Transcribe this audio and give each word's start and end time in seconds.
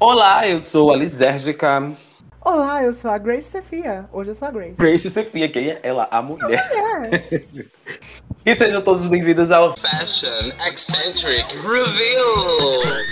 Olá, 0.00 0.46
eu 0.46 0.60
sou 0.60 0.92
a 0.92 0.96
Lisérgica. 0.96 1.92
Olá, 2.40 2.84
eu 2.84 2.94
sou 2.94 3.10
a 3.10 3.18
Grace 3.18 3.50
Sefia. 3.50 4.08
Hoje 4.12 4.30
eu 4.30 4.34
sou 4.36 4.46
a 4.46 4.50
Grace. 4.52 4.74
Grace 4.74 5.10
Sefia, 5.10 5.48
quem 5.48 5.70
é 5.70 5.80
ela? 5.82 6.06
A 6.12 6.22
mulher. 6.22 6.64
É. 7.10 7.42
e 8.46 8.54
sejam 8.54 8.80
todos 8.80 9.08
bem-vindos 9.08 9.50
ao 9.50 9.76
Fashion 9.76 10.52
Eccentric 10.64 11.52
Reveal. 11.56 13.08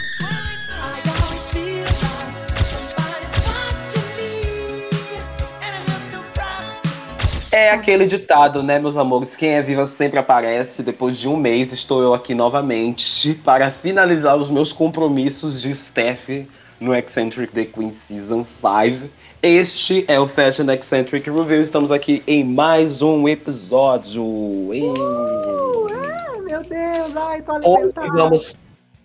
É 7.50 7.70
aquele 7.72 8.06
ditado, 8.06 8.62
né, 8.62 8.78
meus 8.78 8.96
amores? 8.96 9.34
Quem 9.34 9.56
é 9.56 9.62
viva 9.62 9.88
sempre 9.88 10.20
aparece. 10.20 10.84
Depois 10.84 11.18
de 11.18 11.26
um 11.26 11.36
mês, 11.36 11.72
estou 11.72 12.00
eu 12.00 12.14
aqui 12.14 12.32
novamente 12.32 13.34
para 13.44 13.72
finalizar 13.72 14.36
os 14.36 14.48
meus 14.48 14.72
compromissos 14.72 15.60
de 15.60 15.74
Steph 15.74 16.46
no 16.80 16.94
Eccentric 16.94 17.52
The 17.52 17.64
Queen 17.64 17.92
Season 17.92 18.44
5. 18.44 19.08
Este 19.42 20.04
é 20.08 20.18
o 20.18 20.26
Fashion 20.26 20.68
Eccentric 20.70 21.28
Review. 21.30 21.60
Estamos 21.60 21.92
aqui 21.92 22.22
em 22.26 22.42
mais 22.42 23.02
um 23.02 23.28
episódio. 23.28 24.22
Uh, 24.24 25.86
ai, 25.92 26.40
meu 26.40 26.62
Deus, 26.62 27.16
ai, 27.16 27.42
tô 27.42 27.52
Hoje, 27.54 27.66
alimentada. 27.76 28.12
vamos, 28.12 28.56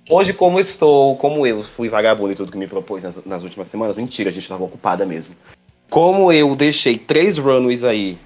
hoje, 0.10 0.34
como 0.34 0.60
estou, 0.60 1.16
como 1.18 1.46
eu 1.46 1.62
fui 1.64 1.90
vagabundo 1.90 2.32
e 2.32 2.36
tudo 2.36 2.52
que 2.52 2.58
me 2.58 2.68
propôs 2.68 3.04
nas, 3.04 3.24
nas 3.26 3.44
últimas 3.44 3.68
semanas, 3.68 3.98
mentira, 3.98 4.30
a 4.30 4.34
gente 4.34 4.44
estava 4.44 4.64
ocupada 4.64 5.06
mesmo. 5.06 5.36
Como 5.90 6.32
eu 6.32 6.56
deixei 6.56 6.98
três 6.98 7.38
runways 7.38 7.84
aí 7.84 8.18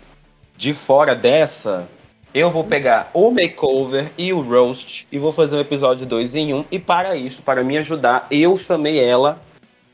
de 0.56 0.74
fora 0.74 1.16
dessa, 1.16 1.88
eu 2.36 2.52
vou 2.52 2.66
pegar 2.66 3.10
o 3.14 3.32
makeover 3.32 4.12
e 4.18 4.34
o 4.34 4.42
roast 4.42 5.08
e 5.10 5.18
vou 5.18 5.32
fazer 5.32 5.56
um 5.56 5.62
episódio 5.62 6.06
dois 6.06 6.36
em 6.36 6.54
um. 6.54 6.66
E 6.70 6.78
para 6.78 7.16
isso, 7.16 7.42
para 7.42 7.64
me 7.64 7.78
ajudar, 7.78 8.28
eu 8.30 8.58
chamei 8.58 9.00
ela, 9.00 9.40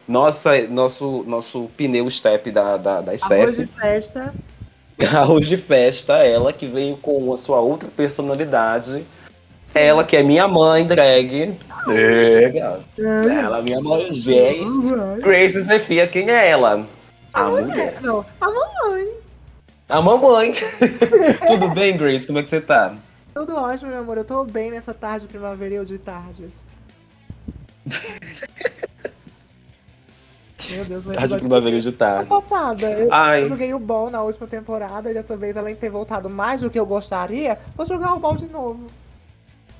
nossa, 0.07 0.59
nosso, 0.67 1.23
nosso 1.27 1.69
pneu 1.77 2.09
step 2.09 2.49
da, 2.49 2.77
da, 2.77 2.99
da 3.01 3.11
Arroz 3.11 3.55
de 3.55 3.67
Steph, 3.67 3.79
festa. 3.79 4.33
Arroz 5.13 5.47
de 5.47 5.55
festa, 5.55 6.13
ela 6.17 6.51
que 6.51 6.65
veio 6.65 6.97
com 6.97 7.31
a 7.31 7.37
sua 7.37 7.59
outra 7.59 7.89
personalidade. 7.95 9.05
Ela 9.75 10.03
que 10.03 10.17
é 10.17 10.23
minha 10.23 10.47
mãe 10.47 10.83
drag. 10.83 11.57
É, 11.89 12.49
gata. 12.49 12.83
Ela 12.97 13.59
é 13.59 13.61
minha 13.61 13.79
mãe 13.79 14.09
drag. 14.09 15.21
Grace 15.21 15.61
Zefia, 15.61 16.07
quem 16.07 16.27
é 16.27 16.49
ela? 16.49 16.87
A 17.31 17.43
mulher. 17.45 17.99
Não, 18.01 18.25
a 18.41 18.47
mamãe. 18.47 19.20
A 19.91 20.01
mamãe. 20.01 20.53
Tudo 21.47 21.69
bem, 21.69 21.97
Grace? 21.97 22.25
Como 22.25 22.39
é 22.39 22.43
que 22.43 22.49
você 22.49 22.61
tá? 22.61 22.95
Tudo 23.33 23.55
ótimo, 23.55 23.89
meu 23.89 23.99
amor. 23.99 24.17
Eu 24.17 24.23
tô 24.23 24.45
bem 24.45 24.71
nessa 24.71 24.93
tarde 24.93 25.27
primaveril 25.27 25.83
de 25.83 25.97
tardes. 25.97 26.53
Meu 30.69 30.85
Deus, 30.85 31.03
meu 31.03 31.15
Tarde 31.15 31.35
primavera 31.37 31.81
de 31.81 31.91
tarde. 31.91 32.29
Passada, 32.29 32.91
eu, 32.91 33.11
Ai. 33.11 33.43
eu 33.43 33.49
joguei 33.49 33.73
o 33.73 33.79
ball 33.79 34.09
na 34.11 34.21
última 34.21 34.47
temporada 34.47 35.09
e 35.09 35.13
dessa 35.13 35.35
vez, 35.35 35.57
além 35.57 35.73
de 35.73 35.81
ter 35.81 35.89
voltado 35.89 36.29
mais 36.29 36.61
do 36.61 36.69
que 36.69 36.79
eu 36.79 36.85
gostaria, 36.85 37.57
vou 37.75 37.85
jogar 37.85 38.13
o 38.13 38.19
ball 38.19 38.37
de 38.37 38.45
novo. 38.45 38.85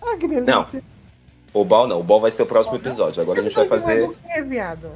Ai, 0.01 0.17
que 0.17 0.27
delícia. 0.27 0.53
Não, 0.53 0.67
O 1.53 1.63
Bal 1.63 1.87
não, 1.87 1.99
o 1.99 2.03
Bal 2.03 2.19
vai 2.19 2.31
ser 2.31 2.41
o 2.43 2.47
próximo 2.47 2.75
episódio. 2.75 3.21
Agora 3.21 3.39
a 3.39 3.43
gente 3.43 3.55
vai 3.55 3.67
fazer. 3.67 4.09
Que, 4.09 4.41
viado? 4.41 4.89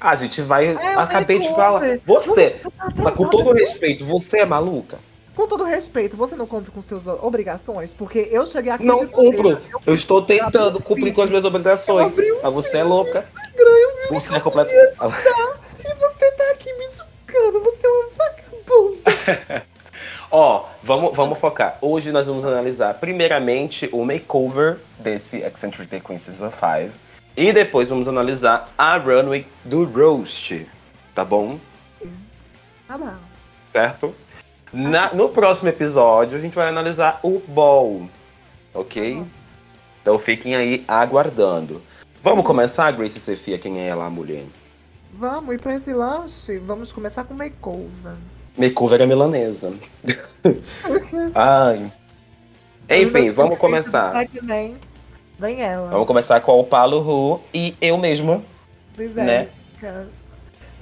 Ah, 0.00 0.10
a 0.10 0.14
gente 0.14 0.40
vai. 0.42 0.68
É, 0.68 0.94
Acabei 0.94 1.38
de 1.38 1.48
falar. 1.54 1.80
Você, 2.06 2.56
Você 2.62 2.70
tá 2.70 2.92
mas 2.96 3.14
com 3.14 3.28
todo 3.28 3.52
respeito, 3.52 4.04
você 4.04 4.40
é 4.40 4.46
maluca? 4.46 4.98
Com 5.34 5.46
todo 5.46 5.62
respeito, 5.64 6.16
você 6.16 6.34
não 6.34 6.46
cumpre 6.46 6.70
com 6.72 6.82
suas 6.82 7.06
obrigações? 7.06 7.94
Porque 7.94 8.28
eu 8.30 8.44
cheguei 8.46 8.72
aqui... 8.72 8.84
Não 8.84 9.06
cumpro. 9.06 9.42
maneira- 9.50 9.62
Eu 9.86 9.94
estou 9.94 10.20
tentando 10.22 10.82
cumprir 10.82 11.12
com 11.14 11.22
as 11.22 11.28
minhas 11.30 11.44
obrigações. 11.44 12.18
Eu 12.18 12.40
Mas 12.42 12.52
você 12.52 12.78
é 12.78 12.82
louca. 12.82 13.24
Eu 13.56 13.92
Você 14.10 14.34
é 14.34 14.40
completamente. 14.40 14.96
E 15.84 15.94
você 15.94 16.30
tá 16.32 16.44
aqui 16.52 16.72
me 16.72 16.88
julgando, 16.90 17.60
você 17.60 17.86
é 17.86 17.90
uma 17.90 18.08
vagabunda. 18.16 19.64
Ó, 20.30 20.64
vamos, 20.82 21.16
vamos 21.16 21.38
focar. 21.38 21.78
Hoje 21.80 22.12
nós 22.12 22.26
vamos 22.26 22.44
analisar, 22.44 22.94
primeiramente, 22.94 23.88
o 23.92 24.04
makeover 24.04 24.78
desse 24.98 25.38
Eccentric 25.42 26.00
Queen 26.00 26.18
Season 26.18 26.50
5. 26.50 26.92
E 27.38 27.52
depois 27.52 27.88
vamos 27.88 28.08
analisar 28.08 28.68
a 28.76 28.96
runway 28.96 29.46
do 29.64 29.84
Roast. 29.84 30.66
Tá 31.14 31.24
bom? 31.24 31.60
Tá 32.88 32.98
bom. 32.98 33.14
Certo? 33.72 34.12
Na- 34.72 35.14
no 35.14 35.28
próximo 35.28 35.68
episódio, 35.68 36.36
a 36.36 36.40
gente 36.40 36.56
vai 36.56 36.66
analisar 36.68 37.20
o 37.22 37.38
Ball. 37.46 38.08
Ok? 38.74 39.22
Então 40.02 40.18
fiquem 40.18 40.56
aí 40.56 40.84
aguardando. 40.88 41.80
Vamos 42.24 42.44
começar, 42.44 42.90
Grace 42.90 43.20
Sefia, 43.20 43.56
quem 43.56 43.78
é 43.82 43.86
ela, 43.86 44.06
a 44.06 44.10
mulher? 44.10 44.44
Vamos, 45.14 45.54
e 45.54 45.58
pra 45.58 45.76
esse 45.76 45.92
lanche, 45.92 46.58
vamos 46.58 46.90
começar 46.90 47.22
com 47.22 47.34
makeover. 47.34 48.16
Makeover 48.56 49.00
é 49.00 49.06
milanesa. 49.06 49.72
Ai. 51.36 51.92
Enfim, 52.90 53.30
vamos 53.30 53.58
começar. 53.58 54.26
Vem, 55.38 55.60
ela. 55.62 55.90
Vamos 55.90 56.06
começar 56.06 56.40
com 56.40 56.58
o 56.58 56.64
Paulo 56.64 57.00
Ru 57.00 57.40
e 57.54 57.74
eu 57.80 57.96
mesma. 57.96 58.36
né? 58.36 59.48
Lisérgica. 59.76 60.06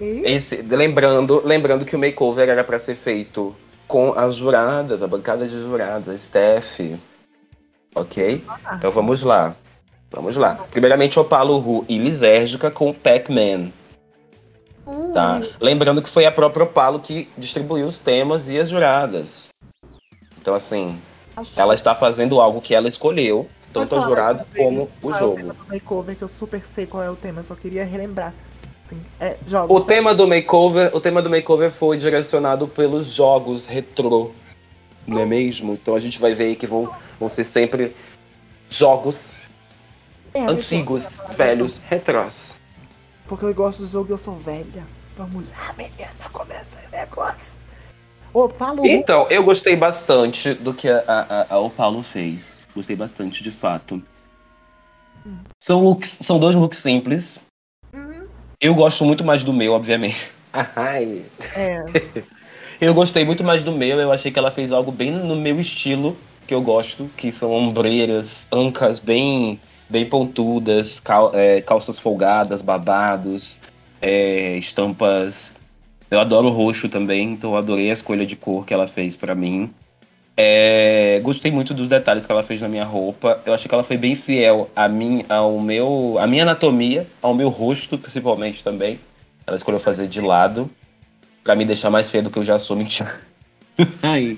E 0.00 0.22
Esse, 0.24 0.56
lembrando, 0.62 1.42
lembrando 1.44 1.84
que 1.84 1.94
o 1.96 1.98
makeover 1.98 2.48
era 2.48 2.64
para 2.64 2.78
ser 2.78 2.94
feito 2.94 3.54
com 3.88 4.12
as 4.18 4.36
juradas, 4.36 5.02
a 5.02 5.06
bancada 5.06 5.46
de 5.46 5.58
juradas, 5.60 6.08
a 6.08 6.16
Steph. 6.16 6.80
Ok? 7.94 8.42
Então 8.74 8.90
vamos 8.90 9.22
lá. 9.22 9.54
Vamos 10.10 10.36
lá. 10.36 10.54
Primeiramente, 10.70 11.18
o 11.18 11.24
Paulo 11.24 11.58
Ru 11.58 11.84
e 11.88 11.98
Lisérgica 11.98 12.70
com 12.70 12.92
Pac-Man. 12.92 13.70
Tá? 15.12 15.40
Lembrando 15.60 16.00
que 16.02 16.08
foi 16.08 16.26
a 16.26 16.32
própria 16.32 16.64
Opalo 16.64 17.00
que 17.00 17.28
distribuiu 17.36 17.86
os 17.86 17.98
temas 17.98 18.48
e 18.48 18.58
as 18.58 18.68
juradas. 18.68 19.48
Então, 20.40 20.54
assim, 20.54 20.96
acho- 21.36 21.52
ela 21.56 21.74
está 21.74 21.94
fazendo 21.94 22.40
algo 22.40 22.60
que 22.60 22.74
ela 22.74 22.86
escolheu, 22.86 23.48
tanto 23.80 23.94
a 23.94 23.98
falar 24.00 24.08
jurado 24.08 24.46
como 24.56 24.82
o 24.82 24.86
qual 25.00 25.14
é 25.14 25.18
jogo. 25.18 25.36
tema 25.36 25.54
do 25.54 25.66
makeover, 25.68 26.16
que 26.16 26.22
eu 26.22 26.28
super 26.28 26.62
sei 26.74 26.86
qual 26.86 27.02
é 27.02 27.10
o 27.10 27.16
tema, 27.16 27.42
só 27.42 27.54
queria 27.54 27.84
relembrar. 27.84 28.34
Assim, 28.86 29.00
é, 29.20 29.36
jogos. 29.46 29.76
O 29.76 29.80
tema 29.84 30.14
do 30.14 30.26
makeover, 30.28 30.94
o 30.94 31.00
tema 31.00 31.20
do 31.20 31.28
makeover 31.30 31.70
foi 31.72 31.96
direcionado 31.96 32.68
pelos 32.68 33.06
jogos 33.12 33.66
retrô, 33.66 34.30
não 35.06 35.20
é 35.20 35.24
mesmo? 35.26 35.72
Então 35.72 35.94
a 35.94 36.00
gente 36.00 36.18
vai 36.20 36.34
ver 36.34 36.44
aí 36.44 36.56
que 36.56 36.66
vão, 36.66 36.88
vão 37.18 37.28
ser 37.28 37.44
sempre 37.44 37.94
jogos 38.70 39.30
É, 40.34 40.44
antigos, 40.46 41.20
velhos, 41.36 41.78
retrós. 41.88 42.54
Porque 43.26 43.44
eu 43.44 43.54
gosto 43.54 43.82
do 43.82 43.88
jogo 43.88 44.10
e 44.10 44.12
eu 44.12 44.18
sou 44.18 44.36
velha. 44.36 44.84
Vamos 45.18 45.44
lá, 45.48 45.72
menina, 45.76 46.10
começa 46.32 46.66
esse 46.84 46.92
negócio. 46.96 47.56
Ô, 48.32 48.48
Paulo, 48.48 48.86
Então, 48.86 49.26
eu 49.30 49.42
gostei 49.42 49.74
bastante 49.74 50.52
do 50.54 50.74
que 50.74 50.88
a, 50.88 51.02
a, 51.48 51.54
a- 51.54 51.58
o 51.58 51.70
Paulo 51.70 52.02
fez. 52.02 52.62
Gostei 52.76 52.94
bastante, 52.94 53.42
de 53.42 53.50
fato. 53.50 54.02
São 55.58 55.82
looks, 55.82 56.18
são 56.20 56.38
dois 56.38 56.54
looks 56.54 56.78
simples. 56.78 57.40
Uhum. 57.94 58.26
Eu 58.60 58.74
gosto 58.74 59.02
muito 59.02 59.24
mais 59.24 59.42
do 59.42 59.50
meu, 59.50 59.72
obviamente. 59.72 60.30
Ai. 60.52 61.24
É, 61.54 61.82
Eu 62.78 62.92
gostei 62.92 63.24
muito 63.24 63.42
mais 63.42 63.64
do 63.64 63.72
meu, 63.72 63.98
eu 63.98 64.12
achei 64.12 64.30
que 64.30 64.38
ela 64.38 64.50
fez 64.50 64.70
algo 64.70 64.92
bem 64.92 65.10
no 65.10 65.34
meu 65.34 65.58
estilo, 65.58 66.14
que 66.46 66.52
eu 66.52 66.60
gosto, 66.60 67.10
que 67.16 67.32
são 67.32 67.50
ombreiras, 67.50 68.46
ancas 68.52 68.98
bem, 68.98 69.58
bem 69.88 70.04
pontudas, 70.06 71.00
cal- 71.00 71.34
é, 71.34 71.62
calças 71.62 71.98
folgadas, 71.98 72.60
babados, 72.60 73.58
é, 74.02 74.58
estampas. 74.58 75.54
Eu 76.10 76.20
adoro 76.20 76.50
roxo 76.50 76.86
também, 76.90 77.32
então 77.32 77.52
eu 77.52 77.56
adorei 77.56 77.88
a 77.88 77.94
escolha 77.94 78.26
de 78.26 78.36
cor 78.36 78.66
que 78.66 78.74
ela 78.74 78.86
fez 78.86 79.16
pra 79.16 79.34
mim. 79.34 79.72
É, 80.36 81.18
gostei 81.22 81.50
muito 81.50 81.72
dos 81.72 81.88
detalhes 81.88 82.26
que 82.26 82.32
ela 82.32 82.42
fez 82.42 82.60
na 82.60 82.68
minha 82.68 82.84
roupa. 82.84 83.40
Eu 83.46 83.54
achei 83.54 83.68
que 83.68 83.74
ela 83.74 83.82
foi 83.82 83.96
bem 83.96 84.14
fiel 84.14 84.70
a 84.76 84.86
mim, 84.86 85.24
ao 85.28 85.58
meu, 85.58 86.16
à 86.20 86.26
minha 86.26 86.42
anatomia, 86.42 87.06
ao 87.22 87.32
meu 87.32 87.48
rosto, 87.48 87.96
principalmente 87.96 88.62
também. 88.62 89.00
Ela 89.46 89.56
escolheu 89.56 89.80
fazer 89.80 90.06
de 90.08 90.20
lado. 90.20 90.70
Pra 91.42 91.54
me 91.54 91.64
deixar 91.64 91.90
mais 91.90 92.10
feio 92.10 92.24
do 92.24 92.30
que 92.30 92.38
eu 92.38 92.44
já 92.44 92.58
sou, 92.58 92.76
mentira. 92.76 93.20
Ai. 94.02 94.36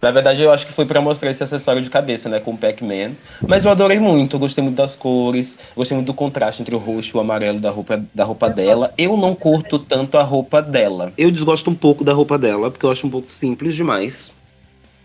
Na 0.00 0.12
verdade, 0.12 0.40
eu 0.42 0.52
acho 0.52 0.64
que 0.64 0.72
foi 0.72 0.86
pra 0.86 1.00
mostrar 1.00 1.28
esse 1.28 1.42
acessório 1.42 1.82
de 1.82 1.90
cabeça, 1.90 2.28
né, 2.28 2.38
com 2.38 2.52
o 2.52 2.56
Pac-Man. 2.56 3.12
Mas 3.48 3.64
eu 3.64 3.70
adorei 3.72 3.98
muito, 3.98 4.36
eu 4.36 4.40
gostei 4.40 4.62
muito 4.62 4.76
das 4.76 4.94
cores, 4.94 5.58
gostei 5.74 5.96
muito 5.96 6.06
do 6.06 6.14
contraste 6.14 6.62
entre 6.62 6.72
o 6.72 6.78
roxo 6.78 7.16
e 7.16 7.18
o 7.18 7.20
amarelo 7.20 7.58
da 7.58 7.70
roupa, 7.70 8.00
da 8.14 8.22
roupa 8.22 8.48
dela. 8.48 8.94
Eu 8.96 9.16
não 9.16 9.34
curto 9.34 9.76
tanto 9.76 10.16
a 10.16 10.22
roupa 10.22 10.62
dela. 10.62 11.12
Eu 11.18 11.32
desgosto 11.32 11.68
um 11.68 11.74
pouco 11.74 12.04
da 12.04 12.12
roupa 12.12 12.38
dela, 12.38 12.70
porque 12.70 12.86
eu 12.86 12.92
acho 12.92 13.08
um 13.08 13.10
pouco 13.10 13.32
simples 13.32 13.74
demais, 13.74 14.30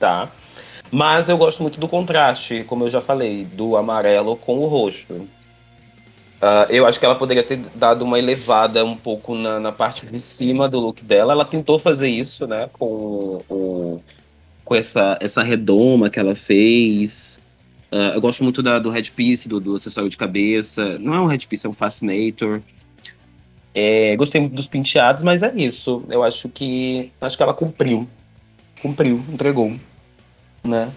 tá? 0.03 0.29
Mas 0.91 1.29
eu 1.29 1.37
gosto 1.37 1.61
muito 1.61 1.79
do 1.79 1.87
contraste, 1.87 2.65
como 2.65 2.83
eu 2.83 2.89
já 2.89 2.99
falei, 2.99 3.45
do 3.45 3.77
amarelo 3.77 4.35
com 4.35 4.57
o 4.57 4.67
roxo. 4.67 5.25
Ah, 6.41 6.67
eu 6.69 6.85
acho 6.85 6.99
que 6.99 7.05
ela 7.05 7.15
poderia 7.15 7.41
ter 7.41 7.57
dado 7.73 8.03
uma 8.03 8.19
elevada 8.19 8.83
um 8.83 8.97
pouco 8.97 9.33
na, 9.33 9.61
na 9.61 9.71
parte 9.71 10.05
de 10.05 10.19
cima 10.19 10.67
do 10.67 10.77
look 10.77 11.01
dela. 11.01 11.31
Ela 11.31 11.45
tentou 11.45 11.79
fazer 11.79 12.09
isso, 12.09 12.45
né? 12.45 12.69
Com, 12.73 13.41
o, 13.49 14.01
com 14.65 14.75
essa, 14.75 15.17
essa 15.21 15.41
redoma 15.41 16.09
que 16.09 16.19
ela 16.19 16.35
fez. 16.35 17.39
Uh, 17.89 18.15
eu 18.15 18.19
gosto 18.19 18.43
muito 18.43 18.61
da, 18.61 18.77
do 18.77 18.89
headpiece, 18.89 19.47
do, 19.47 19.61
do 19.61 19.77
acessório 19.77 20.09
de 20.09 20.17
cabeça. 20.17 20.99
Não 20.99 21.13
é 21.13 21.21
um 21.21 21.27
headpiece, 21.27 21.65
é 21.65 21.69
um 21.69 21.73
fascinator. 21.73 22.61
É, 23.73 24.13
gostei 24.17 24.41
muito 24.41 24.53
dos 24.53 24.67
penteados, 24.67 25.23
mas 25.23 25.43
é 25.43 25.53
isso. 25.55 26.03
Eu 26.09 26.25
acho 26.25 26.49
que. 26.49 27.09
Acho 27.21 27.37
que 27.37 27.43
ela 27.43 27.53
cumpriu. 27.53 28.05
Cumpriu, 28.81 29.23
entregou. 29.31 29.73
Né? 30.63 30.91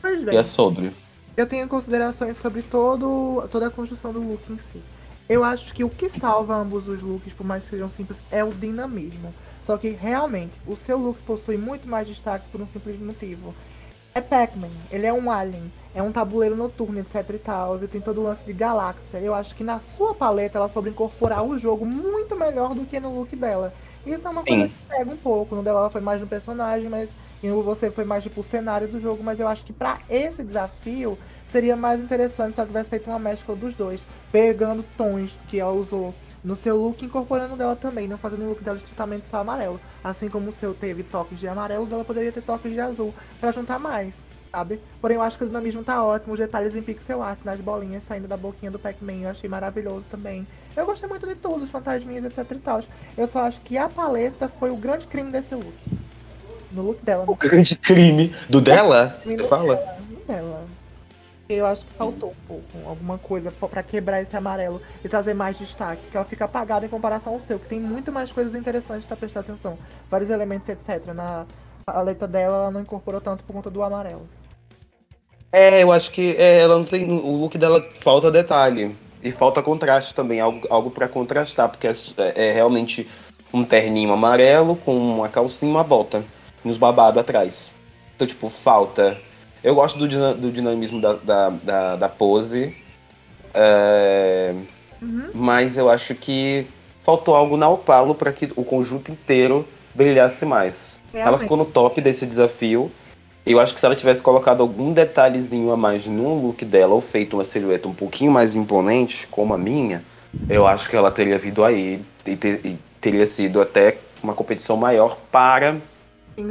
Pois 0.00 0.22
E 0.22 0.24
bem, 0.24 0.38
é 0.38 0.42
sobre. 0.42 0.92
eu 1.36 1.46
tenho 1.46 1.66
considerações 1.68 2.36
sobre 2.36 2.62
todo, 2.62 3.46
toda 3.50 3.66
a 3.68 3.70
construção 3.70 4.12
do 4.12 4.20
look 4.20 4.42
em 4.50 4.58
si. 4.58 4.82
Eu 5.28 5.42
acho 5.42 5.74
que 5.74 5.82
o 5.82 5.88
que 5.88 6.08
salva 6.08 6.54
ambos 6.54 6.86
os 6.86 7.02
looks, 7.02 7.32
por 7.32 7.44
mais 7.44 7.62
que 7.64 7.70
sejam 7.70 7.90
simples, 7.90 8.18
é 8.30 8.44
o 8.44 8.52
dinamismo. 8.52 9.34
Só 9.62 9.76
que 9.76 9.88
realmente, 9.88 10.52
o 10.66 10.76
seu 10.76 10.96
look 10.96 11.18
possui 11.22 11.56
muito 11.56 11.88
mais 11.88 12.06
destaque 12.06 12.46
por 12.52 12.60
um 12.60 12.66
simples 12.66 13.00
motivo. 13.00 13.52
É 14.14 14.20
Pac-Man, 14.20 14.70
ele 14.90 15.04
é 15.04 15.12
um 15.12 15.30
alien, 15.30 15.70
é 15.94 16.02
um 16.02 16.12
tabuleiro 16.12 16.56
noturno, 16.56 17.00
etc 17.00 17.28
e 17.34 17.38
tal, 17.38 17.82
e 17.82 17.88
tem 17.88 18.00
todo 18.00 18.20
o 18.20 18.24
lance 18.24 18.44
de 18.44 18.52
galáxia. 18.52 19.18
Eu 19.18 19.34
acho 19.34 19.54
que 19.54 19.64
na 19.64 19.80
sua 19.80 20.14
paleta 20.14 20.56
ela 20.58 20.68
soube 20.68 20.90
incorporar 20.90 21.44
o 21.44 21.58
jogo 21.58 21.84
muito 21.84 22.36
melhor 22.36 22.72
do 22.74 22.86
que 22.86 23.00
no 23.00 23.14
look 23.14 23.34
dela. 23.34 23.74
Isso 24.06 24.26
é 24.26 24.30
uma 24.30 24.44
coisa 24.44 24.62
Sim. 24.62 24.68
que 24.68 24.74
pega 24.88 25.10
um 25.10 25.16
pouco. 25.16 25.56
No 25.56 25.62
dela 25.62 25.80
ela 25.80 25.90
foi 25.90 26.00
mais 26.00 26.20
no 26.20 26.26
personagem, 26.28 26.88
mas 26.88 27.10
e 27.42 27.48
você 27.48 27.90
foi 27.90 28.04
mais 28.04 28.22
tipo 28.22 28.40
o 28.40 28.44
cenário 28.44 28.88
do 28.88 29.00
jogo. 29.00 29.22
Mas 29.22 29.40
eu 29.40 29.48
acho 29.48 29.64
que 29.64 29.72
pra 29.72 29.98
esse 30.08 30.42
desafio 30.42 31.18
seria 31.50 31.76
mais 31.76 32.00
interessante 32.00 32.54
se 32.54 32.60
ela 32.60 32.66
tivesse 32.66 32.90
feito 32.90 33.08
uma 33.08 33.18
mescla 33.18 33.54
dos 33.54 33.74
dois, 33.74 34.00
pegando 34.32 34.84
tons 34.96 35.38
que 35.48 35.58
ela 35.58 35.72
usou 35.72 36.14
no 36.46 36.54
seu 36.54 36.76
look, 36.76 37.04
incorporando 37.04 37.56
dela 37.56 37.74
também, 37.74 38.06
não 38.06 38.16
fazendo 38.16 38.44
o 38.44 38.48
look 38.50 38.62
dela 38.62 38.76
estritamente 38.76 39.24
só 39.24 39.38
amarelo. 39.38 39.80
Assim 40.02 40.28
como 40.28 40.50
o 40.50 40.52
seu 40.52 40.72
teve 40.72 41.02
toques 41.02 41.40
de 41.40 41.48
amarelo, 41.48 41.84
o 41.84 41.86
dela 41.86 42.04
poderia 42.04 42.30
ter 42.30 42.40
toques 42.40 42.72
de 42.72 42.78
azul, 42.78 43.12
pra 43.40 43.50
juntar 43.50 43.80
mais, 43.80 44.24
sabe? 44.52 44.80
Porém, 45.00 45.16
eu 45.16 45.22
acho 45.22 45.36
que 45.36 45.42
o 45.42 45.46
dinamismo 45.48 45.82
tá 45.82 46.04
ótimo, 46.04 46.34
os 46.34 46.38
detalhes 46.38 46.76
em 46.76 46.82
pixel 46.82 47.20
art, 47.20 47.40
nas 47.44 47.60
bolinhas 47.60 48.04
saindo 48.04 48.28
da 48.28 48.36
boquinha 48.36 48.70
do 48.70 48.78
Pac-Man, 48.78 49.22
eu 49.22 49.30
achei 49.30 49.50
maravilhoso 49.50 50.04
também. 50.08 50.46
Eu 50.76 50.86
gostei 50.86 51.08
muito 51.08 51.26
de 51.26 51.34
tudo, 51.34 51.64
os 51.64 51.70
fantasminhas, 51.70 52.24
etc 52.24 52.48
e 52.48 52.58
tal. 52.60 52.80
Eu 53.18 53.26
só 53.26 53.40
acho 53.40 53.60
que 53.62 53.76
a 53.76 53.88
paleta 53.88 54.48
foi 54.48 54.70
o 54.70 54.76
grande 54.76 55.08
crime 55.08 55.32
desse 55.32 55.54
look. 55.54 55.74
No 56.76 56.82
look 56.82 57.02
dela, 57.02 57.24
O 57.24 57.28
no 57.28 57.34
grande 57.34 57.74
crime 57.74 58.34
do 58.50 58.60
dela? 58.60 59.18
crime 59.22 59.38
Você 59.38 59.48
fala? 59.48 59.76
dela. 60.28 60.64
Eu 61.48 61.64
acho 61.64 61.86
que 61.86 61.94
faltou 61.94 62.30
um 62.30 62.46
pouco, 62.46 62.88
alguma 62.88 63.16
coisa 63.16 63.50
pra 63.50 63.82
quebrar 63.82 64.20
esse 64.20 64.36
amarelo 64.36 64.82
e 65.02 65.08
trazer 65.08 65.32
mais 65.32 65.56
destaque, 65.56 66.02
que 66.10 66.16
ela 66.16 66.26
fica 66.26 66.44
apagada 66.44 66.84
em 66.84 66.88
comparação 66.88 67.32
ao 67.34 67.40
seu, 67.40 67.58
que 67.58 67.66
tem 67.68 67.80
muito 67.80 68.12
mais 68.12 68.30
coisas 68.30 68.54
interessantes 68.54 69.06
pra 69.06 69.16
prestar 69.16 69.40
atenção. 69.40 69.78
Vários 70.10 70.28
elementos, 70.28 70.68
etc. 70.68 71.14
Na 71.14 71.46
paleta 71.86 72.26
dela, 72.28 72.56
ela 72.56 72.70
não 72.70 72.80
incorporou 72.82 73.20
tanto 73.20 73.42
por 73.44 73.54
conta 73.54 73.70
do 73.70 73.82
amarelo. 73.82 74.28
É, 75.52 75.82
eu 75.82 75.92
acho 75.92 76.10
que 76.10 76.34
é, 76.36 76.58
ela 76.60 76.76
não 76.76 76.84
tem. 76.84 77.10
O 77.10 77.36
look 77.36 77.56
dela 77.56 77.82
falta 78.00 78.30
detalhe. 78.30 78.94
E 79.22 79.32
falta 79.32 79.62
contraste 79.62 80.14
também, 80.14 80.40
algo, 80.40 80.66
algo 80.68 80.90
para 80.90 81.08
contrastar, 81.08 81.68
porque 81.70 81.86
é, 81.86 81.92
é 82.18 82.52
realmente 82.52 83.08
um 83.54 83.64
terninho 83.64 84.12
amarelo 84.12 84.76
com 84.76 84.94
uma 84.96 85.28
calcinha 85.28 85.70
e 85.70 85.74
uma 85.74 85.82
bota. 85.84 86.22
Uns 86.64 86.76
babados 86.76 87.20
atrás. 87.20 87.70
Então, 88.14 88.26
tipo, 88.26 88.48
falta. 88.48 89.16
Eu 89.62 89.74
gosto 89.74 89.98
do, 89.98 90.06
dina- 90.08 90.34
do 90.34 90.50
dinamismo 90.50 91.00
da, 91.00 91.12
da, 91.14 91.48
da, 91.50 91.96
da 91.96 92.08
pose. 92.08 92.74
é, 93.54 94.54
Uhum. 95.00 95.28
mas 95.34 95.76
eu 95.76 95.90
acho 95.90 96.14
que 96.14 96.66
faltou 97.04 97.34
algo 97.36 97.56
na 97.56 97.68
Opalo 97.68 98.14
para 98.14 98.32
que 98.32 98.50
o 98.56 98.64
conjunto 98.64 99.10
inteiro 99.12 99.66
brilhasse 99.94 100.44
mais. 100.46 100.98
Ela 101.12 101.22
Realmente. 101.24 101.40
ficou 101.40 101.56
no 101.58 101.64
top 101.66 102.00
desse 102.00 102.24
desafio. 102.26 102.90
Eu 103.44 103.60
acho 103.60 103.74
que 103.74 103.80
se 103.80 103.86
ela 103.86 103.94
tivesse 103.94 104.22
colocado 104.22 104.60
algum 104.62 104.92
detalhezinho 104.92 105.70
a 105.70 105.76
mais 105.76 106.06
no 106.06 106.34
look 106.40 106.64
dela 106.64 106.94
ou 106.94 107.00
feito 107.00 107.36
uma 107.36 107.44
silhueta 107.44 107.86
um 107.86 107.94
pouquinho 107.94 108.32
mais 108.32 108.56
imponente, 108.56 109.26
como 109.28 109.54
a 109.54 109.58
minha, 109.58 110.02
eu 110.48 110.66
acho 110.66 110.88
que 110.88 110.96
ela 110.96 111.10
teria 111.12 111.38
vindo 111.38 111.62
aí 111.64 112.02
e, 112.26 112.34
ter- 112.36 112.60
e 112.64 112.76
teria 113.00 113.24
sido 113.26 113.60
até 113.60 113.98
uma 114.22 114.34
competição 114.34 114.76
maior 114.76 115.16
para 115.30 115.76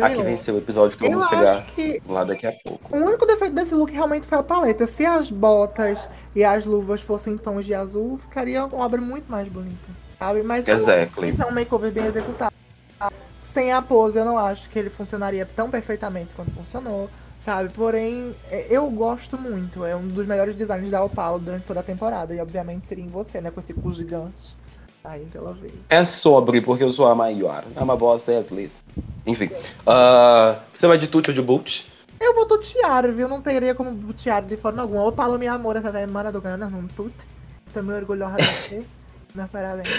a 0.02 0.10
que 0.10 0.22
venceu 0.22 0.56
o 0.56 0.58
episódio 0.58 0.98
que 0.98 1.06
Eu 1.06 1.12
vamos 1.12 1.28
chegar 1.30 1.66
que 1.68 2.02
lá 2.08 2.24
daqui 2.24 2.48
a 2.48 2.52
pouco. 2.52 2.96
o 2.96 3.00
único 3.00 3.26
defeito 3.26 3.54
desse 3.54 3.74
look 3.76 3.92
realmente 3.92 4.26
foi 4.26 4.38
a 4.38 4.44
paleta. 4.44 4.88
Se 4.88 5.06
as 5.06 5.30
botas 5.30 6.10
e 6.36 6.44
as 6.44 6.66
luvas 6.66 7.02
fossem 7.02 7.34
em 7.34 7.38
tons 7.38 7.66
de 7.66 7.74
azul, 7.74 8.18
ficaria 8.18 8.66
uma 8.66 8.86
obra 8.86 9.00
muito 9.00 9.30
mais 9.30 9.48
bonita, 9.48 9.76
sabe? 10.18 10.44
Mas 10.44 10.68
Exactly. 10.68 11.36
É 11.40 11.46
um 11.46 11.52
makeover 11.52 11.92
bem 11.92 12.06
executado. 12.06 12.54
Sem 13.40 13.72
a 13.72 13.82
pose, 13.82 14.18
eu 14.18 14.26
não 14.26 14.38
acho 14.38 14.70
que 14.70 14.78
ele 14.78 14.90
funcionaria 14.90 15.48
tão 15.56 15.70
perfeitamente 15.70 16.30
quanto 16.36 16.52
funcionou, 16.52 17.10
sabe? 17.40 17.70
Porém, 17.72 18.36
é, 18.52 18.68
eu 18.70 18.90
gosto 18.90 19.38
muito. 19.38 19.86
É 19.86 19.96
um 19.96 20.08
dos 20.08 20.28
melhores 20.28 20.56
designs 20.56 20.92
da 20.92 21.02
Opalo 21.02 21.40
durante 21.40 21.64
toda 21.64 21.80
a 21.80 21.84
temporada. 21.84 22.34
E 22.34 22.40
obviamente 22.42 22.86
seria 22.86 23.06
em 23.06 23.08
você, 23.08 23.40
né? 23.40 23.52
Com 23.52 23.62
esse 23.62 23.74
cu 23.74 23.94
gigante. 23.94 24.58
Aí 25.06 25.26
que 25.32 25.38
ela 25.38 25.54
veio. 25.54 25.74
É 25.90 26.04
sobre, 26.04 26.60
porque 26.60 26.84
eu 26.84 26.92
sou 26.92 27.08
a 27.08 27.16
maior. 27.16 27.64
I'm 27.80 27.90
a 27.92 27.96
boss, 27.96 28.28
at 28.28 28.52
least. 28.52 28.76
Enfim. 29.26 29.50
ah, 29.86 30.60
você 30.74 30.88
vai 30.88 30.98
de 30.98 31.08
Tuti 31.08 31.30
ou 31.30 31.36
de 31.36 31.42
Boot? 31.42 31.86
Eu 32.20 32.34
vou 32.34 32.46
tutear, 32.46 33.12
viu? 33.12 33.28
Não 33.28 33.42
teria 33.42 33.76
como 33.76 33.96
tutear 33.96 34.42
de 34.44 34.56
forma 34.56 34.82
alguma. 34.82 35.06
Opalo, 35.06 35.38
minha 35.38 35.54
amor, 35.54 35.76
essa 35.76 35.92
semana 35.92 36.32
do 36.32 36.42
ganhando 36.42 36.66
um 36.66 36.88
tute. 36.88 37.16
Tô 37.74 37.84
muito 37.84 37.98
orgulhosa 37.98 38.38
de 38.38 38.46
você. 38.46 38.84
Meus 39.36 39.50
parabéns. 39.50 39.90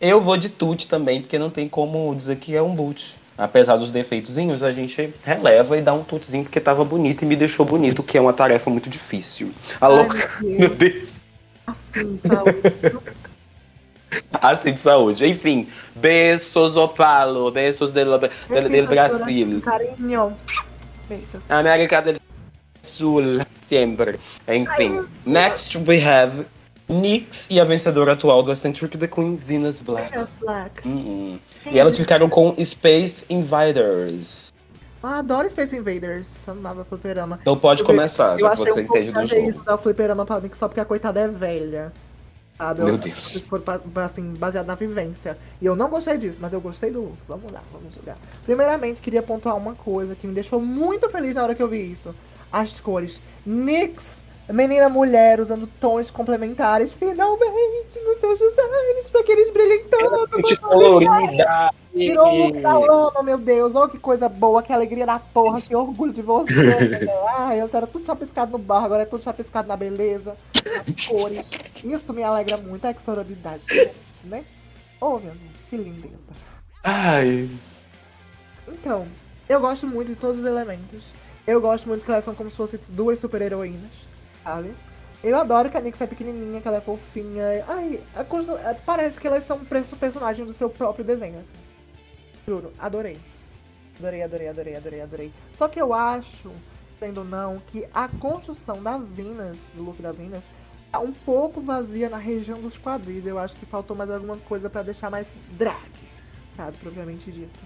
Eu 0.00 0.20
vou 0.20 0.36
de 0.36 0.48
Tuti 0.48 0.88
também, 0.88 1.20
porque 1.20 1.38
não 1.38 1.50
tem 1.50 1.68
como 1.68 2.12
dizer 2.14 2.36
que 2.36 2.56
é 2.56 2.62
um 2.62 2.74
boot. 2.74 3.16
Apesar 3.38 3.76
dos 3.76 3.90
defeitozinhos, 3.90 4.62
a 4.62 4.72
gente 4.72 5.14
releva 5.24 5.78
e 5.78 5.82
dá 5.82 5.92
um 5.92 6.02
tutezinho 6.02 6.44
porque 6.44 6.60
tava 6.60 6.84
bonito 6.84 7.22
e 7.22 7.26
me 7.26 7.36
deixou 7.36 7.64
bonito, 7.64 8.02
que 8.02 8.18
é 8.18 8.20
uma 8.20 8.32
tarefa 8.32 8.68
muito 8.70 8.90
difícil. 8.90 9.52
Alô? 9.80 10.00
Ai, 10.00 10.28
meu 10.42 10.58
Meu 10.58 10.68
Deus. 10.70 10.92
Deus. 10.92 11.20
Assim, 11.66 12.18
saúde. 12.18 12.60
Assim 14.40 14.74
de 14.74 14.80
saúde. 14.80 15.26
Enfim, 15.26 15.68
beijos, 15.96 16.76
Opalo. 16.76 17.50
Beijos 17.50 17.90
del, 17.92 18.18
del, 18.18 18.68
del 18.68 18.86
Brasil. 18.86 19.60
Carinho. 19.62 20.36
Beijos. 21.08 21.40
América 21.48 22.00
del 22.00 22.18
Sul, 22.82 23.40
sempre. 23.68 24.18
Enfim, 24.48 25.04
next 25.24 25.76
we 25.86 26.02
have 26.04 26.44
Nyx 26.88 27.46
e 27.50 27.58
a 27.60 27.64
vencedora 27.64 28.12
atual 28.12 28.42
do 28.42 28.52
Eccentric 28.52 28.98
The 28.98 29.06
Queen, 29.08 29.36
Venus 29.36 29.80
Black. 29.80 30.10
Venus 30.10 30.28
Black. 30.40 30.86
Hum, 30.86 31.38
E 31.64 31.78
elas 31.78 31.96
ficaram 31.96 32.28
com 32.28 32.54
Space 32.62 33.24
Invaders. 33.30 34.52
Eu 35.02 35.08
adoro 35.08 35.48
Space 35.50 35.74
Invaders, 35.76 36.26
essa 36.42 36.54
nova 36.54 36.84
fliperama. 36.84 37.38
Então 37.40 37.56
pode 37.56 37.80
Eu- 37.80 37.86
começar, 37.86 38.34
Eu 38.34 38.40
já 38.40 38.50
que 38.50 38.62
achei 38.62 38.72
você 38.72 38.80
um 38.80 38.82
entende 38.84 39.10
do 39.12 39.26
jogo. 39.26 39.50
isso 39.50 39.64
da 39.64 39.78
fliperama 39.78 40.26
pra 40.26 40.38
Nick 40.40 40.56
só 40.56 40.68
porque 40.68 40.80
a 40.80 40.84
coitada 40.84 41.20
é 41.20 41.28
velha. 41.28 41.92
Sabe? 42.58 42.80
Meu 42.82 42.94
Eu- 42.94 42.98
Deus. 42.98 43.22
Se 43.22 43.40
for 43.40 43.62
assim, 43.96 44.34
baseado 44.34 44.66
na 44.66 44.74
vivência. 44.74 45.36
E 45.60 45.66
eu 45.66 45.74
não 45.74 45.88
gostei 45.88 46.16
disso, 46.18 46.36
mas 46.40 46.52
eu 46.52 46.60
gostei 46.60 46.90
do. 46.90 47.12
Vamos 47.28 47.50
lá, 47.52 47.62
vamos 47.72 47.94
jogar. 47.94 48.16
Primeiramente, 48.44 49.00
queria 49.00 49.22
pontuar 49.22 49.56
uma 49.56 49.74
coisa 49.74 50.14
que 50.14 50.26
me 50.26 50.34
deixou 50.34 50.60
muito 50.60 51.08
feliz 51.08 51.34
na 51.34 51.42
hora 51.42 51.54
que 51.54 51.62
eu 51.62 51.68
vi 51.68 51.90
isso. 51.92 52.14
As 52.52 52.78
cores. 52.78 53.18
Nyx, 53.46 54.02
menina 54.50 54.88
mulher, 54.88 55.40
usando 55.40 55.66
tons 55.80 56.10
complementares, 56.10 56.92
finalmente, 56.92 57.98
nos 58.04 58.18
seus 58.18 58.38
designs, 58.38 59.10
pra 59.10 59.22
que 59.24 59.32
eles 59.32 59.50
brilhem 59.50 59.84
tanto. 59.90 60.60
Colorida. 60.60 61.70
Virou 61.94 62.26
o 62.26 62.46
look 62.46 62.60
da 62.60 62.78
lama, 62.78 63.22
meu 63.22 63.36
Deus. 63.36 63.74
Oh, 63.74 63.86
que 63.88 63.98
coisa 63.98 64.26
boa, 64.28 64.62
que 64.62 64.72
alegria 64.72 65.04
da 65.04 65.18
porra, 65.18 65.60
que 65.60 65.74
orgulho 65.76 66.12
de 66.12 66.22
você. 66.22 66.54
meu. 66.54 67.28
Ai, 67.36 67.60
eu 67.60 67.68
era 67.72 67.86
tudo 67.86 68.04
chapiscado 68.04 68.52
no 68.52 68.58
barro, 68.58 68.86
agora 68.86 69.02
é 69.02 69.06
tudo 69.06 69.22
chapiscado 69.22 69.68
na 69.68 69.76
beleza, 69.76 70.34
cores. 71.08 71.50
Isso 71.84 72.12
me 72.12 72.22
alegra 72.22 72.56
muito. 72.56 72.86
Que 72.94 73.02
sororidade, 73.02 73.64
né? 74.24 74.44
Oh, 75.00 75.18
meu 75.18 75.32
Deus, 75.32 75.52
que 75.68 75.76
lindeza. 75.76 76.18
Ai. 76.84 77.48
Então, 78.68 79.06
eu 79.48 79.60
gosto 79.60 79.86
muito 79.86 80.08
de 80.08 80.16
todos 80.16 80.38
os 80.38 80.46
elementos. 80.46 81.06
Eu 81.46 81.60
gosto 81.60 81.88
muito 81.88 82.04
que 82.04 82.10
elas 82.10 82.24
são 82.24 82.34
como 82.34 82.50
se 82.50 82.56
fossem 82.56 82.78
duas 82.88 83.18
super-heroínas, 83.18 83.90
sabe? 84.44 84.72
Eu 85.22 85.36
adoro 85.36 85.70
que 85.70 85.76
a 85.76 85.80
Nyx 85.80 86.00
é 86.00 86.06
pequenininha, 86.06 86.60
que 86.60 86.66
ela 86.66 86.78
é 86.78 86.80
fofinha. 86.80 87.64
Ai, 87.68 88.00
a 88.14 88.20
é, 88.70 88.74
parece 88.74 89.20
que 89.20 89.26
elas 89.26 89.44
são 89.46 89.64
perso- 89.64 89.96
personagens 89.96 90.46
do 90.46 90.52
seu 90.52 90.68
próprio 90.68 91.04
desenho, 91.04 91.38
assim. 91.38 91.62
Juro, 92.46 92.72
adorei. 92.78 93.16
Adorei, 93.98 94.22
adorei, 94.22 94.48
adorei, 94.48 94.76
adorei, 94.76 95.00
adorei. 95.00 95.32
Só 95.56 95.68
que 95.68 95.80
eu 95.80 95.94
acho, 95.94 96.50
sendo 97.02 97.18
ou 97.18 97.24
não, 97.24 97.58
que 97.72 97.84
a 97.92 98.06
construção 98.06 98.80
da 98.80 98.96
Venus, 98.96 99.58
do 99.74 99.82
look 99.82 100.00
da 100.00 100.12
Venus, 100.12 100.44
tá 100.88 101.00
um 101.00 101.12
pouco 101.12 101.60
vazia 101.60 102.08
na 102.08 102.16
região 102.16 102.60
dos 102.60 102.78
quadris. 102.78 103.26
Eu 103.26 103.40
acho 103.40 103.56
que 103.56 103.66
faltou 103.66 103.96
mais 103.96 104.08
alguma 104.08 104.36
coisa 104.36 104.70
pra 104.70 104.84
deixar 104.84 105.10
mais 105.10 105.26
drag, 105.50 105.90
sabe? 106.56 106.76
Propriamente 106.76 107.32
dito. 107.32 107.58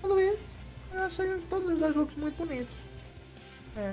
Tudo 0.00 0.20
isso, 0.20 0.56
eu 0.94 1.02
achei 1.02 1.36
todos 1.50 1.72
os 1.72 1.80
dois 1.80 1.96
looks 1.96 2.16
muito 2.16 2.36
bonitos. 2.36 2.76
É. 3.76 3.92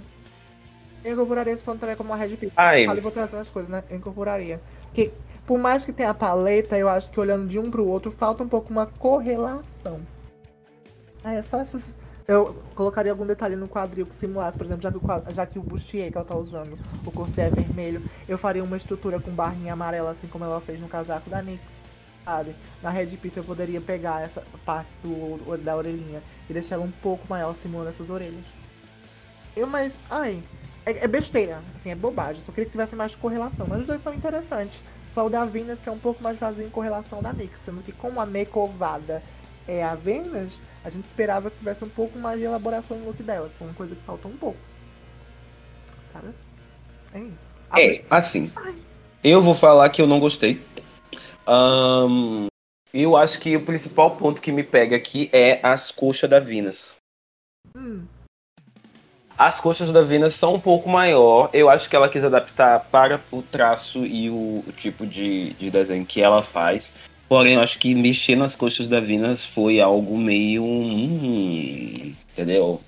Eu 1.04 1.14
incorporaria 1.14 1.54
esse 1.54 1.64
falando 1.64 1.80
também 1.80 1.96
como 1.96 2.12
uma 2.12 2.16
Red 2.16 2.38
Pill. 2.38 2.52
Ai. 2.56 2.86
Falei, 2.86 3.02
vou 3.02 3.12
trazer 3.12 3.38
as 3.38 3.50
coisas, 3.50 3.72
né? 3.72 3.84
Eu 3.90 3.98
incorporaria. 3.98 4.62
Porque, 4.84 5.12
por 5.48 5.58
mais 5.58 5.84
que 5.84 5.92
tenha 5.92 6.12
a 6.12 6.14
paleta, 6.14 6.78
eu 6.78 6.88
acho 6.88 7.10
que 7.10 7.20
olhando 7.20 7.48
de 7.48 7.58
um 7.58 7.72
pro 7.72 7.88
outro, 7.88 8.12
falta 8.12 8.44
um 8.44 8.48
pouco 8.48 8.72
uma 8.72 8.86
correlação. 8.86 10.02
Ah, 11.24 11.34
é 11.34 11.42
só 11.42 11.60
essas 11.60 11.96
Eu 12.28 12.56
colocaria 12.74 13.12
algum 13.12 13.26
detalhe 13.26 13.56
no 13.56 13.68
quadril 13.68 14.06
que 14.06 14.16
simulasse, 14.16 14.58
por 14.58 14.66
exemplo, 14.66 14.82
já 14.82 14.92
que 14.92 14.98
o, 14.98 15.34
já 15.34 15.46
que 15.46 15.60
o 15.60 15.62
bustier 15.62 16.10
que 16.10 16.18
ela 16.18 16.26
tá 16.26 16.36
usando, 16.36 16.80
o 17.06 17.12
corset 17.12 17.48
é 17.48 17.50
vermelho, 17.50 18.02
eu 18.28 18.38
faria 18.38 18.64
uma 18.64 18.78
estrutura 18.78 19.20
com 19.20 19.32
barrinha 19.32 19.74
amarela, 19.74 20.12
assim 20.12 20.28
como 20.28 20.46
ela 20.46 20.62
fez 20.62 20.80
no 20.80 20.88
casaco 20.88 21.30
da 21.30 21.42
Nyx, 21.42 21.62
sabe? 22.24 22.56
Na 22.82 22.90
Red 22.90 23.08
Piece 23.18 23.38
eu 23.38 23.44
poderia 23.44 23.82
pegar 23.82 24.22
essa 24.22 24.42
parte 24.66 24.92
do, 25.04 25.58
da 25.58 25.76
orelhinha 25.76 26.24
e 26.50 26.54
deixar 26.54 26.76
ela 26.76 26.86
um 26.86 26.92
pouco 26.92 27.28
maior, 27.30 27.54
simulando 27.62 27.90
essas 27.90 28.10
orelhas. 28.10 28.46
Eu, 29.56 29.68
mas, 29.68 29.94
ai, 30.10 30.42
é, 30.86 31.04
é 31.04 31.08
besteira, 31.08 31.62
assim, 31.76 31.90
é 31.90 31.96
bobagem, 31.96 32.42
só 32.42 32.52
queria 32.54 32.66
que 32.66 32.72
tivesse 32.72 32.96
mais 32.96 33.14
correlação, 33.16 33.66
mas 33.68 33.82
os 33.82 33.88
dois 33.88 34.02
são 34.02 34.14
interessantes. 34.14 34.82
Só 35.14 35.28
o 35.28 35.30
da 35.30 35.44
Venus 35.44 35.80
que 35.80 35.90
é 35.90 35.92
um 35.92 36.00
pouco 36.00 36.24
mais 36.24 36.40
vazio 36.40 36.66
em 36.66 36.70
correlação 36.70 37.22
da 37.22 37.34
Nyx, 37.34 37.52
sendo 37.66 37.84
que 37.84 37.92
como 37.92 38.20
a 38.20 38.26
Mecovada 38.26 39.22
é 39.68 39.84
a 39.84 39.94
Venus, 39.94 40.60
a 40.84 40.90
gente 40.90 41.06
esperava 41.06 41.50
que 41.50 41.58
tivesse 41.58 41.84
um 41.84 41.90
pouco 41.90 42.20
mais 42.20 42.38
de 42.38 42.46
elaboração 42.46 42.98
no 42.98 43.06
look 43.06 43.24
dela, 43.24 43.50
que 43.50 43.56
foi 43.56 43.68
uma 43.68 43.74
coisa 43.74 43.96
que 43.96 44.02
faltou 44.04 44.30
um 44.30 44.38
pouco. 44.38 44.60
Sabe? 46.12 46.28
É 47.14 47.20
isso. 47.20 47.54
É, 47.76 48.04
assim. 48.10 48.52
Eu 49.24 49.42
vou 49.42 49.56
falar 49.56 49.90
que 49.90 50.02
eu 50.02 50.08
não 50.08 50.20
gostei. 50.20 50.62
Um, 51.48 52.48
eu 52.94 53.16
acho 53.16 53.40
que 53.40 53.56
o 53.56 53.64
principal 53.64 54.12
ponto 54.12 54.42
que 54.42 54.52
me 54.52 54.64
pega 54.64 54.96
aqui 54.96 55.30
é 55.32 55.60
as 55.64 55.90
coxas 55.90 56.30
da 56.30 56.40
Venus. 56.40 56.96
Hum. 57.76 58.06
As 59.38 59.60
coxas 59.60 59.92
da 59.92 60.02
Venus 60.02 60.36
são 60.36 60.54
um 60.54 60.60
pouco 60.60 60.88
maior. 60.88 61.50
Eu 61.54 61.70
acho 61.70 61.90
que 61.90 61.96
ela 61.96 62.10
quis 62.10 62.24
adaptar 62.24 62.82
para 62.92 63.20
o 63.32 63.42
traço 63.42 64.06
e 64.06 64.30
o, 64.30 64.64
o 64.68 64.72
tipo 64.76 65.08
de, 65.08 65.54
de 65.54 65.72
desenho 65.72 66.06
que 66.06 66.22
ela 66.22 66.44
faz. 66.44 66.92
Porém, 67.28 67.56
eu 67.56 67.62
acho 67.62 67.80
que 67.80 67.96
mexer 67.96 68.36
nas 68.36 68.56
coxas 68.56 68.88
da 68.88 69.00
Venus 69.00 69.46
foi 69.46 69.80
algo 69.80 70.18
meio. 70.18 70.64
Hum, 70.64 72.14
entendeu? 72.32 72.82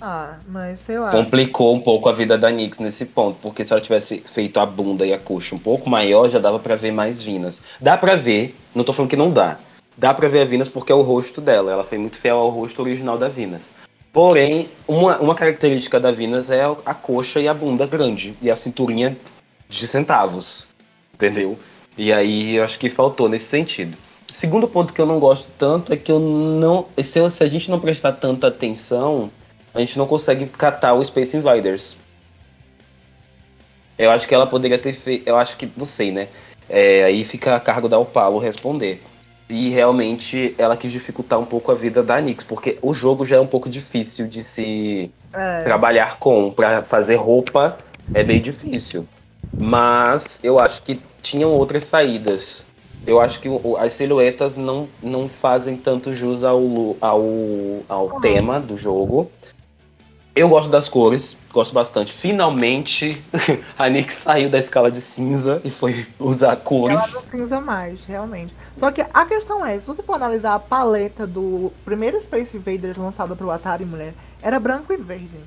Ah, 0.00 0.36
mas 0.46 0.80
sei 0.80 0.98
lá. 0.98 1.10
Complicou 1.10 1.74
um 1.74 1.80
pouco 1.80 2.08
a 2.08 2.12
vida 2.12 2.38
da 2.38 2.50
Nix 2.50 2.78
nesse 2.78 3.04
ponto, 3.04 3.38
porque 3.42 3.64
se 3.64 3.72
ela 3.72 3.82
tivesse 3.82 4.22
feito 4.26 4.60
a 4.60 4.66
bunda 4.66 5.04
e 5.04 5.12
a 5.12 5.18
coxa 5.18 5.54
um 5.54 5.58
pouco 5.58 5.90
maior, 5.90 6.28
já 6.28 6.38
dava 6.38 6.58
para 6.58 6.76
ver 6.76 6.92
mais 6.92 7.20
Vinas. 7.20 7.60
Dá 7.80 7.96
para 7.96 8.14
ver, 8.14 8.54
não 8.74 8.84
tô 8.84 8.92
falando 8.92 9.10
que 9.10 9.16
não 9.16 9.32
dá. 9.32 9.58
Dá 9.96 10.14
para 10.14 10.28
ver 10.28 10.42
a 10.42 10.44
Vinas 10.44 10.68
porque 10.68 10.92
é 10.92 10.94
o 10.94 11.02
rosto 11.02 11.40
dela, 11.40 11.72
ela 11.72 11.82
foi 11.82 11.98
muito 11.98 12.16
fiel 12.16 12.36
ao 12.36 12.50
rosto 12.50 12.80
original 12.80 13.18
da 13.18 13.28
Vinas. 13.28 13.68
Porém, 14.12 14.68
uma, 14.86 15.18
uma 15.18 15.34
característica 15.34 15.98
da 15.98 16.12
Vinas 16.12 16.48
é 16.48 16.62
a 16.86 16.94
coxa 16.94 17.40
e 17.40 17.48
a 17.48 17.54
bunda 17.54 17.84
grande 17.86 18.36
e 18.40 18.48
a 18.50 18.54
cinturinha 18.54 19.16
de 19.68 19.86
centavos, 19.86 20.66
entendeu? 21.12 21.58
E 21.98 22.12
aí 22.12 22.54
eu 22.54 22.64
acho 22.64 22.78
que 22.78 22.88
faltou 22.88 23.28
nesse 23.28 23.46
sentido. 23.46 23.96
Segundo 24.32 24.68
ponto 24.68 24.92
que 24.92 25.00
eu 25.00 25.06
não 25.06 25.18
gosto 25.18 25.48
tanto 25.58 25.92
é 25.92 25.96
que 25.96 26.12
eu 26.12 26.20
não. 26.20 26.86
Se, 27.02 27.28
se 27.30 27.42
a 27.42 27.48
gente 27.48 27.68
não 27.70 27.80
prestar 27.80 28.12
tanta 28.12 28.46
atenção, 28.46 29.30
a 29.74 29.80
gente 29.80 29.98
não 29.98 30.06
consegue 30.06 30.46
catar 30.46 30.94
o 30.94 31.04
Space 31.04 31.36
Invaders. 31.36 31.96
Eu 33.98 34.12
acho 34.12 34.28
que 34.28 34.34
ela 34.34 34.46
poderia 34.46 34.78
ter 34.78 34.92
feito. 34.92 35.26
Eu 35.26 35.36
acho 35.36 35.56
que. 35.56 35.68
Não 35.76 35.84
sei, 35.84 36.12
né? 36.12 36.28
É, 36.68 37.02
aí 37.04 37.24
fica 37.24 37.56
a 37.56 37.60
cargo 37.60 37.88
da 37.88 37.98
Opalo 37.98 38.38
responder. 38.38 39.02
E 39.50 39.70
realmente 39.70 40.54
ela 40.58 40.76
quis 40.76 40.92
dificultar 40.92 41.40
um 41.40 41.44
pouco 41.44 41.72
a 41.72 41.74
vida 41.74 42.02
da 42.02 42.20
Nix, 42.20 42.44
porque 42.44 42.78
o 42.82 42.92
jogo 42.92 43.24
já 43.24 43.36
é 43.36 43.40
um 43.40 43.46
pouco 43.46 43.68
difícil 43.68 44.28
de 44.28 44.44
se 44.44 45.10
É. 45.32 45.62
trabalhar 45.62 46.18
com. 46.18 46.52
Pra 46.52 46.82
fazer 46.82 47.16
roupa 47.16 47.76
é 48.14 48.22
bem 48.22 48.40
difícil. 48.40 49.08
Mas 49.56 50.40
eu 50.42 50.58
acho 50.58 50.82
que 50.82 51.00
tinham 51.22 51.50
outras 51.52 51.84
saídas. 51.84 52.64
Eu 53.06 53.20
acho 53.20 53.40
que 53.40 53.48
o- 53.48 53.76
as 53.78 53.92
silhuetas 53.94 54.56
não, 54.56 54.88
não 55.02 55.28
fazem 55.28 55.76
tanto 55.76 56.12
jus 56.12 56.44
ao, 56.44 56.60
ao, 57.00 57.22
ao 57.88 58.20
tema 58.20 58.60
do 58.60 58.76
jogo. 58.76 59.30
Eu 60.36 60.48
gosto 60.48 60.68
das 60.70 60.88
cores, 60.88 61.36
gosto 61.52 61.72
bastante. 61.72 62.12
Finalmente, 62.12 63.20
a 63.76 63.88
Nick 63.88 64.12
saiu 64.12 64.48
da 64.48 64.58
escala 64.58 64.88
de 64.90 65.00
cinza 65.00 65.60
e 65.64 65.70
foi 65.70 66.06
usar 66.18 66.48
Ela 66.48 66.56
cores. 66.56 67.14
não 67.14 67.22
cinza 67.22 67.60
mais, 67.60 68.04
realmente. 68.04 68.54
Só 68.76 68.92
que 68.92 69.04
a 69.12 69.24
questão 69.26 69.66
é, 69.66 69.78
se 69.80 69.86
você 69.86 70.00
for 70.02 70.14
analisar 70.14 70.54
a 70.54 70.58
paleta 70.60 71.26
do 71.26 71.72
primeiro 71.84 72.20
Space 72.20 72.56
Invaders 72.56 72.96
lançado 72.96 73.34
pro 73.34 73.50
Atari, 73.50 73.84
mulher, 73.84 74.14
era 74.40 74.60
branco 74.60 74.92
e 74.92 74.96
verde. 74.96 75.40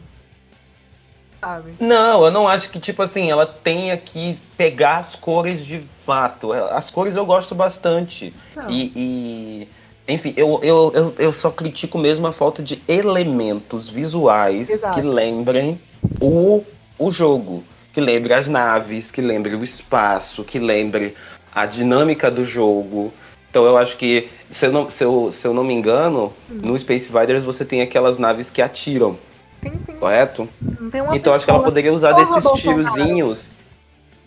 Sabe? 1.42 1.74
Não, 1.80 2.24
eu 2.24 2.32
não 2.32 2.48
acho 2.48 2.70
que, 2.70 2.80
tipo 2.80 3.02
assim, 3.02 3.32
ela 3.32 3.48
tenha 3.48 3.98
que 3.98 4.38
pegar 4.56 4.98
as 4.98 5.16
cores 5.16 5.66
de 5.66 5.80
fato. 5.80 6.54
As 6.54 6.92
cores 6.92 7.16
eu 7.16 7.26
gosto 7.26 7.56
bastante. 7.56 8.32
E, 8.70 8.92
e- 8.96 9.68
enfim, 10.08 10.34
eu, 10.38 10.60
eu, 10.62 10.92
eu, 10.94 11.16
eu 11.18 11.34
só 11.34 11.50
critico 11.50 11.98
mesmo 11.98 12.28
a 12.28 12.32
falta 12.32 12.62
de 12.62 12.82
elementos 12.88 13.90
visuais 13.90 14.70
Exato. 14.70 14.94
que 14.94 15.02
lembrem 15.06 15.82
o, 16.20 16.64
o 17.00 17.10
jogo. 17.10 17.64
Que 17.92 18.00
lembre 18.00 18.34
as 18.34 18.48
naves, 18.48 19.10
que 19.10 19.20
lembre 19.20 19.56
o 19.56 19.64
espaço, 19.64 20.44
que 20.44 20.60
lembre 20.60 21.16
a 21.54 21.66
dinâmica 21.66 22.30
do 22.30 22.46
jogo. 22.46 23.12
Então 23.50 23.66
eu 23.66 23.78
acho 23.78 23.98
que, 23.98 24.30
se 24.50 24.68
eu 24.68 24.72
não, 24.72 24.90
se 24.92 25.04
eu, 25.04 25.30
se 25.32 25.46
eu 25.46 25.54
não 25.54 25.64
me 25.64 25.74
engano, 25.74 26.32
no 26.48 26.78
Space 26.78 27.10
Invaders 27.10 27.44
você 27.44 27.66
tem 27.66 27.82
aquelas 27.82 28.18
naves 28.18 28.50
que 28.50 28.62
atiram, 28.62 29.18
Sim. 29.70 29.94
correto? 30.00 30.50
Não 30.80 30.90
tem 30.90 31.02
uma 31.02 31.16
Então 31.16 31.34
acho 31.34 31.46
que 31.46 31.52
ela 31.52 31.64
poderia 31.64 31.94
usar 31.94 32.14
desses 32.14 32.44
tirozinhos, 32.54 33.50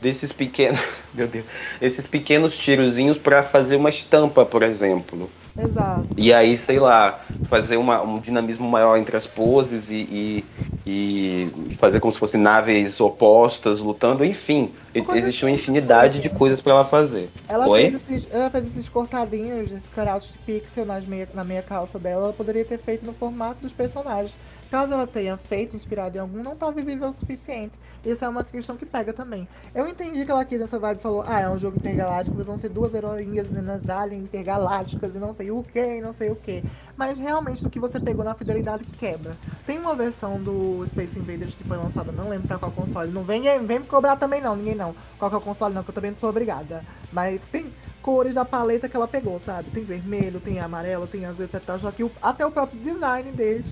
desses 0.00 0.32
pequenos, 0.32 0.80
meu 1.12 1.26
Deus, 1.26 1.44
esses 1.80 2.06
pequenos 2.06 2.56
tirozinhos 2.56 3.18
pra 3.18 3.42
fazer 3.42 3.76
uma 3.76 3.88
estampa, 3.90 4.44
por 4.44 4.62
exemplo. 4.62 5.30
Exato. 5.56 6.08
E 6.16 6.32
aí, 6.34 6.56
sei 6.58 6.80
lá, 6.80 7.20
fazer 7.48 7.76
uma- 7.76 8.02
um 8.02 8.18
dinamismo 8.18 8.68
maior 8.68 8.96
entre 8.96 9.16
as 9.16 9.24
poses 9.24 9.88
e, 9.88 9.94
e, 10.10 10.44
e 10.84 11.74
fazer 11.76 12.00
como 12.00 12.12
se 12.12 12.18
fossem 12.18 12.40
naves 12.40 13.00
opostas 13.00 13.78
lutando, 13.78 14.24
enfim, 14.24 14.72
existe 15.14 15.44
uma 15.44 15.52
infinidade 15.52 16.18
de 16.18 16.28
coisas 16.28 16.60
pra 16.60 16.72
ela 16.72 16.84
fazer. 16.84 17.30
Ela 17.48 17.68
Oi? 17.68 17.90
fez, 18.08 18.18
esses, 18.24 18.34
ela 18.34 18.50
fez 18.50 18.66
esses 18.66 18.88
cortadinhos, 18.88 19.70
esses 19.70 19.88
cutouts 19.88 20.32
de 20.32 20.38
pixel 20.38 20.84
nas 20.84 21.06
meia, 21.06 21.28
na 21.32 21.44
meia 21.44 21.62
calça 21.62 22.00
dela, 22.00 22.24
ela 22.24 22.32
poderia 22.32 22.64
ter 22.64 22.78
feito 22.78 23.06
no 23.06 23.12
formato 23.12 23.58
dos 23.62 23.72
personagens. 23.72 24.34
Caso 24.74 24.92
ela 24.92 25.06
tenha 25.06 25.36
feito, 25.36 25.76
inspirado 25.76 26.16
em 26.16 26.20
algum, 26.20 26.42
não 26.42 26.56
tá 26.56 26.68
visível 26.68 27.08
o 27.08 27.12
suficiente. 27.12 27.70
Isso 28.04 28.24
é 28.24 28.28
uma 28.28 28.42
questão 28.42 28.76
que 28.76 28.84
pega 28.84 29.12
também. 29.12 29.46
Eu 29.72 29.86
entendi 29.86 30.24
que 30.24 30.30
ela 30.32 30.44
quis 30.44 30.60
essa 30.60 30.80
vibe 30.80 30.98
e 30.98 31.00
falou, 31.00 31.22
ah, 31.24 31.38
é 31.38 31.48
um 31.48 31.56
jogo 31.56 31.76
intergaláctico, 31.76 32.42
vão 32.42 32.58
ser 32.58 32.70
duas 32.70 32.92
heroínas 32.92 33.48
nas 33.52 33.88
aliens 33.88 34.24
intergalácticas 34.24 35.14
e 35.14 35.18
não 35.18 35.32
sei 35.32 35.52
o 35.52 35.62
que, 35.62 36.00
não 36.00 36.12
sei 36.12 36.32
o 36.32 36.34
que. 36.34 36.64
Mas 36.96 37.16
realmente 37.16 37.64
o 37.64 37.70
que 37.70 37.78
você 37.78 38.00
pegou 38.00 38.24
na 38.24 38.34
fidelidade 38.34 38.82
quebra. 38.98 39.36
Tem 39.64 39.78
uma 39.78 39.94
versão 39.94 40.42
do 40.42 40.84
Space 40.88 41.16
Invaders 41.16 41.54
que 41.54 41.62
foi 41.62 41.76
lançada, 41.76 42.10
não 42.10 42.28
lembro 42.28 42.48
pra 42.48 42.58
qual 42.58 42.72
console. 42.72 43.12
Não 43.12 43.22
vem, 43.22 43.42
vem 43.64 43.78
me 43.78 43.86
cobrar 43.86 44.16
também 44.16 44.40
não, 44.40 44.56
ninguém 44.56 44.74
não. 44.74 44.92
Qual 45.20 45.30
que 45.30 45.36
é 45.36 45.38
o 45.38 45.40
console 45.40 45.72
não, 45.72 45.84
que 45.84 45.90
eu 45.90 45.94
também 45.94 46.10
não 46.10 46.18
sou 46.18 46.30
obrigada. 46.30 46.82
Mas 47.12 47.40
tem 47.52 47.72
cores 48.02 48.34
da 48.34 48.44
paleta 48.44 48.88
que 48.88 48.96
ela 48.96 49.06
pegou, 49.06 49.40
sabe? 49.46 49.70
Tem 49.70 49.84
vermelho, 49.84 50.40
tem 50.40 50.58
amarelo, 50.58 51.06
tem 51.06 51.26
azul, 51.26 51.44
etc. 51.44 51.62
Só 51.80 51.92
que 51.92 52.02
o- 52.02 52.10
até 52.20 52.44
o 52.44 52.50
próprio 52.50 52.80
design 52.80 53.30
deles 53.30 53.64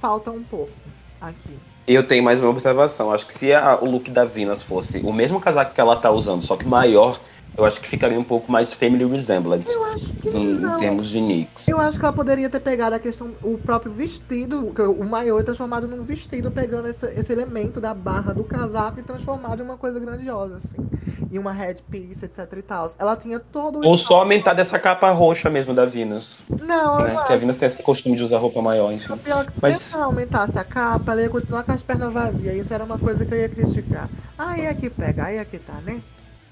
falta 0.00 0.30
um 0.30 0.42
pouco 0.42 0.72
aqui. 1.20 1.58
Eu 1.86 2.06
tenho 2.06 2.22
mais 2.22 2.38
uma 2.38 2.50
observação. 2.50 3.12
Acho 3.12 3.26
que 3.26 3.32
se 3.32 3.52
a- 3.52 3.78
o 3.80 3.86
look 3.90 4.10
da 4.10 4.24
Venus 4.24 4.62
fosse 4.62 4.98
o 4.98 5.12
mesmo 5.12 5.40
casaco 5.40 5.72
que 5.74 5.80
ela 5.80 5.96
tá 5.96 6.10
usando, 6.10 6.42
só 6.42 6.56
que 6.56 6.66
maior, 6.66 7.18
eu 7.58 7.64
acho 7.64 7.80
que 7.80 7.88
ficaria 7.88 8.18
um 8.18 8.24
pouco 8.24 8.50
mais 8.50 8.72
family 8.72 9.04
resemblance 9.04 9.68
Eu 9.72 9.84
acho 9.86 10.12
que 10.14 10.28
em, 10.28 10.52
em 10.52 10.58
não. 10.58 10.78
termos 10.78 11.08
de 11.08 11.20
Nix. 11.20 11.66
Eu 11.68 11.78
acho 11.80 11.98
que 11.98 12.04
ela 12.04 12.14
poderia 12.14 12.48
ter 12.48 12.60
pegado 12.60 12.94
a 12.94 12.98
questão, 13.00 13.32
o 13.42 13.58
próprio 13.58 13.92
vestido, 13.92 14.72
o 14.98 15.04
maior 15.04 15.42
transformado 15.42 15.88
num 15.88 16.04
vestido, 16.04 16.50
pegando 16.52 16.86
esse, 16.88 17.04
esse 17.06 17.32
elemento 17.32 17.80
da 17.80 17.92
barra 17.92 18.32
do 18.32 18.44
casaco 18.44 19.00
e 19.00 19.02
transformado 19.02 19.60
em 19.60 19.64
uma 19.64 19.76
coisa 19.76 19.98
grandiosa, 19.98 20.58
assim. 20.58 20.88
E 21.30 21.38
uma 21.38 21.52
headpiece, 21.52 22.24
etc 22.24 22.50
e 22.56 22.62
tal. 22.62 22.94
Ela 22.98 23.14
tinha 23.14 23.38
todo 23.38 23.80
o. 23.80 23.86
Ou 23.86 23.98
só 23.98 24.20
aumentar 24.20 24.54
dessa 24.54 24.78
capa 24.78 25.10
roxa 25.10 25.50
mesmo 25.50 25.74
da 25.74 25.84
Venus. 25.84 26.40
Não, 26.48 26.98
Né? 27.00 27.12
não 27.12 27.24
Que 27.24 27.32
a. 27.34 27.36
Venus 27.36 27.56
tem 27.56 27.66
esse 27.66 27.82
costume 27.82 28.16
de 28.16 28.22
usar 28.22 28.38
roupa 28.38 28.62
maior, 28.62 28.90
enfim. 28.92 29.14
Pior 29.18 29.44
que 29.44 29.52
se 29.52 29.58
Mas- 29.60 29.92
ela 29.94 30.04
aumentasse 30.06 30.58
a 30.58 30.64
capa, 30.64 31.12
ela 31.12 31.20
ia 31.20 31.28
continuar 31.28 31.64
com 31.64 31.72
as 31.72 31.82
pernas 31.82 32.10
vazias. 32.14 32.56
Isso 32.56 32.72
era 32.72 32.82
uma 32.82 32.98
coisa 32.98 33.26
que 33.26 33.34
eu 33.34 33.38
ia 33.38 33.48
criticar. 33.48 34.08
Aí 34.38 34.64
é 34.64 34.72
que 34.72 34.88
pega, 34.88 35.24
aí 35.24 35.36
é 35.36 35.44
que 35.44 35.58
tá, 35.58 35.74
né? 35.84 36.00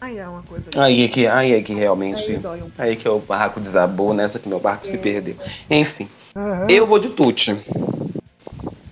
Aí 0.01 0.19
é 0.19 0.29
uma 0.29 0.43
coisa 0.43 0.71
que. 0.71 0.79
Aí 0.79 1.03
é 1.05 1.09
que, 1.09 1.27
aí 1.27 1.53
é 1.53 1.63
que 1.63 1.73
Aí 1.73 1.79
realmente. 1.79 2.37
dói 2.37 2.63
um 2.63 2.71
Aí 2.79 2.97
que 2.97 3.09
o 3.09 3.19
barraco 3.19 3.61
desabou, 3.61 4.13
nessa 4.13 4.39
que 4.39 4.49
meu 4.49 4.61
barco 4.61 4.87
se 4.87 4.97
É. 4.97 4.99
perdeu. 4.99 5.37
Enfim, 5.71 6.09
Aham. 6.35 6.67
eu 6.71 6.87
vou 6.87 6.99
de 6.99 7.11
Tuti. 7.11 7.57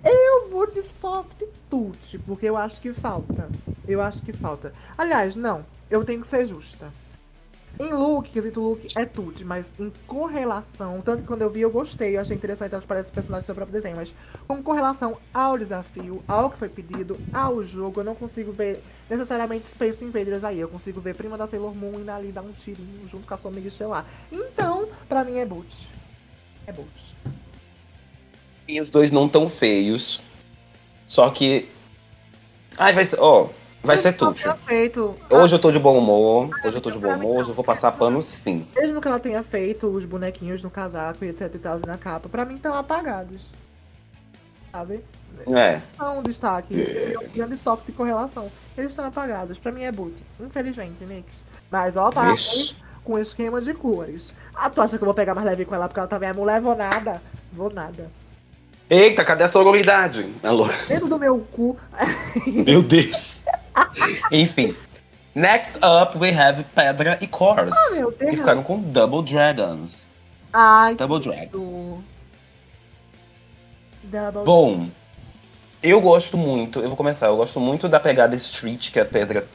Eu 0.04 0.50
vou 0.50 0.66
de 0.70 0.82
soft 1.00 1.42
touch, 1.70 2.18
porque 2.26 2.46
eu 2.46 2.56
acho 2.56 2.80
que 2.80 2.92
falta. 2.92 3.48
Eu 3.86 4.00
acho 4.00 4.22
que 4.22 4.32
falta. 4.32 4.72
Aliás, 4.96 5.36
não, 5.36 5.64
eu 5.90 6.04
tenho 6.04 6.20
que 6.20 6.26
ser 6.28 6.46
justa. 6.46 6.86
Em 7.78 7.92
look, 7.92 8.30
quesito 8.30 8.60
look 8.60 8.86
é 8.96 9.04
tudo, 9.04 9.44
mas 9.44 9.66
em 9.80 9.92
correlação, 10.06 11.00
tanto 11.00 11.22
que 11.22 11.26
quando 11.26 11.42
eu 11.42 11.50
vi 11.50 11.60
eu 11.60 11.70
gostei, 11.70 12.16
eu 12.16 12.20
achei 12.20 12.36
interessante 12.36 12.72
elas 12.72 12.84
parecem 12.84 13.12
personagens 13.12 13.44
do 13.44 13.46
seu 13.46 13.54
próprio 13.54 13.74
desenho, 13.74 13.96
mas 13.96 14.14
com 14.46 14.62
correlação 14.62 15.18
ao 15.32 15.58
desafio, 15.58 16.22
ao 16.28 16.50
que 16.50 16.58
foi 16.58 16.68
pedido, 16.68 17.18
ao 17.32 17.64
jogo, 17.64 18.00
eu 18.00 18.04
não 18.04 18.14
consigo 18.14 18.52
ver 18.52 18.80
necessariamente 19.10 19.68
Space 19.68 20.04
Invaders 20.04 20.44
aí, 20.44 20.60
eu 20.60 20.68
consigo 20.68 21.00
ver 21.00 21.16
Prima 21.16 21.36
da 21.36 21.48
Sailor 21.48 21.74
Moon 21.74 21.98
indo 21.98 22.10
ali 22.10 22.30
dar 22.30 22.42
um 22.42 22.52
tirinho 22.52 23.08
junto 23.08 23.26
com 23.26 23.34
a 23.34 23.38
sua 23.38 23.50
amiga 23.50 23.66
estelar. 23.66 24.06
Então, 24.30 24.88
pra 25.08 25.24
mim 25.24 25.38
é 25.38 25.44
boot. 25.44 25.88
É 26.68 26.72
boot. 26.72 26.88
E 28.68 28.80
os 28.80 28.88
dois 28.88 29.10
não 29.10 29.28
tão 29.28 29.48
feios. 29.48 30.22
Só 31.06 31.28
que. 31.28 31.68
Ai, 32.78 32.92
vai 32.92 33.04
ser. 33.04 33.20
Ó, 33.20 33.50
vai 33.84 33.96
ser 33.96 34.12
tudo. 34.14 34.34
feito- 34.66 35.14
Hoje 35.30 35.54
eu 35.54 35.58
tô 35.58 35.70
de 35.70 35.78
bom 35.78 35.98
humor. 35.98 36.48
Hoje 36.64 36.76
eu 36.76 36.80
tô 36.80 36.90
de 36.90 36.98
bom 36.98 37.12
humor. 37.12 37.40
Hoje 37.40 37.50
eu 37.50 37.54
vou 37.54 37.64
passar 37.64 37.92
pano 37.92 38.20
sim. 38.22 38.66
Mesmo 38.74 39.00
que 39.00 39.08
ela 39.08 39.20
tenha 39.20 39.42
feito 39.42 39.86
os 39.86 40.04
bonequinhos 40.04 40.62
no 40.62 40.70
casaco 40.70 41.24
e 41.24 41.28
etc 41.28 41.50
e 41.54 41.58
tal 41.58 41.78
na 41.86 41.98
capa, 41.98 42.28
pra 42.28 42.44
mim 42.44 42.56
estão 42.56 42.74
apagados. 42.74 43.42
Sabe? 44.72 45.00
É. 45.48 45.80
Não 45.98 46.18
um 46.18 46.22
destaque. 46.22 46.74
É 46.80 47.18
um 47.18 47.28
grande 47.32 47.56
toque 47.58 47.86
de 47.86 47.92
correlação. 47.92 48.50
Eles 48.76 48.90
estão 48.90 49.04
apagados. 49.04 49.58
Pra 49.58 49.70
mim 49.70 49.82
é 49.84 49.92
boot. 49.92 50.14
Infelizmente, 50.40 51.04
Nick. 51.04 51.24
Mas 51.70 51.96
ó, 51.96 52.10
parabéns 52.10 52.76
com 53.04 53.18
esquema 53.18 53.60
de 53.60 53.74
cores. 53.74 54.32
Ah, 54.54 54.70
tu 54.70 54.80
acha 54.80 54.96
que 54.96 55.02
eu 55.02 55.06
vou 55.06 55.14
pegar 55.14 55.34
mais 55.34 55.46
leve 55.46 55.64
com 55.64 55.74
ela 55.74 55.86
porque 55.88 56.00
ela 56.00 56.08
também 56.08 56.28
é 56.28 56.32
mulher? 56.32 56.60
Vou 56.60 56.74
nada. 56.76 57.20
Vou 57.52 57.72
nada. 57.72 58.10
Eita, 58.88 59.24
cadê 59.24 59.44
a 59.44 59.48
sororidade? 59.48 60.30
Alô. 60.42 60.68
Dentro 60.88 61.08
do 61.08 61.18
meu 61.18 61.38
cu. 61.52 61.76
Meu 62.46 62.82
Deus. 62.82 63.42
Enfim. 64.30 64.74
Next 65.34 65.76
up 65.78 66.16
we 66.16 66.30
have 66.30 66.64
Pedra 66.74 67.18
e 67.20 67.26
Cors. 67.26 67.72
Ah, 67.74 67.94
meu 67.96 68.12
que 68.12 68.24
Deus. 68.24 68.38
ficaram 68.38 68.62
com 68.62 68.78
Double 68.80 69.22
Dragons. 69.22 70.06
Ai, 70.52 70.94
Double 70.94 71.20
que 71.20 71.28
Dragon. 71.28 72.00
Double 74.04 74.44
Bom, 74.44 74.88
eu 75.82 76.00
gosto 76.00 76.36
muito, 76.36 76.78
eu 76.80 76.88
vou 76.88 76.96
começar, 76.96 77.26
eu 77.26 77.36
gosto 77.36 77.58
muito 77.58 77.88
da 77.88 77.98
pegada 77.98 78.36
street 78.36 78.90
que 78.90 79.00
a 79.00 79.04
Pedra 79.04 79.46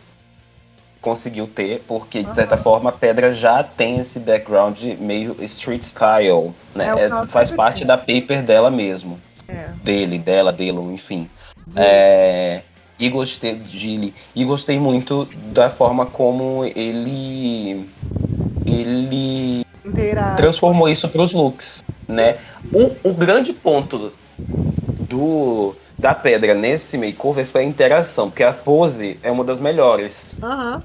conseguiu 1.01 1.47
ter, 1.47 1.81
porque 1.87 2.21
de 2.23 2.35
certa 2.35 2.57
forma 2.57 2.89
a 2.89 2.93
Pedra 2.93 3.31
já 3.31 3.63
tem 3.63 3.99
esse 3.99 4.19
background 4.19 4.83
meio 4.99 5.41
street 5.45 5.83
style, 5.83 6.53
né? 6.75 6.89
É 6.89 6.95
que 7.09 7.15
É, 7.15 7.25
faz 7.27 7.51
parte 7.51 7.85
da 7.85 7.97
paper 7.97 8.43
dela 8.43 8.69
mesmo, 8.69 9.17
É. 9.47 9.69
dele, 9.81 10.17
dela, 10.19 10.51
dele, 10.51 10.77
enfim. 10.93 11.29
É, 11.75 12.61
e 12.99 13.09
gostei 13.09 13.55
de 13.55 14.13
e 14.35 14.43
gostei 14.43 14.77
muito 14.77 15.25
da 15.53 15.69
forma 15.69 16.05
como 16.05 16.65
ele 16.75 17.89
ele 18.65 19.65
transformou 20.35 20.89
isso 20.89 21.07
para 21.07 21.21
os 21.21 21.31
looks, 21.31 21.81
né? 22.07 22.37
O, 22.73 23.09
o 23.09 23.13
grande 23.13 23.53
ponto 23.53 24.11
do 25.09 25.75
da 25.97 26.13
pedra 26.13 26.53
nesse 26.53 26.97
makeover 26.97 27.45
foi 27.45 27.61
a 27.61 27.63
interação, 27.63 28.29
porque 28.29 28.43
a 28.43 28.53
pose 28.53 29.17
é 29.21 29.31
uma 29.31 29.43
das 29.43 29.59
melhores, 29.59 30.37
Aham. 30.41 30.81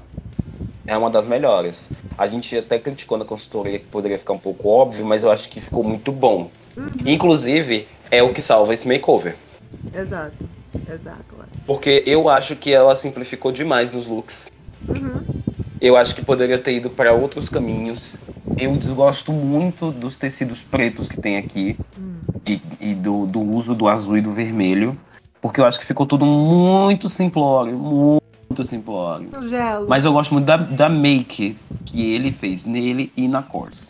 é 0.87 0.97
uma 0.97 1.09
das 1.09 1.27
melhores. 1.27 1.89
A 2.17 2.27
gente 2.27 2.57
até 2.57 2.79
criticou 2.79 3.17
na 3.17 3.25
consultoria 3.25 3.79
que 3.79 3.85
poderia 3.85 4.17
ficar 4.17 4.33
um 4.33 4.39
pouco 4.39 4.69
óbvio, 4.69 5.05
mas 5.05 5.23
eu 5.23 5.31
acho 5.31 5.49
que 5.49 5.59
ficou 5.61 5.83
muito 5.83 6.11
bom. 6.11 6.49
Uhum. 6.75 6.89
Inclusive, 7.05 7.87
é 8.11 8.21
o 8.23 8.33
que 8.33 8.41
salva 8.41 8.73
esse 8.73 8.87
makeover. 8.87 9.35
Exato. 9.93 10.35
Exato. 10.87 11.45
Porque 11.65 12.03
eu 12.05 12.29
acho 12.29 12.55
que 12.55 12.73
ela 12.73 12.95
simplificou 12.95 13.51
demais 13.51 13.91
nos 13.91 14.05
looks. 14.05 14.51
Uhum. 14.89 15.23
Eu 15.81 15.97
acho 15.97 16.15
que 16.15 16.21
poderia 16.21 16.57
ter 16.57 16.75
ido 16.75 16.89
para 16.89 17.13
outros 17.13 17.49
caminhos. 17.49 18.15
Eu 18.57 18.75
desgosto 18.77 19.31
muito 19.31 19.91
dos 19.91 20.17
tecidos 20.17 20.61
pretos 20.63 21.09
que 21.09 21.17
tem 21.17 21.37
aqui 21.37 21.77
Hum. 21.97 22.21
e, 22.45 22.61
e 22.79 22.93
do, 22.93 23.25
do 23.25 23.41
uso 23.41 23.73
do 23.75 23.87
azul 23.87 24.17
e 24.17 24.21
do 24.21 24.31
vermelho. 24.31 24.97
Porque 25.41 25.59
eu 25.59 25.65
acho 25.65 25.79
que 25.79 25.85
ficou 25.85 26.05
tudo 26.05 26.25
muito 26.25 27.09
simplório, 27.09 27.77
muito 27.77 28.63
simplório. 28.63 29.29
Gelo. 29.49 29.87
Mas 29.87 30.05
eu 30.05 30.13
gosto 30.13 30.33
muito 30.33 30.45
da, 30.45 30.57
da 30.57 30.89
make 30.89 31.57
que 31.83 32.13
ele 32.13 32.31
fez 32.31 32.65
nele 32.65 33.11
e 33.15 33.27
na 33.27 33.43
Corsa. 33.43 33.87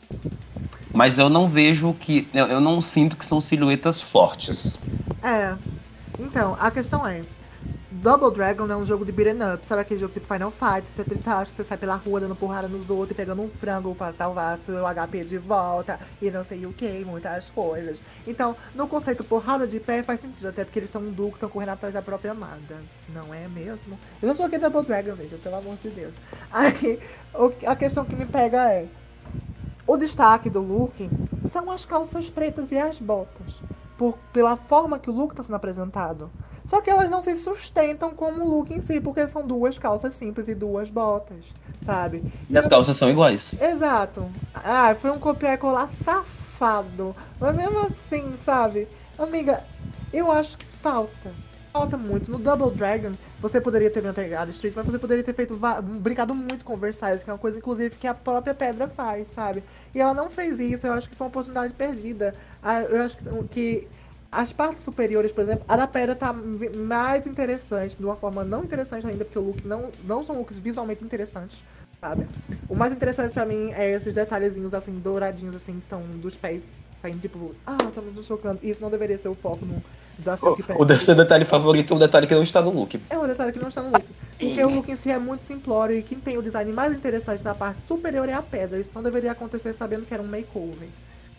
Mas 0.94 1.20
eu 1.20 1.30
não 1.30 1.48
vejo 1.48 1.94
que. 1.94 2.27
Eu, 2.34 2.48
eu 2.48 2.62
não 2.62 2.82
sinto 2.82 3.15
que 3.18 3.25
são 3.25 3.39
silhuetas 3.39 4.01
fortes. 4.01 4.80
É. 5.22 5.56
Então, 6.19 6.55
a 6.60 6.72
questão 6.72 7.05
é. 7.07 7.22
Double 7.91 8.29
Dragon 8.29 8.69
é 8.69 8.75
um 8.75 8.86
jogo 8.86 9.03
de 9.05 9.12
beat'em 9.12 9.41
up, 9.41 9.65
sabe 9.65 9.81
aquele 9.81 10.00
jogo 10.00 10.13
tipo 10.13 10.31
Final 10.31 10.51
Fight, 10.51 10.86
você 10.93 11.03
tritacha, 11.03 11.50
que 11.50 11.57
você 11.57 11.63
sai 11.63 11.77
pela 11.77 11.95
rua 11.95 12.19
dando 12.19 12.36
porrada 12.36 12.67
nos 12.67 12.88
outros 12.89 13.12
e 13.12 13.13
pegando 13.15 13.41
um 13.41 13.50
frango 13.50 13.95
pra 13.95 14.13
salvar 14.13 14.60
seu 14.65 14.86
HP 14.86 15.24
de 15.24 15.38
volta 15.39 16.00
e 16.22 16.29
não 16.29 16.44
sei 16.44 16.66
o 16.66 16.74
que, 16.74 17.03
muitas 17.05 17.50
coisas. 17.50 18.00
Então, 18.27 18.55
no 18.75 18.87
conceito 18.87 19.24
porrada 19.24 19.66
de 19.66 19.79
pé 19.79 20.03
faz 20.03 20.20
sentido, 20.20 20.48
até 20.48 20.63
porque 20.63 20.77
eles 20.77 20.92
são 20.92 21.01
um 21.01 21.11
duo 21.11 21.29
que 21.29 21.37
estão 21.37 21.50
correndo 21.50 21.70
atrás 21.70 21.94
da 21.94 22.01
própria 22.01 22.31
amada. 22.31 22.77
Não 23.09 23.33
é 23.33 23.48
mesmo? 23.48 23.98
Eu 24.22 24.27
não 24.27 24.35
joguei 24.35 24.59
Double 24.59 24.83
Dragon, 24.83 25.16
gente, 25.16 25.35
pelo 25.37 25.55
amor 25.55 25.75
de 25.77 25.90
Deus. 25.90 26.16
Aí, 26.51 27.00
a 27.66 27.75
questão 27.75 28.05
que 28.05 28.16
me 28.16 28.25
pega 28.25 28.72
é. 28.72 28.85
O 29.87 29.98
destaque 29.98 30.50
do 30.50 30.61
look 30.61 31.09
são 31.51 31.72
as 31.72 31.85
calças 31.85 32.29
pretas 32.29 32.72
e 32.72 32.77
as 32.77 33.00
botas. 33.00 33.61
Por, 33.98 34.18
pela 34.34 34.58
forma 34.58 35.00
que 35.00 35.10
o 35.10 35.14
look 35.14 35.31
está 35.31 35.44
sendo 35.44 35.55
apresentado. 35.55 36.29
Só 36.66 36.81
que 36.81 36.90
elas 36.90 37.10
não 37.10 37.22
se 37.22 37.36
sustentam 37.36 38.12
como 38.12 38.44
o 38.44 38.50
look 38.50 38.72
em 38.74 38.81
si, 38.81 39.00
porque 39.00 39.27
são 39.27 39.46
duas 39.46 39.77
calças 39.77 40.14
simples 40.16 40.48
e 40.48 40.55
duas 40.55 40.90
botas, 40.90 41.46
sabe? 41.86 42.24
E 42.50 42.58
as 42.58 42.68
calças 42.68 42.98
são 42.98 43.10
iguais. 43.10 43.53
Exato. 43.62 44.27
Ah, 44.53 44.96
foi 44.96 45.12
um 45.12 45.20
copiar 45.20 45.53
e 45.53 45.58
colar 45.58 45.90
safado. 46.03 47.16
Mas 47.40 47.55
mesmo 47.55 47.79
assim, 47.79 48.34
sabe? 48.44 48.88
Amiga, 49.18 49.64
eu 50.12 50.31
acho 50.31 50.58
que 50.58 50.66
falta. 50.66 51.31
Falta 51.72 51.98
muito. 51.98 52.31
No 52.31 52.40
Double 52.40 52.72
Dragon, 52.72 53.12
você 53.48 53.62
poderia 53.62 53.92
ter 53.92 54.01
uma 54.03 54.12
pegada 54.12 54.50
street, 54.50 54.74
mas 54.75 54.86
você 54.88 54.98
poderia 54.98 55.24
ter 55.24 55.34
feito 55.34 55.55
brincado 55.84 56.34
muito 56.34 56.66
com 56.66 56.75
Versailles, 56.75 57.24
que 57.24 57.29
é 57.29 57.34
uma 57.34 57.38
coisa, 57.38 57.60
inclusive, 57.60 57.96
que 57.96 58.08
a 58.08 58.14
própria 58.14 58.55
Pedra 58.55 58.88
faz, 58.88 59.29
sabe? 59.29 59.64
E 59.94 60.00
ela 60.01 60.16
não 60.16 60.31
fez 60.31 60.60
isso, 60.60 60.88
eu 60.88 60.94
acho 60.94 61.08
que 61.08 61.16
foi 61.16 61.25
uma 61.25 61.29
oportunidade 61.29 61.72
perdida. 61.74 62.34
Eu 62.90 63.03
acho 63.03 63.18
que- 63.51 63.88
as 64.31 64.51
partes 64.51 64.84
superiores, 64.84 65.31
por 65.31 65.42
exemplo, 65.42 65.64
a 65.68 65.77
da 65.77 65.86
Pedra 65.88 66.16
tá 66.16 66.34
mais 66.34 67.27
interessante, 67.27 67.96
de 67.96 68.03
uma 68.03 68.16
forma 68.16 68.44
não 68.44 68.64
interessante 68.64 69.05
ainda, 69.05 69.24
porque 69.24 69.38
o 69.38 69.44
look 69.44 69.66
não, 69.66 69.92
não 70.03 70.24
são 70.25 70.38
looks 70.38 70.58
visualmente 70.58 71.03
interessantes, 71.05 71.62
sabe? 72.01 72.25
O 72.68 72.75
mais 72.75 72.92
interessante 72.92 73.31
pra 73.31 73.46
mim 73.46 73.72
é 73.74 73.92
esses 73.92 74.14
detalhezinhos 74.16 74.74
assim, 74.74 75.00
douradinhos 75.00 75.55
assim, 75.55 75.81
tão 75.88 76.01
dos 76.01 76.36
pés, 76.36 76.64
saindo 77.05 77.22
tipo, 77.22 77.55
ah, 77.65 77.77
tá 77.77 78.01
muito 78.01 78.24
chocando. 78.24 78.59
Isso 78.63 78.81
não 78.81 78.89
deveria 78.89 79.18
ser 79.18 79.27
o 79.27 79.35
foco 79.35 79.65
no 79.65 79.81
desafio 80.18 80.55
que 80.55 80.72
O, 80.72 80.83
o 80.83 81.00
seu 81.00 81.15
detalhe 81.15 81.46
favorito 81.46 81.94
é 81.94 81.96
o 81.96 82.00
detalhe 82.00 82.25
que 82.25 82.33
não 82.33 82.41
está 82.41 82.61
no 82.61 82.72
look. 82.72 83.00
é 83.09 83.18
um 83.18 83.27
detalhe 83.27 83.51
que 83.51 83.59
não 83.59 83.70
está 83.70 83.81
no 83.81 83.91
look. 83.91 84.05
Porque 84.39 84.63
o 84.63 84.70
look 84.70 84.89
em 84.89 84.96
si 84.96 85.11
é 85.11 85.20
muito 85.20 85.41
simplório 85.44 85.98
e 85.98 86.01
quem 86.03 86.20
tem 86.20 86.37
o 86.37 86.41
design 86.41 86.72
mais 86.74 86.94
interessante 86.94 87.44
na 87.44 87.53
parte 87.53 87.81
superior 87.81 88.27
é 88.27 88.33
a 88.33 88.41
pedra. 88.41 88.79
Isso 88.79 88.91
não 88.96 89.03
deveria 89.03 89.31
acontecer 89.31 89.74
sabendo 89.74 90.05
que 90.05 90.13
era 90.13 90.24
um 90.24 90.27
makeover. 90.27 90.89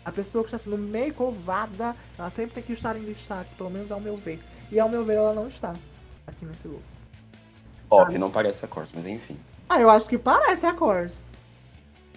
A 0.05 0.13
pessoa 0.13 0.45
que 0.45 0.55
está 0.55 0.59
sendo 0.59 0.79
makeovada, 0.79 1.97
ela 2.17 2.31
sempre 2.31 2.55
tem 2.55 2.63
que 2.63 2.73
estar 2.73 2.97
em 2.97 3.03
destaque, 3.03 3.51
pelo 3.57 3.71
menos 3.71 3.91
ao 3.91 4.01
meu 4.01 4.17
ver. 4.17 4.39
E 4.71 4.79
ao 4.79 4.89
meu 4.89 5.03
ver, 5.05 5.15
ela 5.15 5.35
não 5.35 5.49
está 5.49 5.75
aqui 6.27 6.47
nesse 6.47 6.69
look. 6.69 6.83
Óbvio, 7.91 8.19
não 8.21 8.31
parece 8.31 8.65
a 8.65 8.69
Corsa, 8.69 8.93
mas 8.95 9.07
enfim. 9.07 9.37
Ah, 9.69 9.81
eu 9.81 9.91
acho 9.91 10.09
que 10.09 10.17
parece 10.17 10.65
a 10.65 10.73
Corse. 10.73 11.19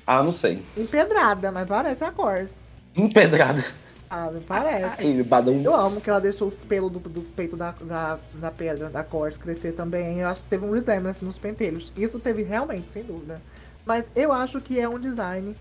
Ah, 0.06 0.22
não 0.24 0.32
sei. 0.32 0.64
Empedrada, 0.78 1.52
mas 1.52 1.68
parece 1.68 2.04
a 2.04 2.12
Corse. 2.12 2.56
Empedrada. 2.96 3.64
Ah, 4.10 4.32
me 4.32 4.40
parece. 4.42 5.22
Badum. 5.24 5.62
Eu 5.64 5.76
amo 5.76 6.02
que 6.02 6.10
ela 6.10 6.20
deixou 6.20 6.48
os 6.48 6.56
pelos 6.56 6.92
do, 6.92 7.00
dos 7.00 7.28
peitos 7.30 7.58
da, 7.60 7.76
da, 7.80 8.18
da 8.34 8.50
pedra, 8.50 8.90
da 8.90 9.04
Corse, 9.04 9.38
crescer 9.38 9.74
também. 9.74 10.20
Eu 10.20 10.28
acho 10.28 10.42
que 10.42 10.50
teve 10.50 10.66
um 10.66 10.72
resemblance 10.72 11.24
nos 11.24 11.38
pentelhos. 11.38 11.94
Isso 11.96 12.20
teve 12.20 12.42
realmente, 12.42 12.88
sem 12.92 13.04
dúvida. 13.04 13.40
Mas 13.86 14.06
eu 14.16 14.32
acho 14.32 14.60
que 14.62 14.80
é 14.80 14.90
um 14.90 15.00
design, 15.00 15.56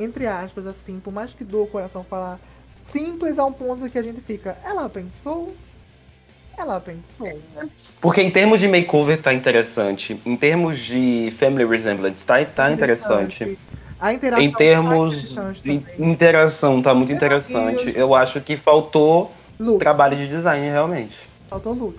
entre 0.00 0.26
aspas, 0.26 0.66
assim, 0.66 0.98
por 0.98 1.12
mais 1.12 1.32
que 1.32 1.44
doa 1.44 1.62
o 1.62 1.66
coração 1.68 2.02
falar, 2.02 2.40
simples 2.90 3.38
a 3.38 3.44
um 3.44 3.52
ponto 3.52 3.88
que 3.88 3.98
a 3.98 4.02
gente 4.02 4.20
fica. 4.20 4.56
Ela 4.64 4.88
pensou? 4.88 5.54
Ela 6.58 6.80
pensou. 6.80 7.40
Porque 8.00 8.20
em 8.20 8.30
termos 8.30 8.60
de 8.60 8.68
makeover 8.68 9.22
tá 9.22 9.32
interessante. 9.32 10.20
Em 10.26 10.36
termos 10.36 10.78
de 10.78 11.32
family 11.38 11.64
resemblance 11.64 12.24
tá, 12.24 12.44
tá 12.44 12.70
interessante. 12.70 13.58
A 14.02 14.12
interação 14.12 14.44
Em 14.44 14.50
tá 14.50 14.58
termos 14.58 15.12
interessante 15.14 15.62
de 15.62 16.02
interação 16.04 16.82
tá 16.82 16.92
muito 16.92 17.12
interessante. 17.12 17.92
Eu 17.96 18.16
acho 18.16 18.40
que 18.40 18.56
faltou 18.56 19.30
Look, 19.60 19.78
trabalho 19.78 20.16
de 20.16 20.26
design, 20.26 20.68
realmente. 20.68 21.28
faltou 21.48 21.72
look. 21.72 21.96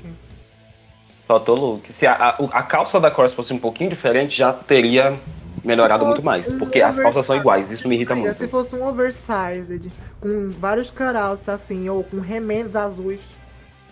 Faltou 1.25 1.55
look. 1.55 1.93
Se 1.93 2.05
a, 2.05 2.11
a, 2.13 2.29
a 2.59 2.61
calça 2.63 2.99
da 2.99 3.09
Corsa 3.09 3.33
fosse 3.33 3.53
um 3.53 3.57
pouquinho 3.57 3.89
diferente, 3.89 4.35
já 4.37 4.51
teria 4.51 5.17
melhorado 5.63 6.05
muito 6.05 6.21
mais. 6.21 6.51
Porque 6.51 6.81
as 6.81 6.99
calças 6.99 7.25
são 7.25 7.37
iguais, 7.37 7.71
isso 7.71 7.87
me 7.87 7.95
irrita 7.95 8.11
Amiga, 8.11 8.33
Se 8.33 8.39
muito. 8.39 8.51
fosse 8.51 8.75
um 8.75 8.85
oversized, 8.85 9.89
com 10.19 10.49
vários 10.59 10.91
cutouts 10.91 11.47
assim, 11.47 11.87
ou 11.87 12.03
com 12.03 12.19
remendos 12.19 12.75
azuis 12.75 13.21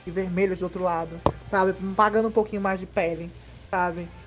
e 0.05 0.11
vermelhos 0.11 0.59
do 0.59 0.63
outro 0.63 0.83
lado, 0.83 1.11
sabe? 1.49 1.73
Pagando 1.95 2.27
um 2.27 2.31
pouquinho 2.31 2.61
mais 2.61 2.77
de 2.77 2.85
pele, 2.85 3.31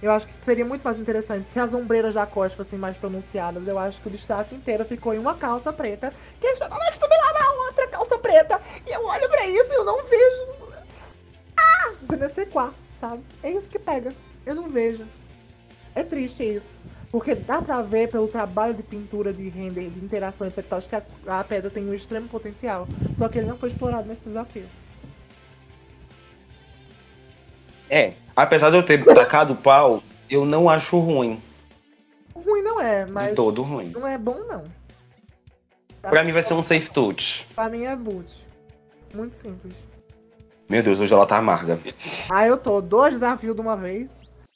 Eu 0.03 0.11
acho 0.11 0.27
que 0.27 0.33
seria 0.45 0.65
muito 0.65 0.83
mais 0.83 0.99
interessante 0.99 1.51
se 1.51 1.61
as 1.61 1.75
ombreiras 1.75 2.15
da 2.15 2.25
costa 2.27 2.57
fossem 2.57 2.79
mais 2.79 2.97
pronunciadas. 2.97 3.67
Eu 3.67 3.79
acho 3.79 4.01
que 4.01 4.09
o 4.09 4.11
destaque 4.11 4.55
inteiro 4.55 4.85
ficou 4.85 5.13
em 5.13 5.19
uma 5.19 5.35
calça 5.35 5.73
preta, 5.73 6.13
que 6.41 6.47
está 6.47 6.69
mais 6.69 6.95
similar 6.95 7.43
a 7.43 7.53
outra 7.67 7.87
calça 7.89 8.19
preta. 8.19 8.61
E 8.87 8.91
eu 8.91 9.05
olho 9.05 9.29
pra 9.29 9.47
isso 9.47 9.71
e 9.71 9.77
eu 9.77 9.85
não 9.85 10.03
vejo. 10.05 10.75
Ah! 11.57 11.93
Je 12.09 12.17
ne 12.17 12.29
sais 12.31 12.49
quoi, 12.51 12.71
sabe? 12.99 13.23
É 13.43 13.51
isso 13.51 13.69
que 13.69 13.79
pega. 13.79 14.13
Eu 14.47 14.55
não 14.55 14.69
vejo. 14.69 15.05
É 15.95 16.03
triste 16.03 16.43
isso. 16.43 16.75
Porque 17.11 17.35
dá 17.35 17.63
pra 17.63 17.81
ver 17.81 18.09
pelo 18.09 18.27
trabalho 18.27 18.75
de 18.75 18.83
pintura, 18.83 19.33
de 19.33 19.49
render, 19.49 19.89
de 19.89 20.05
interação, 20.05 20.49
etc. 20.49 20.65
tal, 20.69 20.83
que 20.83 20.97
a, 20.97 21.03
a 21.29 21.45
pedra 21.45 21.71
tem 21.71 21.85
um 21.89 21.95
extremo 21.95 22.29
potencial. 22.29 22.89
Só 23.17 23.29
que 23.29 23.39
ele 23.39 23.47
não 23.47 23.57
foi 23.57 23.69
explorado 23.69 24.09
nesse 24.09 24.25
desafio. 24.25 24.67
É, 27.95 28.13
apesar 28.35 28.71
de 28.71 28.77
eu 28.77 28.83
ter 28.83 29.05
tacado 29.05 29.53
o 29.53 29.57
pau, 29.57 30.03
eu 30.29 30.45
não 30.45 30.69
acho 30.69 30.99
ruim. 30.99 31.41
Ruim 32.35 32.61
não 32.61 32.81
é, 32.81 33.05
De 33.05 33.13
mas 33.13 33.37
todo 33.37 33.63
ruim. 33.63 33.91
não 33.95 34.05
é 34.05 34.19
bom 34.19 34.37
não. 34.49 34.65
Pra 36.03 36.25
mim 36.25 36.33
vai 36.33 36.43
ser 36.43 36.55
um 36.55 36.63
safe 36.63 36.91
touch. 36.91 37.47
Pra 37.55 37.69
mim 37.69 37.85
é 37.85 37.95
boot. 37.95 38.45
Muito 39.15 39.37
simples. 39.37 39.73
Meu 40.69 40.83
Deus, 40.83 40.99
hoje 40.99 41.15
ela 41.15 41.25
tá 41.25 41.37
amarga. 41.37 41.79
Ah, 42.29 42.45
eu 42.45 42.57
tô 42.57 42.81
dois 42.81 43.15
desafios 43.15 43.55
de 43.55 43.61
uma 43.61 43.77
vez. 43.77 44.11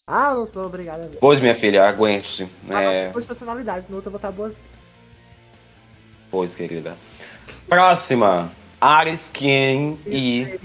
Ah, 0.05 0.31
eu 0.33 0.41
não 0.41 0.47
sou 0.47 0.67
obrigada 0.67 1.05
a 1.05 1.07
ver. 1.07 1.19
Pois, 1.21 1.39
minha 1.39 1.55
filha, 1.55 1.89
aguente. 1.89 2.49
Ah, 2.69 2.83
É, 2.83 3.11
Duas 3.11 3.25
personalidades, 3.25 3.89
no 3.89 3.95
outro 3.97 4.09
eu 4.09 4.13
vou 4.13 4.19
estar 4.19 4.33
boa. 4.33 4.53
pois, 6.29 6.57
querida. 6.57 6.97
Próxima. 7.69 8.51
Ares, 8.81 9.29
Ken 9.33 9.97
e 10.07 10.59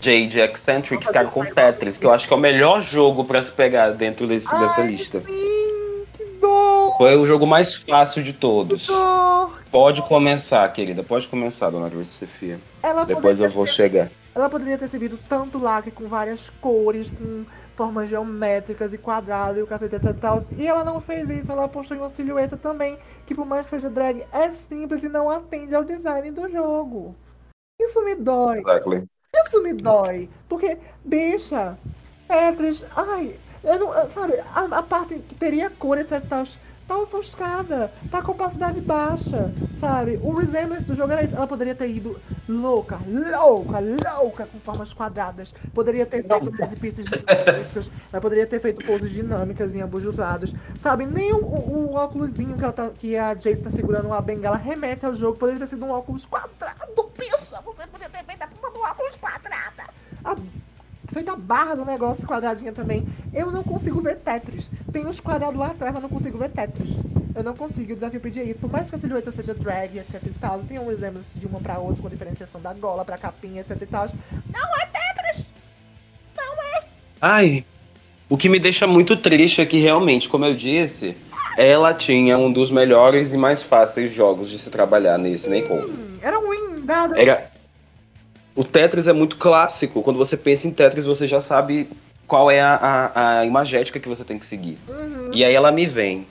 Jade 0.00 0.40
Eccentric 0.40 1.06
ficaram 1.06 1.30
com 1.30 1.44
Tetris, 1.44 1.98
que 1.98 2.04
eu 2.06 2.12
acho 2.12 2.26
que 2.26 2.32
é 2.34 2.36
o 2.36 2.40
melhor 2.40 2.82
jogo 2.82 3.24
pra 3.24 3.42
se 3.42 3.50
pegar 3.52 3.90
dentro 3.90 4.26
desse, 4.26 4.56
dessa 4.58 4.80
lista. 4.82 5.20
Sim, 5.20 6.04
que 6.12 6.24
dor, 6.40 6.96
Foi 6.98 7.16
o 7.16 7.24
jogo 7.24 7.46
mais 7.46 7.76
fácil 7.76 8.22
de 8.22 8.32
que 8.32 8.38
todos. 8.38 8.86
dor. 8.86 9.58
Pode 9.70 10.02
começar, 10.02 10.66
querida. 10.72 11.02
Pode 11.04 11.28
começar, 11.28 11.70
dona 11.70 11.88
Grace 11.88 12.10
Sofia. 12.10 12.58
Ela 12.82 13.04
Depois 13.04 13.38
eu 13.38 13.48
vou 13.48 13.66
chegar. 13.66 14.10
ela 14.34 14.50
poderia 14.50 14.76
ter 14.76 14.88
servido 14.88 15.16
tanto 15.28 15.58
lacre 15.58 15.92
com 15.92 16.08
várias 16.08 16.50
cores, 16.60 17.08
com 17.10 17.44
formas 17.76 18.10
geométricas 18.10 18.92
e 18.92 18.98
quadrados 18.98 19.58
e 19.58 19.62
o 19.62 19.66
cacete, 19.66 19.94
etc. 19.94 20.10
e 20.10 20.14
tal. 20.14 20.44
E 20.58 20.66
ela 20.66 20.82
não 20.82 21.00
fez 21.00 21.30
isso, 21.30 21.50
ela 21.52 21.64
apostou 21.66 21.96
em 21.96 22.00
uma 22.00 22.10
silhueta 22.10 22.56
também, 22.56 22.98
que 23.24 23.34
por 23.34 23.46
mais 23.46 23.66
que 23.66 23.70
seja 23.70 23.88
drag, 23.88 24.24
é 24.32 24.50
simples 24.50 25.04
e 25.04 25.08
não 25.08 25.30
atende 25.30 25.72
ao 25.74 25.84
design 25.84 26.32
do 26.32 26.50
jogo. 26.50 27.14
Isso 27.80 28.04
me 28.04 28.14
dói. 28.14 28.58
Exactly. 28.58 29.08
Isso 29.34 29.62
me 29.62 29.72
dói. 29.72 30.28
Porque, 30.48 30.78
bicha, 31.04 31.78
Tetris, 32.28 32.84
ai, 32.94 33.36
eu 33.64 33.78
não, 33.78 34.10
sabe, 34.10 34.34
a, 34.54 34.78
a 34.78 34.82
parte 34.82 35.18
que 35.18 35.34
teria 35.34 35.70
cor, 35.70 35.98
etc, 35.98 36.22
tal, 36.28 36.44
tá 36.90 36.98
ofuscada, 36.98 37.92
tá 38.10 38.20
com 38.20 38.32
opacidade 38.32 38.80
baixa, 38.80 39.52
sabe? 39.78 40.18
O 40.20 40.32
resemblance 40.32 40.84
do 40.84 40.96
jogo 40.96 41.12
era 41.12 41.22
isso. 41.22 41.36
Ela 41.36 41.46
poderia 41.46 41.72
ter 41.72 41.88
ido 41.88 42.18
louca, 42.48 42.98
louca, 43.06 43.78
louca, 43.78 44.46
com 44.46 44.58
formas 44.58 44.92
quadradas. 44.92 45.54
Poderia 45.72 46.04
ter 46.04 46.24
feito 46.26 46.50
de 46.50 46.76
pieces 46.80 47.06
dinâmicas. 47.06 47.88
Ela 48.12 48.20
poderia 48.20 48.44
ter 48.44 48.60
feito 48.60 48.84
poses 48.84 49.08
dinâmicas 49.08 49.72
em 49.72 49.82
ambos 49.82 50.04
os 50.04 50.16
lados. 50.16 50.52
Sabe, 50.80 51.06
nem 51.06 51.32
o, 51.32 51.38
o, 51.38 51.92
o 51.92 51.94
óculosinho 51.94 52.56
que, 52.56 52.64
ela 52.64 52.72
tá, 52.72 52.90
que 52.90 53.16
a 53.16 53.36
Jade 53.36 53.62
tá 53.62 53.70
segurando 53.70 54.06
uma 54.06 54.20
bengala 54.20 54.56
remete 54.56 55.06
ao 55.06 55.14
jogo. 55.14 55.38
Poderia 55.38 55.60
ter 55.60 55.68
sido 55.68 55.84
um 55.84 55.92
óculos 55.92 56.26
quadrado, 56.26 57.10
bicha! 57.16 57.60
Você 57.64 57.86
poderia 57.86 58.10
ter 58.10 58.24
feito 58.24 58.48
do 58.48 58.80
óculos 58.80 59.14
quadrada! 59.14 59.84
A 60.24 60.34
feita 61.12 61.32
a 61.32 61.36
barra 61.36 61.74
do 61.74 61.84
negócio 61.84 62.26
quadradinha 62.26 62.72
também. 62.72 63.06
Eu 63.32 63.50
não 63.50 63.62
consigo 63.62 64.00
ver 64.00 64.16
Tetris. 64.16 64.70
Tem 64.92 65.06
uns 65.06 65.20
quadrados 65.20 65.58
lá 65.58 65.68
atrás, 65.68 65.92
mas 65.92 66.02
não 66.02 66.08
consigo 66.08 66.38
ver 66.38 66.50
Tetris. 66.50 66.90
Eu 67.34 67.42
não 67.42 67.54
consigo, 67.54 67.92
o 67.92 67.94
desafio 67.94 68.20
pedia 68.20 68.42
isso. 68.42 68.58
Por 68.58 68.70
mais 68.70 68.90
que 68.90 68.96
a 68.96 68.98
silhueta 68.98 69.30
seja 69.32 69.54
drag, 69.54 69.98
etc 69.98 70.20
e 70.26 70.30
tal, 70.30 70.60
tem 70.60 70.78
um 70.78 70.88
resemblance 70.88 71.38
de 71.38 71.46
uma 71.46 71.60
pra 71.60 71.78
outra, 71.78 72.02
com 72.02 72.08
diferenciação 72.08 72.60
da 72.60 72.72
gola 72.74 73.04
pra 73.04 73.18
capinha, 73.18 73.60
etc 73.60 73.80
e 73.80 73.86
tal. 73.86 74.08
Não 74.52 74.76
é 74.76 74.86
Tetris! 74.86 75.46
Ai, 77.20 77.64
o 78.30 78.36
que 78.36 78.48
me 78.48 78.58
deixa 78.58 78.86
muito 78.86 79.14
triste 79.16 79.60
é 79.60 79.66
que 79.66 79.78
realmente, 79.78 80.28
como 80.28 80.46
eu 80.46 80.54
disse, 80.54 81.14
ela 81.58 81.92
tinha 81.92 82.38
um 82.38 82.50
dos 82.50 82.70
melhores 82.70 83.34
e 83.34 83.36
mais 83.36 83.62
fáceis 83.62 84.12
jogos 84.12 84.48
de 84.48 84.56
se 84.56 84.70
trabalhar 84.70 85.18
nesse. 85.18 85.50
Hum, 85.50 86.18
era 86.22 86.38
ruim, 86.38 86.80
dado. 86.82 87.18
Era. 87.18 87.50
O 88.54 88.64
Tetris 88.64 89.06
é 89.06 89.12
muito 89.12 89.36
clássico. 89.36 90.02
Quando 90.02 90.16
você 90.16 90.36
pensa 90.36 90.66
em 90.66 90.72
Tetris, 90.72 91.06
você 91.06 91.26
já 91.26 91.40
sabe 91.40 91.88
qual 92.26 92.50
é 92.50 92.60
a, 92.60 92.74
a, 92.74 93.38
a 93.40 93.44
imagética 93.46 93.98
que 93.98 94.08
você 94.08 94.24
tem 94.24 94.38
que 94.38 94.46
seguir. 94.46 94.78
Uhum. 94.88 95.30
E 95.32 95.44
aí 95.44 95.54
ela 95.54 95.70
me 95.72 95.86
vem. 95.86 96.26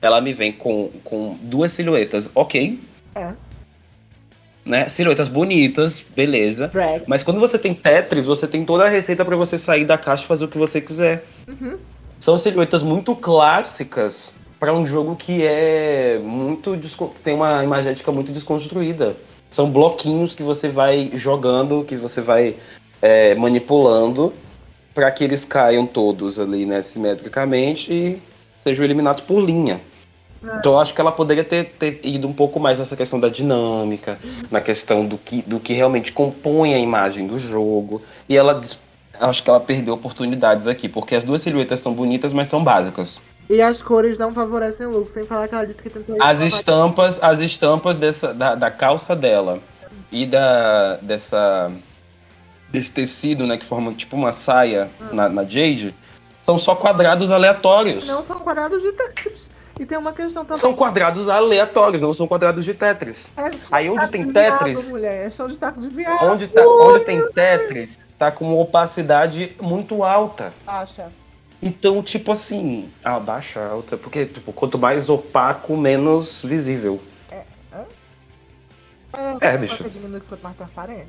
Ela 0.00 0.20
me 0.20 0.32
vem 0.32 0.52
com, 0.52 0.90
com 1.04 1.36
duas 1.42 1.72
silhuetas, 1.72 2.30
ok, 2.34 2.78
É, 3.14 3.32
né? 4.64 4.88
Silhuetas 4.88 5.28
bonitas, 5.28 6.00
beleza. 6.14 6.68
drag. 6.68 7.04
Mas 7.06 7.22
quando 7.22 7.40
você 7.40 7.58
tem 7.58 7.72
Tetris, 7.74 8.26
você 8.26 8.46
tem 8.46 8.64
toda 8.64 8.84
a 8.84 8.88
receita 8.88 9.24
pra 9.24 9.36
você 9.36 9.56
sair 9.56 9.84
da 9.84 9.96
caixa 9.96 10.24
e 10.24 10.26
fazer 10.26 10.44
o 10.44 10.48
que 10.48 10.58
você 10.58 10.80
quiser. 10.80 11.24
Uhum. 11.48 11.78
São 12.20 12.36
silhuetas 12.36 12.82
muito 12.82 13.14
clássicas 13.14 14.34
pra 14.58 14.74
um 14.74 14.86
jogo 14.86 15.14
que 15.16 15.44
é 15.44 16.18
muito 16.22 16.76
tem 17.22 17.34
uma 17.34 17.62
imagética 17.62 18.10
muito 18.10 18.32
desconstruída. 18.32 19.16
São 19.56 19.70
bloquinhos 19.70 20.34
que 20.34 20.42
você 20.42 20.68
vai 20.68 21.10
jogando, 21.14 21.82
que 21.82 21.96
você 21.96 22.20
vai 22.20 22.56
é, 23.00 23.34
manipulando 23.36 24.30
pra 24.94 25.10
que 25.10 25.24
eles 25.24 25.46
caiam 25.46 25.86
todos 25.86 26.38
ali, 26.38 26.66
né, 26.66 26.82
simetricamente 26.82 27.90
e 27.90 28.22
sejam 28.62 28.84
eliminados 28.84 29.22
por 29.22 29.42
linha. 29.42 29.80
Então 30.42 30.72
eu 30.72 30.78
acho 30.78 30.92
que 30.92 31.00
ela 31.00 31.10
poderia 31.10 31.42
ter, 31.42 31.72
ter 31.78 32.00
ido 32.04 32.28
um 32.28 32.34
pouco 32.34 32.60
mais 32.60 32.78
nessa 32.78 32.94
questão 32.94 33.18
da 33.18 33.30
dinâmica, 33.30 34.18
na 34.50 34.60
questão 34.60 35.06
do 35.06 35.16
que, 35.16 35.40
do 35.40 35.58
que 35.58 35.72
realmente 35.72 36.12
compõe 36.12 36.74
a 36.74 36.78
imagem 36.78 37.26
do 37.26 37.38
jogo. 37.38 38.02
E 38.28 38.36
ela 38.36 38.60
acho 39.18 39.42
que 39.42 39.48
ela 39.48 39.58
perdeu 39.58 39.94
oportunidades 39.94 40.66
aqui, 40.66 40.86
porque 40.86 41.14
as 41.14 41.24
duas 41.24 41.40
silhuetas 41.40 41.80
são 41.80 41.94
bonitas, 41.94 42.34
mas 42.34 42.48
são 42.48 42.62
básicas. 42.62 43.18
E 43.48 43.62
as 43.62 43.80
cores 43.80 44.18
não 44.18 44.32
favorecem 44.32 44.86
o 44.86 44.90
look, 44.90 45.10
sem 45.10 45.24
falar 45.24 45.46
que 45.48 45.54
ela 45.54 45.66
disse 45.66 45.80
que 45.82 45.90
tentou. 45.90 46.16
As 46.20 46.40
estampas, 46.40 47.22
as 47.22 47.40
estampas 47.40 47.98
dessa, 47.98 48.34
da, 48.34 48.54
da 48.54 48.70
calça 48.70 49.14
dela 49.14 49.60
e 50.10 50.26
da 50.26 50.96
dessa 50.96 51.70
desse 52.68 52.92
tecido, 52.92 53.46
né, 53.46 53.56
que 53.56 53.64
forma 53.64 53.92
tipo 53.94 54.16
uma 54.16 54.32
saia 54.32 54.90
na, 55.12 55.28
na 55.28 55.44
Jade, 55.44 55.94
são 56.42 56.58
só 56.58 56.74
quadrados 56.74 57.30
aleatórios. 57.30 58.06
Não 58.06 58.24
são 58.24 58.40
quadrados 58.40 58.82
de 58.82 58.92
Tetris. 58.92 59.48
E 59.78 59.84
tem 59.84 59.98
uma 59.98 60.12
questão 60.12 60.42
também. 60.44 60.60
São 60.60 60.74
quadrados 60.74 61.28
aleatórios, 61.28 62.00
não 62.00 62.14
são 62.14 62.26
quadrados 62.26 62.64
de 62.64 62.72
Tetris. 62.72 63.26
É 63.36 63.50
Aí 63.70 63.90
onde 63.90 64.08
tem 64.08 64.26
viado, 64.26 64.58
Tetris- 64.64 64.88
mulher, 64.88 65.26
é 65.26 65.28
de 65.28 65.58
taco 65.58 65.80
de 65.80 65.88
viado. 65.88 66.24
Onde, 66.24 66.48
tá, 66.48 66.66
onde 66.66 67.00
tem 67.04 67.30
Tetris, 67.32 67.98
tá 68.18 68.32
com 68.32 68.46
uma 68.46 68.62
opacidade 68.62 69.54
muito 69.60 70.02
alta. 70.02 70.52
Acha. 70.66 71.08
Então, 71.66 72.00
tipo 72.00 72.30
assim, 72.30 72.88
a 73.02 73.18
baixa 73.18 73.60
alta, 73.60 73.96
porque 73.96 74.24
tipo, 74.24 74.52
quanto 74.52 74.78
mais 74.78 75.08
opaco, 75.08 75.76
menos 75.76 76.40
visível. 76.42 77.00
É, 79.40 79.56
bicho. 79.58 79.82
Você 79.82 79.90
diminui 79.90 80.20
que 80.20 80.26
ficou 80.26 80.38
mais 80.44 80.56
transparente. 80.56 81.08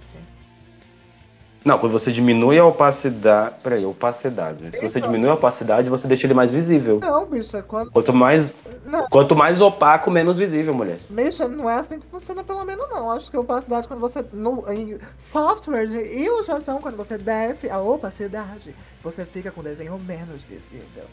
Não, 1.67 1.77
quando 1.77 1.91
você 1.91 2.13
diminui 2.13 2.57
a 2.57 2.63
opacidade. 2.65 3.55
Peraí, 3.61 3.85
opacidade. 3.85 4.71
Se 4.71 4.79
você 4.81 4.99
Então. 4.99 5.11
diminui 5.11 5.29
a 5.29 5.33
opacidade, 5.33 5.89
você 5.89 6.07
deixa 6.07 6.25
ele 6.25 6.33
mais 6.33 6.49
visível. 6.49 6.97
Não, 7.01 7.25
bicha, 7.25 7.61
quando. 7.61 7.91
Quanto 7.91 8.13
mais, 8.13 8.55
Não, 8.85 9.05
quanto 9.09 9.35
mais 9.35 9.59
opaco, 9.59 10.09
menos 10.09 10.37
visível, 10.37 10.73
mulher. 10.73 10.97
bicha, 11.09 11.45
não 11.45 11.69
é 11.69 11.75
assim 11.75 11.99
que 11.99 12.07
funciona, 12.07 12.41
pelo 12.41 12.63
menos 12.63 12.89
não. 12.89 13.11
Acho 13.11 13.29
que 13.29 13.35
a 13.35 13.41
opacidade, 13.41 13.85
quando 13.85 13.99
você. 13.99 14.23
No, 14.31 14.63
em 14.71 14.97
software 15.19 15.87
de 15.87 15.97
ilustração, 16.23 16.79
quando 16.79 16.95
você 16.95 17.17
desce 17.17 17.69
a 17.69 17.79
opacidade, 17.79 18.73
você 19.03 19.25
fica 19.25 19.51
com 19.51 19.59
o 19.59 19.63
desenho 19.63 19.99
menos 20.07 20.41
visível. 20.43 21.03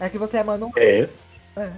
É 0.00 0.08
que 0.08 0.16
você 0.16 0.38
é 0.38 0.42
manual. 0.42 0.72
É. 0.76 1.06
É. 1.56 1.70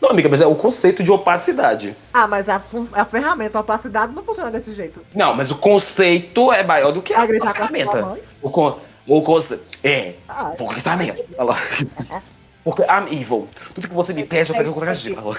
Não, 0.00 0.10
amiga, 0.10 0.28
mas 0.28 0.40
é 0.40 0.46
o 0.46 0.54
conceito 0.54 1.02
de 1.02 1.10
opacidade. 1.10 1.94
Ah, 2.12 2.28
mas 2.28 2.48
a, 2.48 2.62
a 2.92 3.04
ferramenta, 3.04 3.58
a 3.58 3.60
opacidade, 3.60 4.14
não 4.14 4.22
funciona 4.22 4.50
desse 4.50 4.72
jeito. 4.72 5.02
Não, 5.14 5.34
mas 5.34 5.50
o 5.50 5.56
conceito 5.56 6.52
é 6.52 6.62
maior 6.62 6.92
do 6.92 7.02
que 7.02 7.12
a, 7.12 7.20
a 7.20 7.24
a 7.24 7.26
ferramenta. 7.26 8.18
O, 8.40 8.48
con, 8.48 8.78
o 9.06 9.22
conceito. 9.22 9.64
É, 9.82 10.14
Ah, 10.28 10.52
vou 10.56 10.68
gritar 10.68 10.96
mesmo. 10.96 11.24
Olha 11.36 11.50
lá. 11.50 11.58
Porque 12.62 12.82
I'm 12.82 13.06
evil. 13.10 13.48
Tudo 13.74 13.88
que 13.88 13.94
você 13.94 14.12
me 14.12 14.24
pede, 14.24 14.50
eu 14.50 14.56
pego 14.56 14.70
segura 14.70 14.94
seu 14.94 15.16
dedo, 15.16 15.36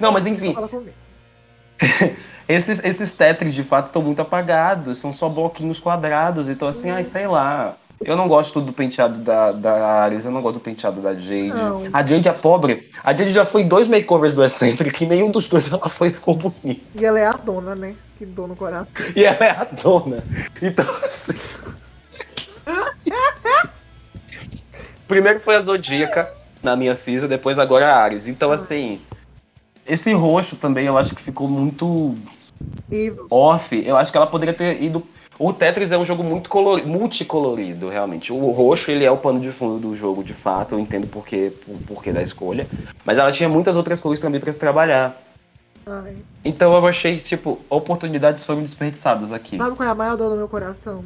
Não, 0.00 0.12
mas 0.12 0.26
enfim. 0.26 0.54
Esses, 2.48 2.84
esses 2.84 3.12
Tetris, 3.12 3.54
de 3.54 3.64
fato, 3.64 3.86
estão 3.86 4.02
muito 4.02 4.20
apagados. 4.20 4.98
São 4.98 5.12
só 5.12 5.28
bloquinhos 5.28 5.78
quadrados. 5.78 6.48
Então, 6.48 6.68
assim, 6.68 6.90
ai, 6.90 7.04
sei 7.04 7.26
lá. 7.26 7.76
Eu 8.04 8.16
não 8.16 8.28
gosto 8.28 8.60
do 8.60 8.72
penteado 8.72 9.18
da, 9.18 9.52
da 9.52 9.72
Ares, 10.02 10.24
eu 10.24 10.30
não 10.30 10.42
gosto 10.42 10.54
do 10.54 10.60
penteado 10.60 11.00
da 11.00 11.14
Jade. 11.14 11.48
Não. 11.48 11.82
A 11.92 12.04
Jade 12.04 12.28
é 12.28 12.32
pobre. 12.32 12.90
A 13.02 13.12
Jade 13.12 13.32
já 13.32 13.44
foi 13.44 13.62
em 13.62 13.68
dois 13.68 13.86
makeovers 13.86 14.32
do 14.32 14.44
Eccentric 14.44 15.02
e 15.02 15.06
nenhum 15.06 15.30
dos 15.30 15.46
dois 15.46 15.70
ela 15.72 15.88
foi 15.88 16.10
ficou 16.10 16.34
bonita. 16.34 16.80
E 16.94 17.04
ela 17.04 17.18
é 17.18 17.26
a 17.26 17.32
dona, 17.32 17.74
né? 17.74 17.94
Que 18.18 18.26
dor 18.26 18.48
no 18.48 18.56
coração. 18.56 18.86
E 19.16 19.24
ela 19.24 19.44
é 19.44 19.50
a 19.50 19.64
dona. 19.64 20.22
Então, 20.60 20.86
assim. 21.04 21.34
Primeiro 25.08 25.40
foi 25.40 25.56
a 25.56 25.60
Zodíaca 25.60 26.32
na 26.62 26.76
minha 26.76 26.94
Cisa, 26.94 27.26
depois 27.26 27.58
agora 27.58 27.92
a 27.92 27.96
Ares. 27.96 28.28
Então, 28.28 28.52
assim. 28.52 29.00
Esse 29.86 30.12
roxo 30.12 30.54
também 30.56 30.86
eu 30.86 30.96
acho 30.96 31.14
que 31.14 31.20
ficou 31.20 31.48
muito 31.48 32.14
E 32.90 33.12
off. 33.28 33.82
Eu 33.84 33.96
acho 33.96 34.12
que 34.12 34.16
ela 34.16 34.26
poderia 34.26 34.54
ter 34.54 34.80
ido. 34.80 35.04
O 35.38 35.52
Tetris 35.52 35.90
é 35.90 35.98
um 35.98 36.04
jogo 36.04 36.22
muito 36.22 36.48
colori- 36.48 36.84
multicolorido, 36.84 37.88
realmente. 37.88 38.32
O 38.32 38.50
roxo, 38.50 38.90
ele 38.90 39.04
é 39.04 39.10
o 39.10 39.16
pano 39.16 39.40
de 39.40 39.50
fundo 39.50 39.78
do 39.78 39.94
jogo, 39.94 40.22
de 40.22 40.34
fato. 40.34 40.74
Eu 40.74 40.78
entendo 40.78 41.06
por 41.06 41.24
quê, 41.26 41.52
por 41.66 41.76
porquê 41.86 42.12
da 42.12 42.22
escolha. 42.22 42.66
Mas 43.04 43.18
ela 43.18 43.32
tinha 43.32 43.48
muitas 43.48 43.74
outras 43.76 44.00
cores 44.00 44.20
também 44.20 44.40
pra 44.40 44.52
se 44.52 44.58
trabalhar. 44.58 45.20
Ai. 45.86 46.16
Então 46.44 46.76
eu 46.76 46.86
achei, 46.86 47.18
tipo, 47.18 47.58
oportunidades 47.68 48.44
foram 48.44 48.62
desperdiçadas 48.62 49.32
aqui. 49.32 49.56
Sabe 49.56 49.74
qual 49.74 49.88
é 49.88 49.92
a 49.92 49.94
maior 49.94 50.16
dor 50.16 50.30
do 50.30 50.36
meu 50.36 50.48
coração? 50.48 51.04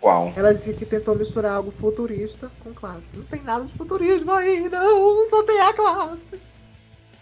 Qual? 0.00 0.32
Ela 0.34 0.54
disse 0.54 0.72
que 0.72 0.86
tentou 0.86 1.14
misturar 1.14 1.56
algo 1.56 1.70
futurista 1.72 2.50
com 2.64 2.72
classe. 2.72 3.02
Não 3.14 3.24
tem 3.24 3.42
nada 3.42 3.64
de 3.66 3.72
futurismo 3.74 4.32
aí, 4.32 4.66
não. 4.70 5.28
Só 5.28 5.42
tem 5.42 5.60
a 5.60 5.74
classe. 5.74 6.40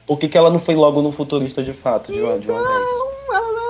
Por 0.06 0.16
que, 0.16 0.28
que 0.28 0.38
ela 0.38 0.48
não 0.50 0.60
foi 0.60 0.76
logo 0.76 1.02
no 1.02 1.10
futurista 1.10 1.60
de 1.62 1.72
fato, 1.72 2.12
de 2.12 2.20
uma, 2.20 2.38
de 2.38 2.48
uma 2.48 2.60
vez? 2.60 2.70
Não, 2.70 3.34
ela 3.34 3.52
não. 3.52 3.68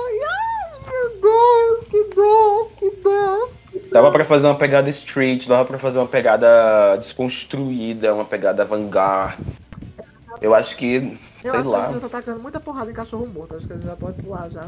Deus, 1.21 1.89
que 1.89 2.15
dor, 2.15 2.71
que 2.79 2.91
dor. 3.03 3.51
Dava 3.93 4.11
pra 4.11 4.25
fazer 4.25 4.47
uma 4.47 4.55
pegada 4.57 4.89
street, 4.91 5.47
dava 5.47 5.65
pra 5.65 5.79
fazer 5.79 5.99
uma 5.99 6.07
pegada 6.09 6.97
desconstruída, 6.97 8.13
uma 8.15 8.25
pegada 8.25 8.63
avant-garde. 8.63 9.43
Eu 10.41 10.55
acho 10.55 10.77
que, 10.77 11.19
Eu 11.43 11.51
sei 11.51 11.61
acho 11.61 11.69
lá. 11.71 11.87
que 11.87 11.93
gente 11.95 12.03
tá 12.03 12.09
tacando 12.09 12.41
muita 12.41 12.61
porrada 12.61 12.91
em 12.91 12.95
cachorro 12.95 13.27
morto. 13.27 13.57
Acho 13.57 13.67
que 13.67 13.75
gente 13.75 13.87
já 13.87 13.97
pode 13.97 14.23
pular 14.23 14.49
já. 14.51 14.67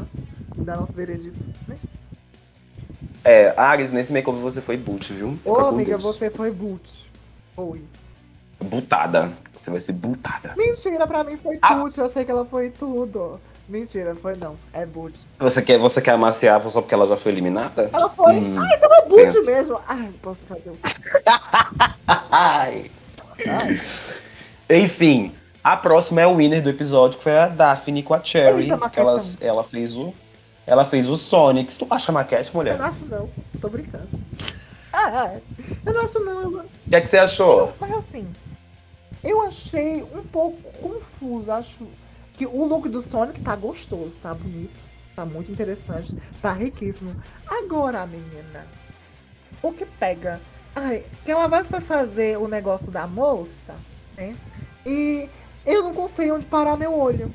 E 0.57 0.61
dar 0.61 0.77
nosso 0.77 0.91
veredito. 0.93 1.37
Né? 1.67 1.77
É, 3.23 3.53
Ares, 3.55 3.91
nesse 3.91 4.11
makeover 4.11 4.41
você 4.41 4.61
foi 4.61 4.75
boot, 4.77 5.13
viu? 5.13 5.37
Ô, 5.45 5.55
Fica 5.55 5.67
amiga, 5.69 5.97
você 5.97 6.29
foi 6.29 6.51
boot. 6.51 7.09
Foi. 7.55 7.81
Butada. 8.59 9.31
Você 9.57 9.69
vai 9.71 9.79
ser 9.79 9.93
butada. 9.93 10.53
Mentira, 10.57 11.05
pra 11.07 11.23
mim 11.23 11.37
foi 11.37 11.57
Ah. 11.61 11.75
boot. 11.75 11.97
Eu 11.97 12.05
achei 12.05 12.25
que 12.25 12.31
ela 12.31 12.45
foi 12.45 12.69
tudo. 12.69 13.39
Mentira, 13.71 14.13
foi 14.15 14.35
não. 14.35 14.57
É 14.73 14.85
boot. 14.85 15.17
Você 15.39 15.61
quer, 15.61 15.77
você 15.79 16.01
quer 16.01 16.11
amaciar 16.11 16.61
só 16.69 16.81
porque 16.81 16.93
ela 16.93 17.07
já 17.07 17.15
foi 17.15 17.31
eliminada? 17.31 17.89
Ela 17.93 18.09
foi. 18.09 18.33
Hum, 18.33 18.59
Ah, 18.59 18.69
então 18.75 18.93
é 18.93 19.01
boot 19.07 19.23
pensa. 19.23 19.49
mesmo. 19.49 19.79
Ai, 19.87 20.11
posso 20.21 20.41
fazer. 20.41 20.71
Ai. 22.29 22.91
Ai. 23.47 23.81
Enfim, 24.69 25.33
a 25.63 25.77
próxima 25.77 26.19
é 26.21 26.27
o 26.27 26.35
winner 26.35 26.61
do 26.61 26.69
episódio, 26.69 27.17
que 27.17 27.23
foi 27.23 27.37
a 27.37 27.47
Daphne 27.47 28.03
com 28.03 28.13
a 28.13 28.21
Cherry. 28.21 28.69
Ela, 28.69 29.23
ela 29.39 29.63
fez 29.63 29.95
o. 29.95 30.13
Ela 30.67 30.83
fez 30.83 31.07
o 31.07 31.15
Sonic. 31.15 31.73
Tu 31.77 31.87
acha 31.89 32.11
maquete, 32.11 32.49
Eu 32.49 32.53
mulher? 32.55 32.77
não 32.77 32.85
acho 32.85 33.05
não. 33.05 33.29
Tô 33.61 33.69
brincando. 33.69 34.09
Ah, 34.91 35.35
eu 35.85 35.93
não 35.93 36.01
acho 36.01 36.19
não. 36.19 36.41
eu- 36.41 36.59
O 36.59 36.89
que 36.89 36.95
é 36.97 36.99
que 36.99 37.07
você 37.09 37.17
achou? 37.19 37.73
Mas 37.79 37.91
assim, 37.99 38.27
eu 39.23 39.41
achei 39.43 40.03
um 40.13 40.23
pouco 40.23 40.57
confuso. 40.73 41.49
Acho 41.51 41.87
que 42.41 42.47
o 42.47 42.65
look 42.65 42.89
do 42.89 43.03
Sonic 43.03 43.39
tá 43.41 43.55
gostoso, 43.55 44.13
tá 44.19 44.33
bonito, 44.33 44.73
tá 45.15 45.23
muito 45.23 45.51
interessante, 45.51 46.15
tá 46.41 46.51
riquíssimo. 46.51 47.15
Agora, 47.45 48.03
menina, 48.07 48.65
o 49.61 49.71
que 49.71 49.85
pega? 49.85 50.41
Ai, 50.75 51.03
que 51.23 51.29
ela 51.29 51.45
vai 51.47 51.63
fa- 51.63 51.79
fazer 51.79 52.39
o 52.39 52.47
negócio 52.47 52.89
da 52.89 53.05
moça, 53.05 53.75
né? 54.17 54.35
E 54.83 55.29
eu 55.63 55.83
não 55.93 56.09
sei 56.09 56.31
onde 56.31 56.47
parar 56.47 56.75
meu 56.77 56.97
olho. 56.97 57.31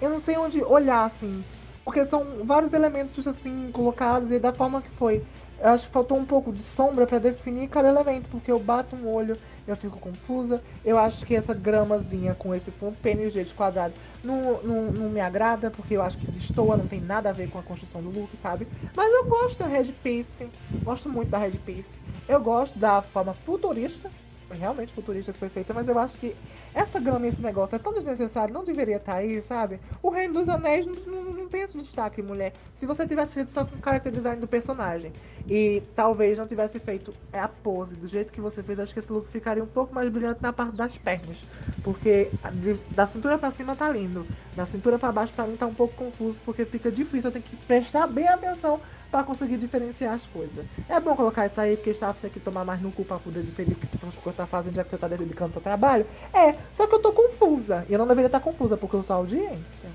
Eu 0.00 0.10
não 0.10 0.20
sei 0.20 0.36
onde 0.36 0.62
olhar, 0.62 1.06
assim. 1.06 1.42
Porque 1.84 2.04
são 2.04 2.44
vários 2.44 2.72
elementos, 2.72 3.26
assim, 3.26 3.68
colocados 3.72 4.30
e 4.30 4.38
da 4.38 4.52
forma 4.52 4.80
que 4.80 4.90
foi. 4.90 5.24
Eu 5.58 5.70
acho 5.70 5.86
que 5.88 5.92
faltou 5.92 6.16
um 6.16 6.24
pouco 6.24 6.52
de 6.52 6.62
sombra 6.62 7.04
pra 7.04 7.18
definir 7.18 7.66
cada 7.68 7.88
elemento, 7.88 8.28
porque 8.30 8.52
eu 8.52 8.60
bato 8.60 8.94
um 8.94 9.08
olho, 9.12 9.36
eu 9.66 9.76
fico 9.76 9.98
confusa. 9.98 10.62
Eu 10.84 10.98
acho 10.98 11.24
que 11.24 11.34
essa 11.34 11.54
gramazinha 11.54 12.34
com 12.34 12.54
esse 12.54 12.70
fundo 12.70 12.96
PNG 13.02 13.44
de 13.44 13.54
quadrado 13.54 13.94
não, 14.22 14.62
não, 14.62 14.92
não 14.92 15.10
me 15.10 15.20
agrada, 15.20 15.70
porque 15.70 15.96
eu 15.96 16.02
acho 16.02 16.18
que 16.18 16.30
destoa, 16.30 16.76
não 16.76 16.86
tem 16.86 17.00
nada 17.00 17.30
a 17.30 17.32
ver 17.32 17.48
com 17.50 17.58
a 17.58 17.62
construção 17.62 18.02
do 18.02 18.10
look, 18.10 18.30
sabe? 18.42 18.66
Mas 18.96 19.12
eu 19.12 19.24
gosto 19.26 19.58
da 19.58 19.66
Red 19.66 19.92
Piece, 20.02 20.48
gosto 20.82 21.08
muito 21.08 21.28
da 21.28 21.38
Red 21.38 21.52
Piece. 21.64 21.90
Eu 22.28 22.40
gosto 22.40 22.78
da 22.78 23.02
forma 23.02 23.34
futurista, 23.34 24.10
realmente 24.58 24.92
futurista 24.92 25.32
que 25.32 25.38
foi 25.38 25.48
feita, 25.48 25.72
mas 25.74 25.88
eu 25.88 25.98
acho 25.98 26.16
que 26.18 26.34
essa 26.74 26.98
grama 27.00 27.26
esse 27.26 27.40
negócio 27.40 27.76
é 27.76 27.78
tão 27.78 27.92
desnecessário, 27.92 28.52
não 28.54 28.64
deveria 28.64 28.96
estar 28.96 29.16
aí, 29.16 29.42
sabe? 29.42 29.78
O 30.02 30.10
Reino 30.10 30.34
dos 30.34 30.48
Anéis 30.48 30.86
não, 30.86 30.94
não, 31.06 31.32
não 31.32 31.48
tem 31.48 31.62
esse 31.62 31.76
destaque, 31.76 32.22
mulher. 32.22 32.52
Se 32.74 32.86
você 32.86 33.06
tivesse 33.06 33.34
feito 33.34 33.50
só 33.50 33.64
com 33.64 33.76
o 33.76 33.78
character 33.82 34.12
design 34.12 34.40
do 34.40 34.46
personagem 34.46 35.12
e 35.48 35.82
talvez 35.94 36.38
não 36.38 36.46
tivesse 36.46 36.78
feito 36.78 37.12
a 37.32 37.48
pose 37.48 37.94
do 37.94 38.08
jeito 38.08 38.32
que 38.32 38.40
você 38.40 38.62
fez, 38.62 38.78
acho 38.80 38.92
que 38.92 39.00
esse 39.00 39.12
look 39.12 39.28
ficaria 39.30 39.62
um 39.62 39.66
pouco 39.66 39.94
mais 39.94 40.08
brilhante 40.08 40.42
na 40.42 40.52
parte 40.52 40.76
das 40.76 40.96
pernas. 40.96 41.36
Porque 41.82 42.30
de- 42.54 42.78
da 42.94 43.06
cintura 43.06 43.36
pra 43.38 43.50
cima 43.52 43.74
tá 43.76 43.88
lindo, 43.90 44.26
da 44.56 44.64
cintura 44.66 44.98
pra 44.98 45.12
baixo 45.12 45.32
pra 45.34 45.46
mim 45.46 45.56
tá 45.56 45.66
um 45.66 45.74
pouco 45.74 45.94
confuso, 45.94 46.38
porque 46.44 46.64
fica 46.64 46.90
difícil, 46.90 47.28
eu 47.28 47.32
tenho 47.32 47.44
que 47.44 47.56
prestar 47.66 48.06
bem 48.06 48.28
atenção 48.28 48.80
pra 49.12 49.22
conseguir 49.22 49.58
diferenciar 49.58 50.14
as 50.14 50.22
coisas. 50.22 50.64
É 50.88 50.98
bom 50.98 51.14
colocar 51.14 51.46
isso 51.46 51.60
aí, 51.60 51.76
porque 51.76 51.90
staff 51.90 52.18
tem 52.20 52.30
que 52.30 52.40
tomar 52.40 52.64
mais 52.64 52.80
no 52.80 52.90
cu 52.90 53.04
pra 53.04 53.18
poder 53.18 53.42
diferir 53.42 53.74
o 53.74 53.76
que 53.76 54.32
tá 54.32 54.46
fazendo, 54.46 54.74
já 54.74 54.82
que 54.82 54.90
você 54.90 54.96
tá 54.96 55.06
dedicando 55.06 55.50
ao 55.50 55.52
seu 55.52 55.60
trabalho. 55.60 56.06
É, 56.32 56.54
só 56.74 56.86
que 56.86 56.94
eu 56.94 56.98
tô 56.98 57.12
confusa. 57.12 57.84
E 57.90 57.92
eu 57.92 57.98
não 57.98 58.08
deveria 58.08 58.26
estar 58.26 58.40
confusa, 58.40 58.74
porque 58.76 58.96
eu 58.96 59.02
sou 59.02 59.16
audiência. 59.16 59.90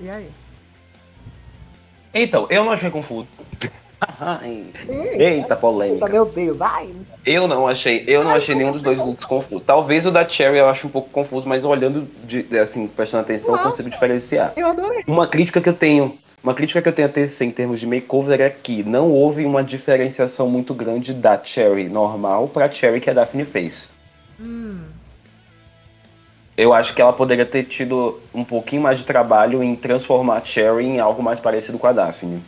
E 0.00 0.08
aí? 0.08 0.30
Então, 2.14 2.46
eu 2.48 2.64
não 2.64 2.72
achei 2.72 2.90
confuso. 2.90 3.28
Ai, 4.18 4.66
Eita, 4.88 5.22
Eita, 5.22 5.56
polêmica. 5.56 6.08
meu 6.08 6.24
Deus, 6.24 6.60
ai. 6.60 6.90
Eu 7.24 7.46
não 7.46 7.68
achei, 7.68 8.02
eu 8.08 8.24
não 8.24 8.32
achei 8.32 8.54
nenhum 8.54 8.72
dos 8.72 8.82
dois 8.82 8.98
looks 8.98 9.24
confuso. 9.24 9.62
Talvez 9.62 10.06
o 10.06 10.10
da 10.10 10.26
Cherry 10.26 10.58
eu 10.58 10.68
acho 10.68 10.88
um 10.88 10.90
pouco 10.90 11.08
confuso, 11.10 11.48
mas 11.48 11.64
olhando, 11.64 12.08
de, 12.24 12.58
assim, 12.58 12.88
prestando 12.88 13.22
atenção, 13.22 13.50
eu 13.54 13.58
Nossa. 13.58 13.70
consigo 13.70 13.90
diferenciar. 13.90 14.54
Eu 14.56 14.66
adorei. 14.66 15.04
Uma 15.06 15.28
crítica 15.28 15.60
que 15.60 15.68
eu 15.68 15.74
tenho, 15.74 16.18
uma 16.42 16.54
crítica 16.54 16.82
que 16.82 16.88
eu 16.88 16.92
tenho 16.92 17.08
a 17.08 17.10
TCC 17.10 17.44
em 17.44 17.50
termos 17.50 17.78
de 17.80 17.86
makeover 17.86 18.40
é 18.40 18.50
que 18.50 18.82
não 18.82 19.10
houve 19.10 19.44
uma 19.44 19.62
diferenciação 19.62 20.48
muito 20.48 20.74
grande 20.74 21.14
da 21.14 21.42
Cherry 21.42 21.88
normal 21.88 22.48
pra 22.48 22.70
Cherry 22.70 23.00
que 23.00 23.08
a 23.10 23.12
Daphne 23.12 23.44
fez. 23.44 23.88
Hum. 24.40 24.80
Eu 26.56 26.72
acho 26.74 26.94
que 26.94 27.00
ela 27.00 27.12
poderia 27.12 27.46
ter 27.46 27.62
tido 27.64 28.20
um 28.34 28.44
pouquinho 28.44 28.82
mais 28.82 28.98
de 28.98 29.04
trabalho 29.04 29.62
em 29.62 29.74
transformar 29.74 30.36
a 30.38 30.44
Cherry 30.44 30.84
em 30.86 31.00
algo 31.00 31.22
mais 31.22 31.40
parecido 31.40 31.78
com 31.78 31.86
a 31.86 31.92
Daphne. 31.92 32.42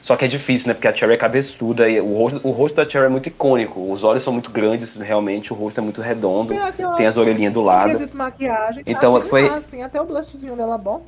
Só 0.00 0.16
que 0.16 0.24
é 0.24 0.28
difícil, 0.28 0.68
né? 0.68 0.74
Porque 0.74 0.88
a 0.88 0.94
Cherry 0.94 1.14
é 1.14 1.16
cabeçuda 1.16 1.88
e 1.88 2.00
o 2.00 2.16
rosto, 2.16 2.40
o 2.42 2.50
rosto 2.50 2.76
da 2.76 2.88
Cherry 2.88 3.06
é 3.06 3.08
muito 3.08 3.28
icônico. 3.28 3.92
Os 3.92 4.02
olhos 4.04 4.22
são 4.22 4.32
muito 4.32 4.50
grandes, 4.50 4.96
realmente, 4.96 5.52
o 5.52 5.56
rosto 5.56 5.78
é 5.78 5.82
muito 5.82 6.00
redondo. 6.00 6.54
Tem 6.96 7.06
as 7.06 7.16
orelhinhas 7.16 7.52
do 7.52 7.62
lado. 7.62 7.90
quesito 7.90 8.16
maquiagem, 8.16 8.82
Então, 8.86 9.14
assim, 9.16 9.28
foi- 9.28 9.48
assim, 9.48 9.82
até 9.82 10.00
o 10.00 10.04
blushzinho 10.04 10.56
dela 10.56 10.78
bom. 10.78 11.04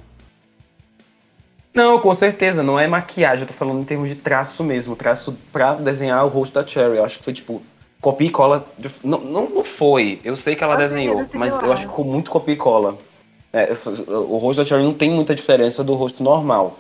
Não, 1.75 1.99
com 2.01 2.13
certeza, 2.15 2.63
não 2.63 2.79
é 2.79 2.87
maquiagem, 2.87 3.43
eu 3.43 3.47
tô 3.49 3.53
falando 3.53 3.81
em 3.81 3.85
termos 3.85 4.09
de 4.09 4.17
traço 4.17 4.65
mesmo, 4.65 4.97
traço 4.97 5.37
pra 5.53 5.75
desenhar 5.75 6.25
o 6.25 6.29
rosto 6.29 6.55
da 6.55 6.67
Cherry. 6.67 6.97
Eu 6.97 7.05
acho 7.05 7.19
que 7.19 7.25
foi 7.25 7.33
tipo, 7.33 7.63
copia 8.01 8.27
e 8.27 8.31
cola. 8.31 8.67
de- 8.79 8.91
Não, 9.05 9.19
não, 9.21 9.49
não 9.49 9.65
foi. 9.65 10.21
Eu 10.25 10.35
sei 10.35 10.57
que 10.57 10.65
ela 10.65 10.75
Achei 10.75 10.89
desenhou, 10.89 11.21
ele 11.21 11.29
mas 11.35 11.63
eu 11.63 11.73
acho 11.73 11.83
que 11.83 11.89
ficou 11.89 12.05
muito 12.05 12.31
copia 12.31 12.55
e 12.55 12.57
cola. 12.57 12.97
É, 13.53 13.69
o 14.09 14.37
rosto 14.39 14.61
da 14.63 14.67
Cherry 14.69 14.83
não 14.83 14.93
tem 14.93 15.11
muita 15.11 15.35
diferença 15.35 15.83
do 15.85 15.95
rosto 15.95 16.23
normal, 16.23 16.79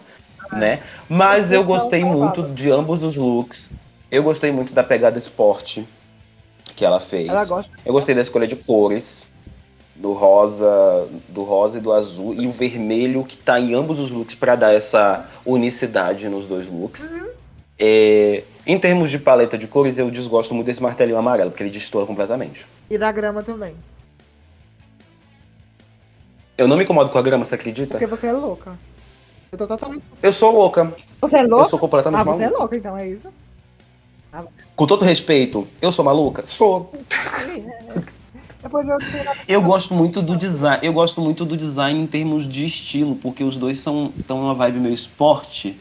né? 0.53 0.81
Mas 1.09 1.53
eu 1.53 1.63
gostei 1.65 2.05
muito 2.05 2.43
de 2.43 2.71
ambos 2.71 3.03
os 3.03 3.17
looks. 3.17 3.71
Eu 4.11 4.23
gostei 4.23 4.51
muito 4.51 4.73
da 4.73 4.83
pegada 4.83 5.17
esporte 5.19 5.87
que 6.75 6.85
ela 6.85 6.99
fez. 7.01 7.29
Ela 7.29 7.45
gosta. 7.45 7.73
Eu 7.85 7.93
gostei 7.93 8.15
da 8.15 8.21
escolha 8.21 8.47
de 8.47 8.57
cores, 8.57 9.27
do 9.99 10.13
rosa, 10.13 11.09
do 11.29 11.43
rosa 11.43 11.79
e 11.79 11.81
do 11.81 11.93
azul 11.93 12.33
e 12.33 12.47
o 12.47 12.53
vermelho 12.53 13.25
que 13.25 13.37
tá 13.37 13.59
em 13.59 13.75
ambos 13.75 13.99
os 13.99 14.11
looks 14.11 14.37
pra 14.37 14.55
dar 14.55 14.73
essa 14.73 15.29
unicidade 15.45 16.29
nos 16.29 16.47
dois 16.47 16.69
looks. 16.69 17.03
Uhum. 17.03 17.27
É, 17.79 18.45
em 18.67 18.79
termos 18.79 19.11
de 19.11 19.19
paleta 19.19 19.59
de 19.59 19.67
cores, 19.67 19.99
eu 19.99 20.11
desgosto 20.11 20.55
muito 20.55 20.67
desse 20.67 20.83
martelinho 20.83 21.19
amarelo, 21.19 21.51
porque 21.51 21.63
ele 21.65 21.71
destoa 21.71 22.07
completamente. 22.07 22.67
E 22.89 22.97
da 22.97 23.11
grama 23.11 23.43
também. 23.43 23.75
Eu 26.57 26.67
não 26.69 26.77
me 26.77 26.85
incomodo 26.85 27.11
com 27.11 27.19
a 27.19 27.23
grama, 27.23 27.45
você 27.45 27.55
acredita? 27.55 27.91
Porque 27.99 28.07
você 28.07 28.27
é 28.29 28.33
louca. 28.33 28.79
Eu 29.51 29.59
tô 29.59 29.67
totalmente. 29.67 30.03
Eu 30.23 30.33
sou 30.33 30.53
louca. 30.53 30.93
Você 31.21 31.39
é 31.39 31.43
Eu 31.45 31.49
louca? 31.49 31.65
sou 31.67 31.79
completamente 31.79 32.21
Ah, 32.21 32.25
você 32.25 32.43
é 32.43 32.47
maluca. 32.47 32.59
louca, 32.61 32.77
então, 32.77 32.97
é 32.97 33.09
isso? 33.09 33.29
Com 34.77 34.87
todo 34.87 35.05
respeito, 35.05 35.67
eu 35.81 35.91
sou 35.91 36.05
maluca? 36.05 36.45
Sou. 36.47 36.93
Depois 38.63 38.87
eu 38.89 38.99
Eu 39.47 39.63
gosto 39.63 39.95
muito 39.95 40.21
do 40.21 40.37
design. 40.37 40.79
Eu 40.83 40.93
gosto 40.93 41.21
muito 41.21 41.45
do 41.45 41.57
design 41.57 42.01
em 42.01 42.07
termos 42.07 42.49
de 42.49 42.65
estilo, 42.65 43.15
porque 43.17 43.45
os 43.45 43.57
dois 43.57 43.79
são 43.79 44.13
tão 44.27 44.43
uma 44.43 44.55
vibe 44.55 44.81
meio 44.81 44.95
esporte. 44.95 45.79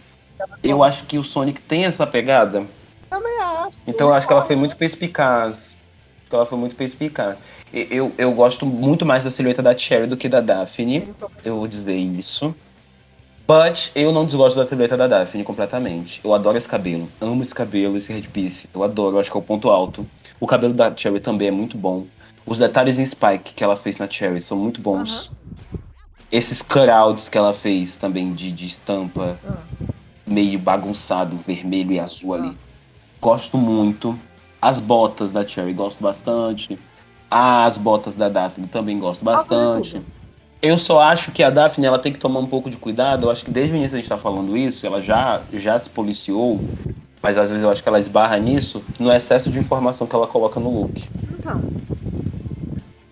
Eu 0.61 0.83
acho 0.83 1.05
que 1.05 1.17
o 1.17 1.23
Sonic 1.23 1.61
tem 1.61 1.85
essa 1.85 2.05
pegada. 2.05 2.65
também 3.09 3.37
acho. 3.39 3.77
Então 3.87 4.09
eu 4.09 4.13
acho 4.13 4.27
que 4.27 4.33
ela 4.33 4.43
foi 4.43 4.55
muito 4.55 4.75
perspicaz. 4.75 5.75
Acho 6.19 6.29
que 6.29 6.35
ela 6.35 6.45
foi 6.45 6.57
muito 6.57 6.75
perspicaz. 6.75 7.39
Eu, 7.73 8.11
eu 8.17 8.31
gosto 8.33 8.65
muito 8.65 9.05
mais 9.05 9.23
da 9.23 9.31
silhueta 9.31 9.63
da 9.63 9.75
Cherry 9.75 10.07
do 10.07 10.17
que 10.17 10.29
da 10.29 10.41
Daphne. 10.41 11.09
Eu 11.43 11.55
vou 11.55 11.67
dizer 11.67 11.95
isso. 11.95 12.55
But 13.47 13.91
eu 13.95 14.11
não 14.11 14.25
desgosto 14.25 14.59
da 14.59 14.65
silhueta 14.65 14.97
da 14.97 15.07
Daphne 15.07 15.43
completamente. 15.43 16.19
Eu 16.23 16.33
adoro 16.33 16.57
esse 16.57 16.67
cabelo. 16.67 17.09
Amo 17.19 17.41
esse 17.41 17.55
cabelo, 17.55 17.97
esse 17.97 18.11
headpiece. 18.11 18.69
Eu 18.73 18.83
adoro, 18.83 19.17
acho 19.19 19.31
que 19.31 19.37
é 19.37 19.39
o 19.39 19.43
ponto 19.43 19.69
alto. 19.69 20.05
O 20.39 20.45
cabelo 20.45 20.73
da 20.73 20.93
Cherry 20.95 21.19
também 21.19 21.47
é 21.47 21.51
muito 21.51 21.77
bom. 21.77 22.05
Os 22.47 22.59
detalhes 22.59 22.97
em 22.97 23.05
Spike 23.05 23.53
que 23.53 23.63
ela 23.63 23.75
fez 23.75 23.97
na 23.97 24.09
Cherry 24.09 24.41
são 24.41 24.57
muito 24.57 24.81
bons. 24.81 25.29
Esses 26.31 26.61
cutouts 26.61 27.27
que 27.29 27.37
ela 27.37 27.53
fez 27.53 27.97
também 27.97 28.33
de, 28.33 28.51
de 28.51 28.65
estampa. 28.67 29.37
Ah. 29.45 29.57
meio 30.25 30.57
bagunçado, 30.57 31.37
vermelho 31.37 31.91
e 31.91 31.99
azul 31.99 32.33
ali. 32.33 32.57
Gosto 33.21 33.57
muito. 33.57 34.17
As 34.61 34.79
botas 34.79 35.31
da 35.31 35.45
Cherry 35.47 35.73
gosto 35.73 36.01
bastante. 36.01 36.77
As 37.29 37.77
botas 37.77 38.15
da 38.15 38.29
Daphne 38.29 38.67
também 38.67 38.97
gosto 38.97 39.23
bastante. 39.23 40.01
Eu 40.61 40.77
só 40.77 41.01
acho 41.01 41.31
que 41.31 41.43
a 41.43 41.49
Daphne 41.49 41.85
ela 41.85 41.99
tem 41.99 42.11
que 42.11 42.19
tomar 42.19 42.39
um 42.39 42.47
pouco 42.47 42.69
de 42.69 42.77
cuidado. 42.77 43.25
Eu 43.25 43.29
acho 43.29 43.45
que 43.45 43.51
desde 43.51 43.75
o 43.75 43.77
início 43.77 43.95
a 43.95 43.99
gente 43.99 44.09
tá 44.09 44.17
falando 44.17 44.57
isso, 44.57 44.85
ela 44.87 45.01
já, 45.01 45.41
já 45.53 45.77
se 45.77 45.89
policiou, 45.89 46.59
mas 47.21 47.37
às 47.37 47.49
vezes 47.49 47.63
eu 47.63 47.69
acho 47.69 47.83
que 47.83 47.89
ela 47.89 47.99
esbarra 47.99 48.37
nisso 48.37 48.83
no 48.99 49.11
excesso 49.11 49.51
de 49.51 49.59
informação 49.59 50.07
que 50.07 50.15
ela 50.15 50.27
coloca 50.27 50.59
no 50.59 50.81
look. 50.81 51.03
Então, 51.31 51.61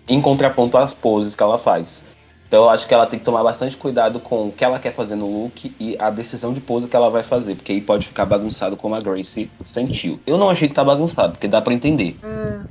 Em 0.08 0.20
contraponto 0.20 0.78
às 0.78 0.94
poses 0.94 1.34
que 1.34 1.42
ela 1.42 1.58
faz. 1.58 2.04
Então 2.46 2.64
eu 2.64 2.70
acho 2.70 2.86
que 2.86 2.94
ela 2.94 3.06
tem 3.06 3.18
que 3.18 3.24
tomar 3.24 3.42
bastante 3.42 3.76
cuidado 3.76 4.20
com 4.20 4.46
o 4.46 4.52
que 4.52 4.64
ela 4.64 4.78
quer 4.78 4.92
fazer 4.92 5.16
no 5.16 5.26
look 5.26 5.74
e 5.80 5.96
a 5.98 6.10
decisão 6.10 6.52
de 6.52 6.60
pose 6.60 6.86
que 6.86 6.94
ela 6.94 7.10
vai 7.10 7.24
fazer, 7.24 7.56
porque 7.56 7.72
aí 7.72 7.80
pode 7.80 8.06
ficar 8.06 8.24
bagunçado 8.24 8.76
como 8.76 8.94
a 8.94 9.00
Grace 9.00 9.50
sentiu. 9.64 10.20
Eu 10.24 10.38
não 10.38 10.48
achei 10.48 10.68
que 10.68 10.74
tá 10.74 10.84
bagunçado, 10.84 11.32
porque 11.32 11.48
dá 11.48 11.60
pra 11.60 11.74
entender. 11.74 12.16
é, 12.22 12.64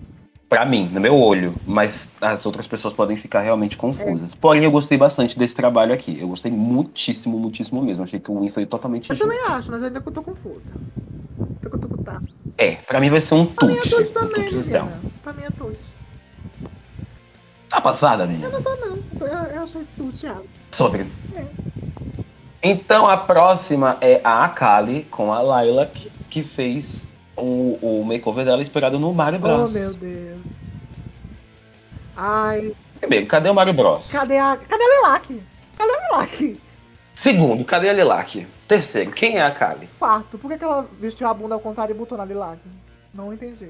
Pra 0.47 0.63
mim, 0.63 0.87
no 0.93 1.01
meu 1.01 1.19
olho, 1.19 1.57
mas 1.65 2.09
as 2.21 2.45
outras 2.45 2.67
pessoas 2.67 2.93
podem 2.93 3.17
ficar 3.17 3.41
realmente 3.41 3.75
confusas. 3.75 4.33
Porém, 4.33 4.63
eu 4.63 4.71
gostei 4.71 4.97
bastante 4.97 5.37
desse 5.37 5.55
trabalho 5.55 5.93
aqui. 5.93 6.17
Eu 6.21 6.29
gostei 6.29 6.51
muitíssimo, 6.51 7.37
muitíssimo 7.37 7.81
mesmo. 7.81 8.03
Achei 8.03 8.19
que 8.19 8.31
o 8.31 8.39
win 8.39 8.49
foi 8.49 8.65
totalmente 8.65 9.09
eu 9.09 9.15
justo. 9.15 9.27
também 9.29 9.43
acho, 9.47 9.71
mas 9.71 9.83
ainda 9.83 9.99
que 9.99 10.07
eu 10.07 10.13
tô 10.13 10.21
confusa. 10.21 10.71
Tô, 11.61 11.69
tô, 11.71 11.77
tô, 11.89 11.97
tá. 11.97 12.21
É, 12.57 12.75
pra 12.75 13.01
mim 13.01 13.09
vai 13.09 13.19
ser 13.19 13.33
um 13.35 13.45
Pra 13.45 13.67
mim 13.67 13.73
é 13.75 13.81
Um 13.81 14.13
também. 14.13 14.45
Pra 15.21 15.33
mim 15.33 15.43
é 15.43 15.49
tudo. 15.49 15.94
Tá 17.75 17.81
passada, 17.81 18.25
menina? 18.25 18.45
Eu 18.47 18.51
não 18.53 18.61
tô, 18.61 18.73
não. 18.77 18.97
Eu, 19.19 19.27
eu 19.53 19.63
achei 19.63 19.85
tudo, 19.97 20.17
Thiago. 20.17 20.45
Sobre. 20.71 21.05
É. 21.35 21.43
Então 22.63 23.05
a 23.05 23.17
próxima 23.17 23.97
é 23.99 24.21
a 24.23 24.45
Akali 24.45 25.03
com 25.11 25.33
a 25.33 25.41
Lilac, 25.61 26.09
que 26.29 26.41
fez 26.41 27.03
o, 27.35 27.77
o 27.81 28.03
makeover 28.05 28.45
dela 28.45 28.61
inspirado 28.61 28.97
no 28.97 29.13
Mario 29.13 29.39
Bros. 29.39 29.69
Oh, 29.69 29.73
meu 29.73 29.93
Deus. 29.93 30.39
Ai, 32.15 32.73
Primeiro, 32.97 33.25
cadê 33.25 33.49
o 33.49 33.53
Mario 33.53 33.73
Bros? 33.73 34.09
cadê 34.09 34.38
a. 34.38 34.55
Cadê 34.55 34.81
a 34.81 34.97
Lilac? 35.01 35.41
Cadê 35.77 35.91
a 35.91 36.07
Lilac? 36.07 36.61
Segundo, 37.13 37.65
cadê 37.65 37.89
a 37.89 37.93
Lilac? 37.93 38.47
Terceiro, 38.69 39.11
quem 39.11 39.35
é 39.35 39.41
a 39.41 39.47
Akali? 39.47 39.89
Quarto, 39.99 40.38
por 40.38 40.49
que, 40.49 40.57
que 40.57 40.63
ela 40.63 40.88
vestiu 40.97 41.27
a 41.27 41.33
bunda 41.33 41.55
ao 41.55 41.59
contrário 41.59 41.93
e 41.93 41.97
botou 41.97 42.17
na 42.17 42.23
Lilac? 42.23 42.57
Não 43.13 43.33
entendi. 43.33 43.69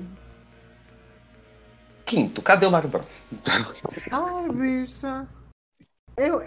Quinto, 2.05 2.41
cadê 2.41 2.65
o 2.65 2.71
Mario 2.71 2.89
Bros? 2.89 3.21
Ai, 4.11 4.49
bicha. 4.51 5.27
Eu. 6.15 6.43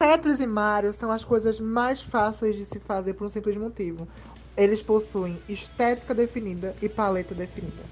Tetris 0.00 0.40
e 0.40 0.46
Mario 0.46 0.92
são 0.92 1.10
as 1.10 1.24
coisas 1.24 1.58
mais 1.58 2.02
fáceis 2.02 2.54
de 2.54 2.64
se 2.64 2.78
fazer 2.78 3.14
por 3.14 3.26
um 3.26 3.30
simples 3.30 3.56
motivo. 3.56 4.06
Eles 4.56 4.82
possuem 4.82 5.38
estética 5.48 6.14
definida 6.14 6.74
e 6.80 6.88
paleta 6.88 7.34
definida. 7.34 7.82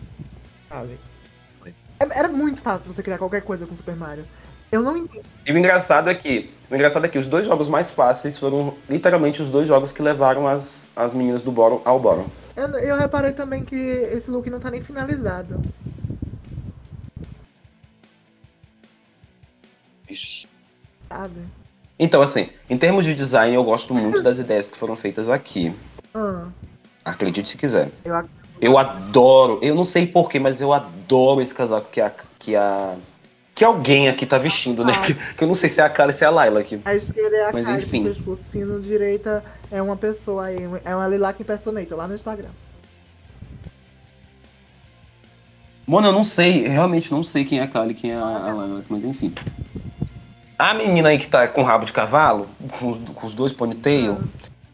Sabe? 0.69 0.99
É- 1.99 2.19
Era 2.19 2.29
muito 2.29 2.61
fácil 2.61 2.93
você 2.93 3.03
criar 3.03 3.19
qualquer 3.19 3.43
coisa 3.43 3.67
com 3.67 3.75
Super 3.75 3.97
Mario. 3.97 4.25
Eu 4.71 4.83
não 4.83 4.97
entendo. 4.97 5.25
E 5.47 5.53
o 5.53 5.59
engraçado 5.59 6.11
é 6.11 6.15
que, 6.15 6.53
o 6.71 6.75
engraçado 6.75 7.07
é 7.07 7.09
que 7.09 7.19
os 7.19 7.27
dois 7.27 7.47
jogos 7.47 7.69
mais 7.69 7.91
fáceis 7.91 8.37
foram 8.37 8.75
literalmente 8.89 9.41
os 9.41 9.49
dois 9.49 9.69
jogos 9.69 9.93
que 9.93 10.03
levaram 10.03 10.49
as, 10.49 10.91
as 10.97 11.15
meninas 11.15 11.43
do 11.43 11.53
Boron 11.53 11.81
ao 11.85 12.01
Boron. 12.01 12.27
Eu, 12.57 12.69
eu 12.79 12.97
reparei 12.97 13.33
também 13.33 13.65
que 13.65 13.77
esse 13.77 14.31
look 14.31 14.49
não 14.51 14.59
tá 14.61 14.71
nem 14.71 14.83
finalizado. 14.83 15.61
Sabe? 21.09 21.41
Então, 21.99 22.21
assim, 22.23 22.49
em 22.69 22.77
termos 22.77 23.05
de 23.05 23.15
design, 23.15 23.55
eu 23.55 23.63
gosto 23.65 23.95
muito 23.95 24.21
das 24.23 24.39
ideias 24.39 24.67
que 24.67 24.77
foram 24.77 24.97
feitas 24.97 25.29
aqui. 25.29 25.73
Ah, 26.15 26.47
Acredite 27.05 27.51
se 27.51 27.57
quiser. 27.57 27.91
eu 28.05 28.15
ac- 28.17 28.29
Eu 28.61 28.79
adoro, 28.79 29.59
eu 29.63 29.75
não 29.75 29.85
sei 29.85 30.07
porquê, 30.07 30.39
mas 30.41 30.61
eu 30.61 30.73
adoro 30.73 31.41
esse 31.41 31.55
casaco 31.55 31.89
que 31.91 32.01
a. 32.01 32.13
Que, 32.39 32.57
a, 32.57 32.95
que 33.55 33.65
alguém 33.65 34.09
aqui 34.09 34.27
tá 34.27 34.37
vestindo, 34.39 34.85
né? 34.85 34.95
Ah. 34.97 35.03
Que, 35.03 35.15
que 35.37 35.45
eu 35.45 35.49
não 35.49 35.55
sei 35.55 35.69
se 35.69 35.81
é 35.81 35.85
a 35.85 35.89
cara 35.89 36.11
ou 36.11 36.17
se 36.17 36.25
é 36.25 36.27
a 36.27 36.31
Laila 36.31 36.61
aqui. 36.61 36.81
A 36.85 36.95
esquerda 36.95 37.37
é 37.37 37.49
a 37.49 37.53
Mas 37.53 37.67
cara 37.67 37.79
enfim. 37.79 38.03
com 38.03 38.11
o 38.11 38.15
pescoço 38.15 38.43
fino, 38.51 38.81
direita 38.81 39.45
é 39.71 39.81
uma 39.81 39.97
pessoa 39.97 40.47
aí, 40.47 40.59
é 40.85 40.95
uma 40.97 41.07
Lilac 41.07 41.41
Impersonator 41.41 41.97
lá 41.97 42.09
no 42.09 42.15
Instagram. 42.15 42.49
Mano, 45.87 46.09
eu 46.09 46.13
não 46.13 46.25
sei, 46.25 46.67
realmente 46.67 47.11
não 47.13 47.23
sei 47.23 47.45
quem 47.45 47.59
é 47.61 47.63
a 47.63 47.69
Kali 47.69 47.91
e 47.93 47.95
quem 47.95 48.11
é 48.13 48.17
a, 48.17 48.21
a 48.21 48.53
Laila, 48.55 48.83
mas 48.89 49.05
enfim. 49.05 49.33
A 50.59 50.73
menina 50.75 51.09
aí 51.09 51.19
que 51.19 51.27
tá 51.27 51.49
com 51.49 51.63
rabo 51.63 51.85
de 51.85 51.93
cavalo, 51.93 52.49
com, 52.79 53.05
com 53.07 53.27
os 53.27 53.35
dois 53.35 53.53
ponytail, 53.53 54.23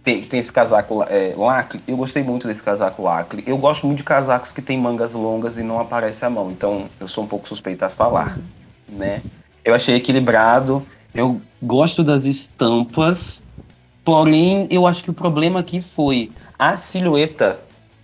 tem, 0.02 0.22
tem 0.22 0.40
esse 0.40 0.52
casaco 0.52 1.02
é, 1.04 1.34
lacre, 1.36 1.82
eu 1.86 1.96
gostei 1.96 2.22
muito 2.22 2.46
desse 2.46 2.62
casaco 2.62 3.02
lacre. 3.02 3.42
Eu 3.46 3.56
gosto 3.56 3.86
muito 3.86 3.98
de 3.98 4.04
casacos 4.04 4.52
que 4.52 4.60
tem 4.62 4.78
mangas 4.78 5.14
longas 5.14 5.56
e 5.58 5.62
não 5.62 5.78
aparece 5.80 6.24
a 6.24 6.30
mão, 6.30 6.50
então 6.50 6.88
eu 6.98 7.08
sou 7.08 7.24
um 7.24 7.26
pouco 7.26 7.48
suspeita 7.48 7.86
a 7.86 7.88
falar, 7.88 8.38
né? 8.88 9.22
Eu 9.64 9.74
achei 9.74 9.94
equilibrado, 9.94 10.86
eu 11.14 11.40
gosto 11.62 12.02
das 12.04 12.24
estampas, 12.24 13.42
porém 14.04 14.66
eu 14.70 14.86
acho 14.86 15.02
que 15.04 15.10
o 15.10 15.14
problema 15.14 15.60
aqui 15.60 15.80
foi 15.80 16.32
a 16.58 16.76
silhueta 16.76 17.60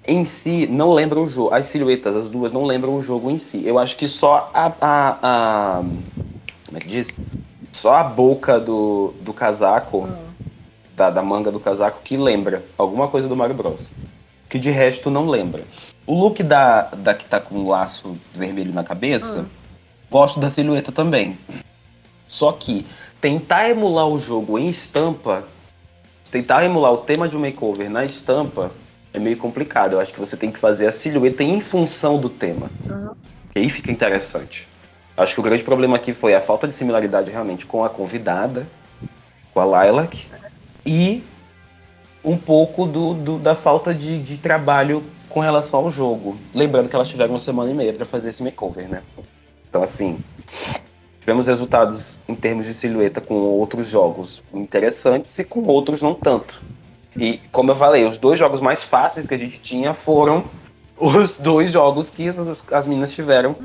em 0.07 0.25
si 0.25 0.67
não 0.67 0.93
lembra 0.93 1.21
o 1.21 1.27
jogo. 1.27 1.53
As 1.55 1.67
silhuetas, 1.67 2.15
as 2.15 2.29
duas, 2.29 2.53
não 2.53 2.65
lembram 2.65 2.95
o 2.95 3.03
jogo 3.03 3.31
em 3.31 3.39
si. 3.39 3.67
Eu 3.67 3.79
acho 3.79 3.97
que 3.97 4.07
só 4.07 4.51
a. 4.55 4.67
a, 4.81 5.19
a- 5.81 5.83
como 6.65 6.79
é 6.79 6.81
que 6.81 6.89
diz? 6.89 7.09
Só 7.77 7.95
a 7.97 8.03
boca 8.03 8.59
do, 8.59 9.13
do 9.21 9.35
casaco, 9.35 10.09
Ah, 10.09 10.27
da, 10.97 11.11
da 11.11 11.23
manga 11.23 11.53
do 11.53 11.61
casaco, 11.61 12.01
que 12.03 12.17
lembra 12.17 12.65
alguma 12.79 13.07
coisa 13.07 13.29
do 13.29 13.37
Mario 13.37 13.55
Bros. 13.55 13.91
Que 14.49 14.59
de 14.59 14.71
resto 14.71 15.11
não 15.11 15.29
lembra. 15.29 15.65
O 16.07 16.15
look 16.15 16.43
da, 16.43 16.83
da 16.97 17.13
que 17.13 17.27
tá 17.27 17.39
com 17.39 17.55
um 17.57 17.69
laço 17.69 18.17
vermelho 18.35 18.73
na 18.73 18.83
cabeça, 18.83 19.45
gosto 20.11 20.41
da 20.41 20.49
silhueta 20.49 20.91
também. 20.91 21.37
Só 22.27 22.51
que 22.51 22.87
tentar 23.21 23.69
emular 23.69 24.09
o 24.09 24.19
jogo 24.19 24.59
em 24.59 24.69
estampa, 24.69 25.45
tentar 26.31 26.65
emular 26.65 26.93
o 26.93 26.99
tema 26.99 27.29
de 27.29 27.37
um 27.37 27.41
makeover 27.41 27.91
na 27.91 28.07
estampa, 28.07 28.73
é 29.13 29.19
meio 29.19 29.37
complicado. 29.37 29.93
Eu 29.93 30.01
acho 30.01 30.15
que 30.15 30.21
você 30.21 30.35
tem 30.35 30.51
que 30.51 30.59
fazer 30.59 30.87
a 30.87 30.93
silhueta 30.93 31.43
em 31.43 31.61
função 31.61 32.19
do 32.19 32.31
tema. 32.31 32.71
Aham. 32.89 33.15
Que 33.53 33.59
aí 33.59 33.69
fica 33.69 33.93
interessante. 33.93 34.67
Acho 35.17 35.35
que 35.35 35.41
o 35.41 35.43
grande 35.43 35.65
problema 35.65 35.97
aqui 35.97 36.13
foi 36.13 36.35
a 36.35 36.41
falta 36.41 36.69
de 36.69 36.75
similaridade 36.75 37.31
realmente 37.31 37.65
com 37.65 37.83
a 37.85 37.89
convidada, 37.89 38.67
com 39.55 39.61
a 39.61 39.85
Lilac, 39.85 40.27
e 40.85 41.23
um 42.23 42.37
pouco 42.37 42.85
do, 42.87 43.15
do- 43.15 43.39
da 43.39 43.55
falta 43.55 43.95
de, 43.95 44.21
de 44.21 44.37
trabalho 44.37 45.03
com 45.29 45.41
relação 45.41 45.81
ao 45.81 45.91
jogo. 45.91 46.37
Lembrando 46.55 46.89
que 46.89 46.95
elas 46.97 47.09
tiveram 47.09 47.33
uma 47.33 47.39
semana 47.39 47.71
e 47.71 47.75
meia 47.75 47.93
para 47.93 48.05
fazer 48.05 48.29
esse 48.31 48.43
makeover, 48.43 48.89
né? 48.89 49.03
Então, 49.69 49.83
assim, 49.83 50.19
tivemos 51.21 51.47
resultados 51.47 52.19
em 52.29 52.35
termos 52.35 52.67
de 52.67 52.75
silhueta 52.75 53.21
com 53.21 53.35
outros 53.35 53.89
jogos 53.89 54.43
interessantes 54.53 55.39
e 55.39 55.45
com 55.45 55.63
outros 55.65 56.03
não 56.03 56.15
tanto. 56.15 56.61
E, 57.17 57.39
como 57.51 57.71
eu 57.71 57.77
falei, 57.77 58.05
os 58.05 58.19
dois 58.19 58.39
jogos 58.39 58.61
mais 58.61 58.83
fáceis 58.83 59.27
que 59.27 59.35
a 59.35 59.39
gente 59.39 59.59
tinha 59.61 59.95
foram 59.95 60.45
os 60.99 61.39
dois 61.39 61.71
jogos 61.71 62.11
que 62.11 62.29
as, 62.29 62.39
as 62.71 62.87
meninas 62.87 63.13
tiveram 63.13 63.57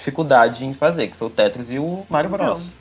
dificuldade 0.00 0.64
em 0.64 0.72
fazer, 0.72 1.08
que 1.08 1.16
foi 1.16 1.28
o 1.28 1.30
Tetris 1.30 1.70
e 1.70 1.78
o 1.78 2.04
Mario 2.08 2.30
Bros. 2.30 2.74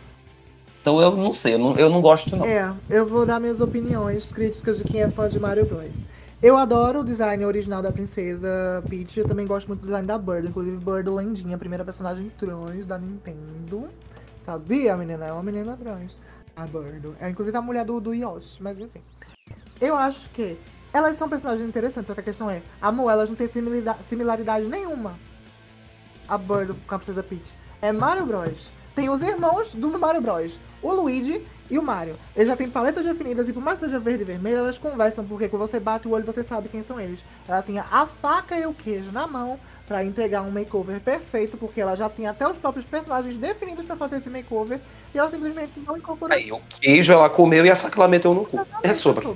Então 0.82 1.00
eu 1.02 1.16
não 1.16 1.32
sei, 1.32 1.54
eu 1.54 1.60
não, 1.60 1.78
eu 1.78 1.90
não 1.90 2.02
gosto 2.02 2.36
não. 2.36 2.46
É, 2.46 2.74
eu 2.90 3.06
vou 3.06 3.26
dar 3.26 3.40
minhas 3.40 3.62
opiniões 3.62 4.32
críticas 4.32 4.78
de 4.78 4.86
quem 4.86 5.02
é 5.02 5.10
fã 5.10 5.30
de 5.30 5.40
Mario 5.40 5.66
Bros. 5.66 5.92
Eu 6.42 6.56
adoro 6.56 7.02
o 7.02 7.04
design 7.04 7.46
original 7.46 7.82
da 7.82 7.92
princesa 7.92 8.82
Peach, 8.90 9.20
eu 9.20 9.28
também 9.28 9.46
gosto 9.46 9.68
muito 9.68 9.82
do 9.82 9.88
design 9.88 10.08
da 10.08 10.18
Bird, 10.18 10.48
inclusive 10.48 10.78
Bird 10.78 11.10
lendinha, 11.10 11.58
a 11.58 11.60
primeira 11.60 11.84
personagem 11.84 12.32
trans 12.40 12.86
da 12.86 12.98
Nintendo. 12.98 13.90
Sabia, 14.46 14.96
menina? 14.96 15.26
É 15.26 15.34
uma 15.34 15.44
menina 15.44 15.76
trans. 15.76 16.16
A 16.56 16.66
Bird. 16.66 17.12
É 17.20 17.30
inclusive 17.30 17.58
a 17.58 17.62
mulher 17.62 17.84
do, 17.84 18.00
do 18.00 18.14
Yoshi, 18.14 18.64
mas 18.64 18.80
enfim. 18.80 19.02
Eu 19.82 19.98
acho 19.98 20.30
que 20.30 20.58
elas 20.94 21.18
são 21.18 21.28
personagens 21.28 21.68
interessantes, 21.68 22.08
só 22.08 22.14
que 22.14 22.22
a 22.22 22.24
questão 22.24 22.50
é, 22.50 22.62
amor, 22.82 23.12
elas 23.12 23.28
não 23.28 23.36
têm 23.36 23.50
similaridade 24.04 24.66
nenhuma. 24.68 25.16
A 26.30 26.38
Bird 26.38 26.74
com 26.88 26.96
a 26.96 27.00
princesa 27.00 27.24
Peach. 27.24 27.54
É 27.82 27.92
Mario 27.92 28.26
Bros. 28.26 28.70
Tem 28.96 29.10
os 29.10 29.22
irmãos 29.22 29.74
do 29.74 29.98
Mario 29.98 30.22
Bros. 30.22 30.60
O 30.82 30.92
Luigi 30.92 31.42
e 31.70 31.78
o 31.78 31.84
Mario. 31.84 32.16
Eles 32.36 32.48
já 32.48 32.56
têm 32.56 32.70
paletas 32.70 33.06
definidas 33.06 33.48
e 33.48 33.54
por 33.54 33.62
mais 33.62 33.80
que 33.80 33.86
seja 33.86 34.00
verde 34.00 34.24
e 34.24 34.26
vermelho, 34.26 34.58
elas 34.58 34.78
conversam, 34.78 35.26
porque 35.26 35.48
quando 35.48 35.68
você 35.68 35.80
bate 35.80 36.08
o 36.08 36.12
olho 36.12 36.26
você 36.26 36.44
sabe 36.44 36.70
quem 36.70 36.84
são 36.84 37.00
eles. 37.00 37.24
Ela 37.48 37.62
tinha 37.62 37.86
a 37.92 38.06
faca 38.06 38.58
e 38.58 38.66
o 38.66 38.74
queijo 38.74 39.12
na 39.12 39.28
mão 39.28 39.60
pra 39.88 40.04
entregar 40.04 40.42
um 40.42 40.52
makeover 40.52 41.00
perfeito, 41.00 41.58
porque 41.58 41.82
ela 41.82 41.96
já 41.96 42.10
tinha 42.10 42.30
até 42.30 42.48
os 42.48 42.58
próprios 42.58 42.86
personagens 42.86 43.36
definidos 43.36 43.86
pra 43.86 43.96
fazer 43.96 44.18
esse 44.18 44.30
makeover 44.30 44.80
e 45.14 45.18
ela 45.18 45.30
simplesmente 45.30 45.80
não 45.86 45.98
incorporou. 45.98 46.36
Aí 46.36 46.52
o 46.52 46.62
queijo 46.80 47.12
ela 47.12 47.30
comeu 47.30 47.66
e 47.66 47.72
a 47.72 47.76
faca 47.76 48.00
ela 48.00 48.08
meteu 48.08 48.34
no 48.34 48.46
cu. 48.46 48.60
É 48.84 48.94
sobre. 48.94 49.28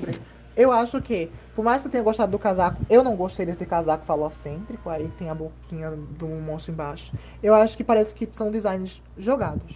Eu 0.56 0.72
acho 0.72 1.02
que, 1.02 1.32
por 1.56 1.64
mais 1.64 1.82
que 1.82 1.88
eu 1.88 1.92
tenha 1.92 2.04
gostado 2.04 2.32
do 2.32 2.40
casaco, 2.40 2.82
eu 2.90 3.04
não 3.04 3.16
gostei 3.16 3.46
desse 3.46 3.66
casaco 3.66 4.06
falocêntrico, 4.06 4.90
aí 4.90 5.08
tem 5.20 5.30
a 5.30 5.36
boquinha 5.36 5.92
do 5.92 6.28
monstro 6.28 6.74
embaixo. 6.74 7.14
Eu 7.42 7.54
acho 7.54 7.78
que 7.78 7.84
parece 7.84 8.16
que 8.16 8.28
são 8.32 8.52
designs 8.52 9.02
jogados. 9.18 9.76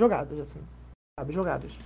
Jogados, 0.00 0.38
assim. 0.38 0.60
Sabe, 1.18 1.32
jogados. 1.32 1.78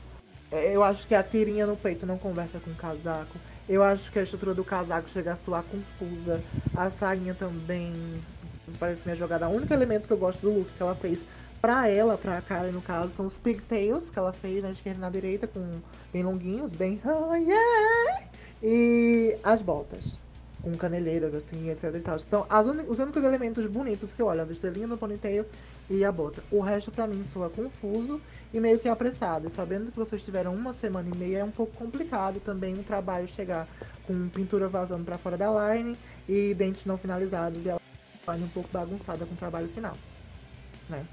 É, 0.51 0.75
Eu 0.75 0.83
acho 0.83 1.07
que 1.07 1.15
a 1.15 1.23
tirinha 1.23 1.67
no 1.67 1.77
peito 1.77 2.07
não 2.07 2.17
conversa 2.19 2.59
com 2.59 2.71
o 2.71 2.75
casaco. 2.75 3.37
Eu 3.69 3.83
acho 3.83 4.11
que 4.11 4.19
a 4.19 4.23
estrutura 4.23 4.55
do 4.55 4.65
casaco 4.65 5.09
chega 5.11 5.33
a 5.33 5.37
soar 5.37 5.65
confusa. 5.65 6.41
A 6.77 6.91
sainha 6.91 7.35
também 7.35 7.93
parece 8.79 9.03
minha 9.05 9.17
jogada. 9.17 9.49
O 9.49 9.57
único 9.57 9.73
elemento 9.73 10.07
que 10.07 10.13
eu 10.13 10.19
gosto 10.19 10.41
do 10.41 10.51
look 10.51 10.71
que 10.77 10.83
ela 10.83 10.95
fez 10.95 11.25
pra 11.61 11.89
ela, 11.89 12.17
pra 12.17 12.41
Karen 12.41 12.71
no 12.71 12.83
caso, 12.83 13.11
são 13.13 13.27
os 13.27 13.37
pigtails 13.37 14.11
que 14.11 14.19
ela 14.19 14.33
fez 14.33 14.63
na 14.63 14.71
esquerda 14.71 14.99
e 14.99 15.01
na 15.01 15.11
direita, 15.11 15.47
com 15.47 15.81
bem 16.13 16.23
longuinhos, 16.23 16.73
bem. 16.73 17.01
Oh, 17.05 17.35
yeah! 17.35 18.29
E 18.63 19.37
as 19.43 19.63
botas. 19.63 20.19
Com 20.63 20.77
caneleiras, 20.77 21.35
assim, 21.35 21.71
etc 21.71 21.95
e 21.95 22.01
tal. 22.01 22.19
São 22.19 22.47
os 22.89 22.99
únicos 22.99 23.23
elementos 23.23 23.67
bonitos 23.67 24.13
que 24.13 24.21
eu 24.21 24.27
olho, 24.27 24.43
as 24.43 24.51
estrelinhas 24.51 24.91
no 24.91 24.99
ponytail 24.99 25.47
e 25.89 26.05
a 26.05 26.11
bota. 26.11 26.43
O 26.51 26.61
resto 26.61 26.91
pra 26.91 27.07
mim 27.07 27.25
soa 27.33 27.49
confuso 27.49 28.21
e 28.53 28.59
meio 28.59 28.79
que 28.79 28.89
apressado. 28.89 29.47
E 29.47 29.51
sabendo 29.51 29.93
que 29.93 29.99
vocês 29.99 30.23
tiveram 30.23 30.55
uma 30.55 30.73
semana 30.73 31.09
e 31.15 31.17
meia, 31.17 31.39
é 31.39 31.45
um 31.45 31.51
pouco 31.51 31.77
complicado 31.77 32.41
também 32.41 32.75
o 32.75 32.83
trabalho 32.83 33.29
chegar 33.29 33.69
com 34.07 34.29
pintura 34.29 34.69
vazando 34.69 35.05
pra 35.05 35.19
fora 35.19 35.37
da 35.37 35.75
line 35.75 35.97
e 36.29 36.55
dentes 36.55 36.85
não 36.85 36.99
finalizados 36.99 37.65
e 37.65 37.69
ela 37.69 37.81
line 38.29 38.45
um 38.45 38.49
pouco 38.49 38.69
bagunçada 38.73 39.25
com 39.25 39.35
o 39.35 39.37
trabalho 39.37 39.69
final. 39.69 39.95
Né? 40.89 41.07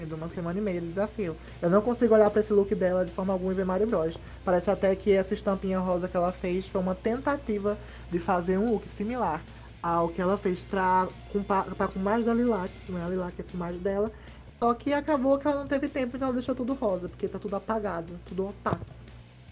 Tendo 0.00 0.16
uma 0.16 0.30
semana 0.30 0.58
e 0.58 0.62
meia 0.62 0.80
de 0.80 0.88
desafio. 0.88 1.36
Eu 1.60 1.68
não 1.68 1.82
consigo 1.82 2.14
olhar 2.14 2.30
pra 2.30 2.40
esse 2.40 2.54
look 2.54 2.74
dela 2.74 3.04
de 3.04 3.12
forma 3.12 3.34
alguma 3.34 3.52
e 3.52 3.54
ver 3.54 3.66
Mario 3.66 3.86
Bros. 3.86 4.18
Parece 4.42 4.70
até 4.70 4.96
que 4.96 5.12
essa 5.12 5.34
estampinha 5.34 5.78
rosa 5.78 6.08
que 6.08 6.16
ela 6.16 6.32
fez 6.32 6.66
foi 6.66 6.80
uma 6.80 6.94
tentativa 6.94 7.76
de 8.10 8.18
fazer 8.18 8.56
um 8.56 8.72
look 8.72 8.88
similar 8.88 9.42
ao 9.82 10.08
que 10.08 10.22
ela 10.22 10.38
fez 10.38 10.60
pra, 10.60 11.06
com, 11.30 11.42
pra 11.42 11.86
com 11.86 11.98
mais 11.98 12.24
da 12.24 12.32
Lilac, 12.32 12.70
que 12.86 12.96
é 12.96 13.02
a 13.02 13.08
Lilac, 13.08 13.38
é 13.38 13.44
com 13.44 13.58
mais 13.58 13.78
dela. 13.78 14.10
Só 14.58 14.72
que 14.72 14.90
acabou 14.90 15.38
que 15.38 15.46
ela 15.46 15.60
não 15.60 15.66
teve 15.66 15.86
tempo, 15.86 16.16
então 16.16 16.28
ela 16.28 16.34
deixou 16.34 16.54
tudo 16.54 16.72
rosa, 16.72 17.06
porque 17.06 17.28
tá 17.28 17.38
tudo 17.38 17.56
apagado, 17.56 18.18
tudo 18.24 18.48
opaco. 18.48 18.84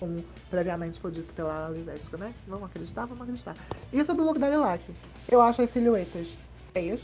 Como 0.00 0.24
previamente 0.48 0.98
foi 0.98 1.10
dito 1.10 1.34
pela 1.34 1.68
Liséstica, 1.68 2.16
né? 2.16 2.32
Vamos 2.46 2.64
acreditar, 2.64 3.04
vamos 3.04 3.20
acreditar. 3.20 3.54
E 3.92 4.02
sobre 4.02 4.22
o 4.22 4.24
look 4.24 4.38
da 4.38 4.48
Lilac? 4.48 4.82
Eu 5.28 5.42
acho 5.42 5.60
as 5.60 5.68
silhuetas 5.68 6.34
feias, 6.72 7.00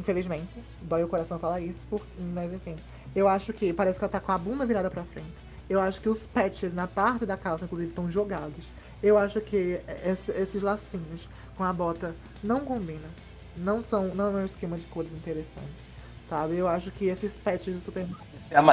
infelizmente. 0.00 0.48
Dói 0.82 1.04
o 1.04 1.08
coração 1.08 1.38
falar 1.38 1.60
isso, 1.60 1.78
por- 1.88 2.02
mas 2.34 2.52
enfim. 2.52 2.74
Eu 3.14 3.28
acho 3.28 3.52
que 3.52 3.72
parece 3.72 3.98
que 3.98 4.04
ela 4.04 4.10
tá 4.12 4.20
com 4.20 4.32
a 4.32 4.38
bunda 4.38 4.64
virada 4.66 4.90
pra 4.90 5.02
frente. 5.04 5.28
Eu 5.68 5.80
acho 5.80 6.00
que 6.00 6.08
os 6.08 6.26
patches 6.26 6.74
na 6.74 6.86
parte 6.86 7.24
da 7.24 7.36
calça, 7.36 7.64
inclusive, 7.64 7.90
estão 7.90 8.10
jogados. 8.10 8.64
Eu 9.02 9.16
acho 9.16 9.40
que 9.40 9.80
esse- 10.04 10.32
esses 10.32 10.62
lacinhos 10.62 11.28
com 11.56 11.64
a 11.64 11.72
bota 11.72 12.14
não 12.42 12.60
combinam. 12.60 13.08
Não 13.56 13.82
são, 13.82 14.08
não 14.14 14.26
é 14.38 14.42
um 14.42 14.44
esquema 14.44 14.76
de 14.76 14.82
cores 14.84 15.12
interessante. 15.12 15.90
Sabe? 16.28 16.56
Eu 16.56 16.68
acho 16.68 16.90
que 16.92 17.06
esses 17.06 17.32
patches 17.36 17.74
do 17.74 17.80
Superman. 17.80 18.14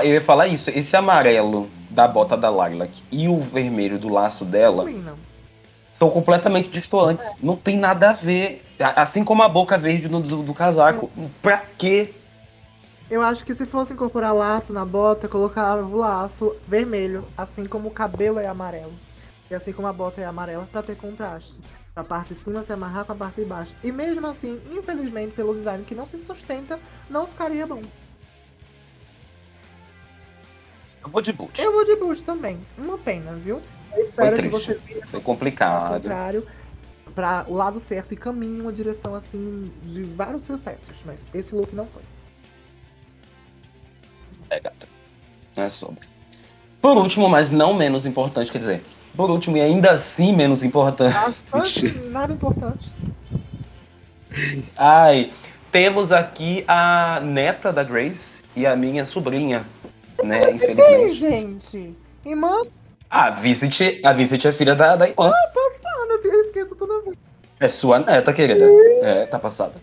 Eu 0.04 0.14
ia 0.14 0.22
falar 0.22 0.48
isso, 0.48 0.70
esse 0.70 0.96
amarelo 0.96 1.68
da 1.90 2.08
bota 2.08 2.38
da 2.38 2.50
Lilac 2.50 3.02
e 3.12 3.28
o 3.28 3.40
vermelho 3.42 3.98
do 3.98 4.10
laço 4.10 4.46
dela 4.46 4.84
combinam. 4.86 5.16
são 5.94 6.10
completamente 6.12 6.70
distantes. 6.70 7.26
Não 7.42 7.56
tem 7.56 7.76
nada 7.78 8.12
a 8.12 8.14
ver. 8.14 8.64
Assim 8.80 9.24
como 9.24 9.42
a 9.44 9.50
boca 9.50 9.78
verde 9.78 10.08
do, 10.08 10.20
do- 10.20 10.44
do 10.44 10.54
casaco. 10.54 11.10
Pra 11.42 11.64
quê? 11.78 12.14
Eu 13.10 13.22
acho 13.22 13.46
que 13.46 13.56
se 13.56 13.66
fosse 13.66 13.94
incorporar 13.94 14.34
laço 14.36 14.74
na 14.74 14.84
bota, 14.86 15.28
colocava 15.28 15.82
o 15.82 15.96
laço 15.98 16.56
vermelho, 16.68 17.24
assim 17.38 17.66
como 17.66 17.88
o 17.88 17.92
cabelo 17.92 18.38
é 18.40 18.48
amarelo. 18.48 18.94
E 19.50 19.56
assim 19.56 19.72
como 19.72 19.88
a 19.88 19.94
bota 19.94 20.20
é 20.22 20.26
amarela, 20.26 20.68
pra 20.72 20.84
ter 20.84 20.96
contraste. 20.98 21.54
Pra 21.94 22.04
parte 22.04 22.34
de 22.34 22.40
cima 22.42 22.62
se 22.64 22.72
amarrar 22.74 23.06
com 23.06 23.14
a 23.14 23.16
parte 23.16 23.42
de 23.42 23.46
baixo. 23.48 23.74
E 23.84 23.92
mesmo 23.92 24.28
assim, 24.28 24.60
infelizmente, 24.72 25.32
pelo 25.34 25.56
design 25.56 25.84
que 25.86 25.96
não 25.96 26.06
se 26.06 26.18
sustenta, 26.18 26.78
não 27.10 27.26
ficaria 27.26 27.66
bom. 27.66 27.82
Eu 31.04 31.10
vou 31.10 31.22
de 31.22 31.32
boot. 31.32 31.62
Eu 31.62 31.72
vou 31.72 31.86
de 31.86 31.96
bush 31.96 32.22
também. 32.22 32.60
Uma 32.78 32.98
pena, 32.98 33.32
viu? 33.34 33.62
Eu 33.92 33.94
Foi 33.96 34.04
espero 34.04 34.36
que 34.36 34.42
triste. 34.50 34.66
você 34.68 34.74
vire 34.76 35.02
Foi 35.08 35.20
ao 35.20 35.24
complicado. 35.24 35.94
contrário 35.94 36.46
para 37.18 37.46
o 37.48 37.56
lado 37.56 37.82
certo 37.90 38.14
e 38.14 38.16
caminhe 38.16 38.60
em 38.60 38.62
uma 38.62 38.72
direção 38.72 39.16
assim 39.16 39.72
de 39.82 40.04
vários 40.04 40.44
sucessos. 40.44 40.98
Mas 41.04 41.20
esse 41.34 41.56
look 41.56 41.74
não 41.76 41.88
foi. 41.88 42.04
É, 44.52 44.60
gata. 44.60 44.88
Não 45.56 45.64
é 45.64 45.68
sobre. 45.70 46.08
Por 46.80 46.96
último, 46.96 47.28
mas 47.28 47.50
não 47.50 47.74
menos 47.74 48.06
importante, 48.06 48.52
quer 48.52 48.60
dizer, 48.60 48.84
por 49.16 49.32
último 49.32 49.58
e 49.58 49.62
ainda 49.62 49.94
assim 49.94 50.32
menos 50.32 50.62
importante. 50.62 51.16
Bastante, 51.50 51.98
nada 52.10 52.34
importante. 52.34 52.88
Ai, 54.78 55.32
temos 55.72 56.12
aqui 56.12 56.64
a 56.68 57.20
neta 57.20 57.74
da 57.74 57.82
Grace 57.84 58.44
e 58.56 58.68
a 58.68 58.76
minha 58.76 59.08
sobrinha, 59.08 59.66
né? 60.24 60.50
Ei, 60.50 60.54
Infelizmente. 60.54 61.72
gente! 61.72 61.96
Irmã 62.24 62.62
A 63.10 63.32
Vincent, 63.32 63.80
a 64.04 64.14
Vincent 64.14 64.46
é 64.46 64.52
filha 64.52 64.76
da, 64.76 64.96
da 64.96 65.08
irmã. 65.08 65.16
toda 65.16 65.52
vez. 65.52 65.77
É 67.60 67.68
sua 67.68 68.00
neta, 68.00 68.34
querida. 68.34 68.66
É, 69.02 69.26
tá 69.26 69.40
passada. 69.40 69.82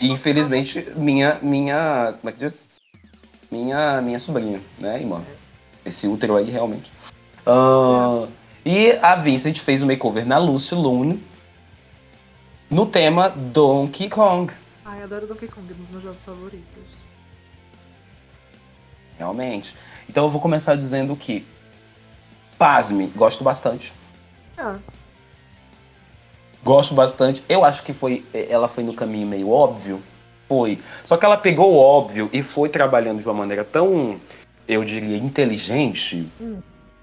E 0.00 0.10
infelizmente, 0.10 0.90
minha, 0.96 1.38
minha, 1.42 2.14
como 2.20 2.30
é 2.30 2.32
que 2.32 2.38
diz? 2.38 2.64
Minha, 3.50 4.00
minha 4.00 4.18
sobrinha, 4.18 4.60
né, 4.78 5.00
irmã? 5.00 5.22
Esse 5.84 6.06
útero 6.06 6.36
aí, 6.36 6.50
realmente. 6.50 6.90
Ah, 7.46 8.26
e 8.64 8.92
a 9.02 9.16
Vincent 9.16 9.58
fez 9.58 9.82
o 9.82 9.86
makeover 9.86 10.26
na 10.26 10.38
Lucy 10.38 10.74
Lune 10.74 11.22
no 12.70 12.86
tema 12.86 13.28
Donkey 13.28 14.08
Kong. 14.08 14.52
Ai, 14.84 15.02
adoro 15.02 15.26
Donkey 15.26 15.48
Kong, 15.48 15.72
um 15.72 15.76
dos 15.76 15.90
meus 15.90 16.02
jogos 16.02 16.24
favoritos. 16.24 16.84
Realmente. 19.18 19.74
Então 20.08 20.24
eu 20.24 20.30
vou 20.30 20.40
começar 20.40 20.76
dizendo 20.76 21.16
que, 21.16 21.44
pasme, 22.56 23.06
gosto 23.16 23.42
bastante. 23.42 23.92
Ah, 24.56 24.78
Gosto 26.64 26.94
bastante. 26.94 27.42
Eu 27.48 27.64
acho 27.64 27.82
que 27.82 27.92
foi. 27.92 28.24
Ela 28.32 28.68
foi 28.68 28.84
no 28.84 28.94
caminho 28.94 29.26
meio 29.26 29.50
óbvio. 29.50 30.02
Foi. 30.48 30.78
Só 31.04 31.16
que 31.16 31.24
ela 31.24 31.36
pegou 31.36 31.72
o 31.72 31.76
óbvio 31.76 32.28
e 32.32 32.42
foi 32.42 32.68
trabalhando 32.68 33.20
de 33.20 33.26
uma 33.26 33.34
maneira 33.34 33.64
tão, 33.64 34.20
eu 34.66 34.84
diria, 34.84 35.16
inteligente. 35.16 36.26
Hum. 36.40 36.58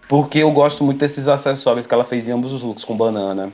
Porque 0.07 0.39
eu 0.39 0.51
gosto 0.51 0.83
muito 0.83 0.99
desses 0.99 1.27
acessórios 1.27 1.87
que 1.87 1.93
ela 1.93 2.03
fez 2.03 2.27
em 2.27 2.31
ambos 2.31 2.51
os 2.51 2.61
looks 2.61 2.83
com 2.83 2.95
banana. 2.95 3.51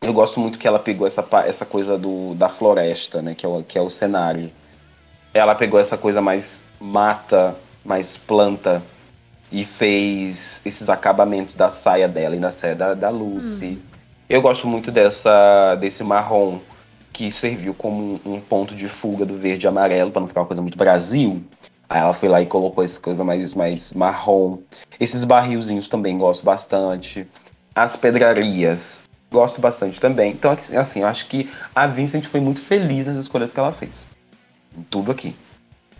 Eu 0.00 0.12
gosto 0.12 0.38
muito 0.38 0.58
que 0.58 0.68
ela 0.68 0.78
pegou 0.78 1.06
essa, 1.06 1.26
essa 1.44 1.66
coisa 1.66 1.98
do, 1.98 2.34
da 2.34 2.48
floresta, 2.48 3.20
né? 3.20 3.34
Que 3.34 3.44
é, 3.44 3.48
o, 3.48 3.62
que 3.62 3.78
é 3.78 3.82
o 3.82 3.90
cenário. 3.90 4.50
Ela 5.34 5.54
pegou 5.54 5.80
essa 5.80 5.98
coisa 5.98 6.20
mais 6.20 6.62
mata, 6.80 7.56
mais 7.84 8.16
planta. 8.16 8.82
E 9.50 9.64
fez 9.64 10.60
esses 10.64 10.88
acabamentos 10.88 11.54
da 11.54 11.70
saia 11.70 12.08
dela 12.08 12.34
e 12.34 12.38
da 12.38 12.50
saia 12.50 12.74
da, 12.74 12.94
da 12.94 13.10
Lucy. 13.10 13.78
Eu 14.28 14.42
gosto 14.42 14.66
muito 14.66 14.90
dessa, 14.90 15.76
desse 15.76 16.02
marrom 16.02 16.58
que 17.12 17.30
serviu 17.30 17.72
como 17.72 18.20
um, 18.26 18.40
ponto 18.40 18.74
de 18.74 18.88
fuga 18.88 19.24
do 19.24 19.36
verde 19.36 19.66
e 19.66 19.68
amarelo, 19.68 20.10
para 20.10 20.20
não 20.20 20.28
ficar 20.28 20.40
uma 20.40 20.46
coisa 20.46 20.60
muito 20.60 20.76
Brasil. 20.76 21.42
Aí 21.88 22.00
ela 22.00 22.12
foi 22.12 22.28
lá 22.28 22.42
e 22.42 22.46
colocou 22.46 22.82
essa 22.82 23.00
coisa 23.00 23.22
mais, 23.24 23.54
mais 23.54 23.92
marrom. 23.92 24.58
Esses 24.98 25.24
barrilzinhos 25.24 25.88
também 25.88 26.18
gosto 26.18 26.44
bastante. 26.44 27.26
As 27.74 27.94
pedrarias, 27.94 29.02
gosto 29.30 29.60
bastante 29.60 30.00
também. 30.00 30.32
Então, 30.32 30.50
assim, 30.50 30.76
assim, 30.76 31.00
eu 31.00 31.06
acho 31.06 31.26
que 31.26 31.48
a 31.74 31.86
Vincent 31.86 32.24
foi 32.24 32.40
muito 32.40 32.60
feliz 32.60 33.06
nas 33.06 33.16
escolhas 33.16 33.52
que 33.52 33.60
ela 33.60 33.72
fez. 33.72 34.06
Tudo 34.90 35.12
aqui. 35.12 35.34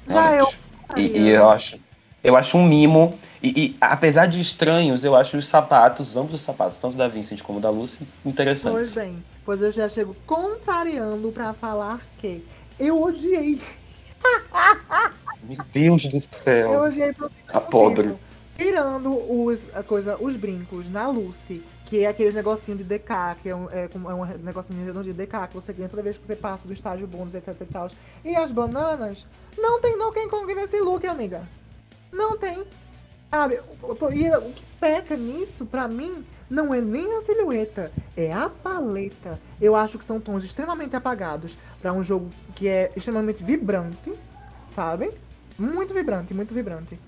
Já 0.09 0.31
realmente. 0.31 0.59
E, 0.97 1.19
e 1.19 1.29
eu 1.31 1.49
acho, 1.49 1.79
eu 2.27 2.37
acho 2.37 2.59
um 2.59 2.67
mimo. 2.67 3.17
E, 3.43 3.49
e, 3.67 3.77
apesar 3.81 4.27
de 4.27 4.41
estranhos, 4.41 5.05
eu 5.05 5.15
acho 5.15 5.37
os 5.37 5.47
sapatos, 5.47 6.17
ambos 6.17 6.35
os 6.35 6.41
sapatos, 6.43 6.79
tanto 6.79 6.97
da 6.97 7.07
Vincent 7.07 7.41
como 7.43 7.61
da 7.61 7.71
Lucy, 7.71 7.99
Pois 8.23 8.33
interessantes. 8.35 8.93
bem, 8.93 9.23
pois 9.45 9.63
eu 9.63 9.71
já 9.71 9.89
chego 9.89 10.17
contrariando 10.27 11.31
pra 11.31 11.53
falar 11.53 12.01
que 12.19 12.43
eu 12.81 13.01
odiei. 13.01 13.61
Meu 15.45 15.59
Deus 15.73 16.03
do 16.07 16.17
Eu 16.17 16.21
céu. 16.21 16.83
odiei 16.83 17.13
pro 17.13 17.31
A 17.49 17.61
pobre. 17.61 18.15
Tirando 18.57 19.13
os, 19.31 19.61
a 19.75 19.83
coisa, 19.83 20.17
os 20.19 20.35
brincos 20.35 20.91
na 20.91 21.07
Lucy, 21.09 21.63
que 21.85 22.03
é 22.03 22.09
aqueles 22.09 22.35
negocinho 22.35 22.77
de 22.77 22.83
DK, 22.83 23.37
que 23.43 23.51
é 23.51 23.55
um, 23.55 23.69
é, 23.71 23.85
é 23.85 24.15
um 24.15 24.25
negocinho 24.43 25.03
de 25.05 25.13
DK 25.13 25.49
que 25.49 25.55
você 25.55 25.73
ganha 25.73 25.89
toda 25.89 26.03
vez 26.03 26.17
que 26.17 26.27
você 26.27 26.35
passa 26.35 26.67
do 26.67 26.73
estágio 26.73 27.07
bônus, 27.07 27.35
etc 27.35 27.55
e 27.61 27.65
tal. 27.67 27.89
E 28.25 28.35
as 28.35 28.51
bananas, 28.51 29.25
não 29.57 29.81
tem 29.81 29.97
Donkey 29.97 30.27
Kong 30.29 30.53
nesse 30.55 30.81
look, 30.81 31.07
amiga. 31.07 31.43
Não 32.17 32.37
tem. 32.37 32.65
Sabe? 33.31 33.61
E 34.15 34.31
o 34.31 34.53
que 34.53 34.65
peca 34.81 35.17
nisso, 35.17 35.67
pra 35.67 35.87
mim, 35.89 36.25
não 36.49 36.73
é 36.73 36.81
nem 36.81 37.13
a 37.19 37.23
silhueta, 37.23 37.91
é 38.17 38.33
a 38.33 38.49
paleta. 38.49 39.39
Eu 39.61 39.75
acho 39.77 39.99
que 39.99 40.05
são 40.05 40.21
tons 40.21 40.45
extremamente 40.45 40.95
apagados 40.97 41.57
pra 41.83 41.93
um 41.93 42.03
jogo 42.05 42.31
que 42.55 42.69
é 42.69 42.91
extremamente 42.97 43.43
vibrante, 43.43 44.13
sabe? 44.75 45.11
Muito 45.59 45.93
vibrante, 45.93 46.33
muito 46.33 46.55
vibrante. 46.55 46.91
Tem 46.91 46.99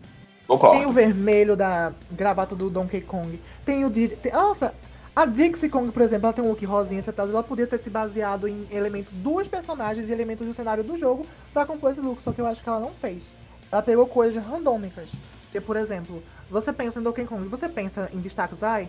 o 0.49 0.59
Concordo. 0.59 0.93
vermelho 0.93 1.57
da 1.57 1.93
gravata 2.11 2.55
do 2.57 2.69
Donkey 2.71 3.01
Kong. 3.03 3.39
Tem 3.65 3.85
o. 3.85 3.91
Tem- 3.91 4.33
nossa, 4.33 4.75
a 5.15 5.25
Dixie 5.27 5.69
Kong, 5.69 5.93
por 5.93 6.03
exemplo, 6.03 6.27
ela 6.27 6.33
tem 6.33 6.45
um 6.45 6.49
look 6.49 6.65
rosinha, 6.65 7.01
etc. 7.01 7.17
Ela 7.19 7.43
podia 7.43 7.67
ter 7.67 7.79
se 7.79 7.91
baseado 7.91 8.49
em 8.49 8.67
elementos 8.71 9.13
dos 9.15 9.47
personagens 9.47 10.09
e 10.09 10.13
elementos 10.13 10.47
do 10.47 10.53
cenário 10.55 10.83
do 10.83 10.97
jogo 10.97 11.25
pra 11.53 11.65
compor 11.67 11.93
esse 11.93 12.01
look, 12.01 12.21
só 12.23 12.33
que 12.33 12.41
eu 12.41 12.47
acho 12.47 12.63
que 12.63 12.69
ela 12.69 12.81
não 12.81 12.91
fez. 12.93 13.23
Ela 13.71 13.83
pegou 13.83 14.07
coisas 14.07 14.45
randômicas. 14.45 15.09
Porque, 15.45 15.61
por 15.61 15.77
exemplo, 15.77 16.23
você 16.51 16.73
pensa 16.73 17.01
em 17.01 17.03
Donkey 17.03 17.25
Kong, 17.25 17.47
você 17.49 17.69
pensa 17.69 18.11
em 18.13 18.21
destaques, 18.21 18.63
ai, 18.63 18.89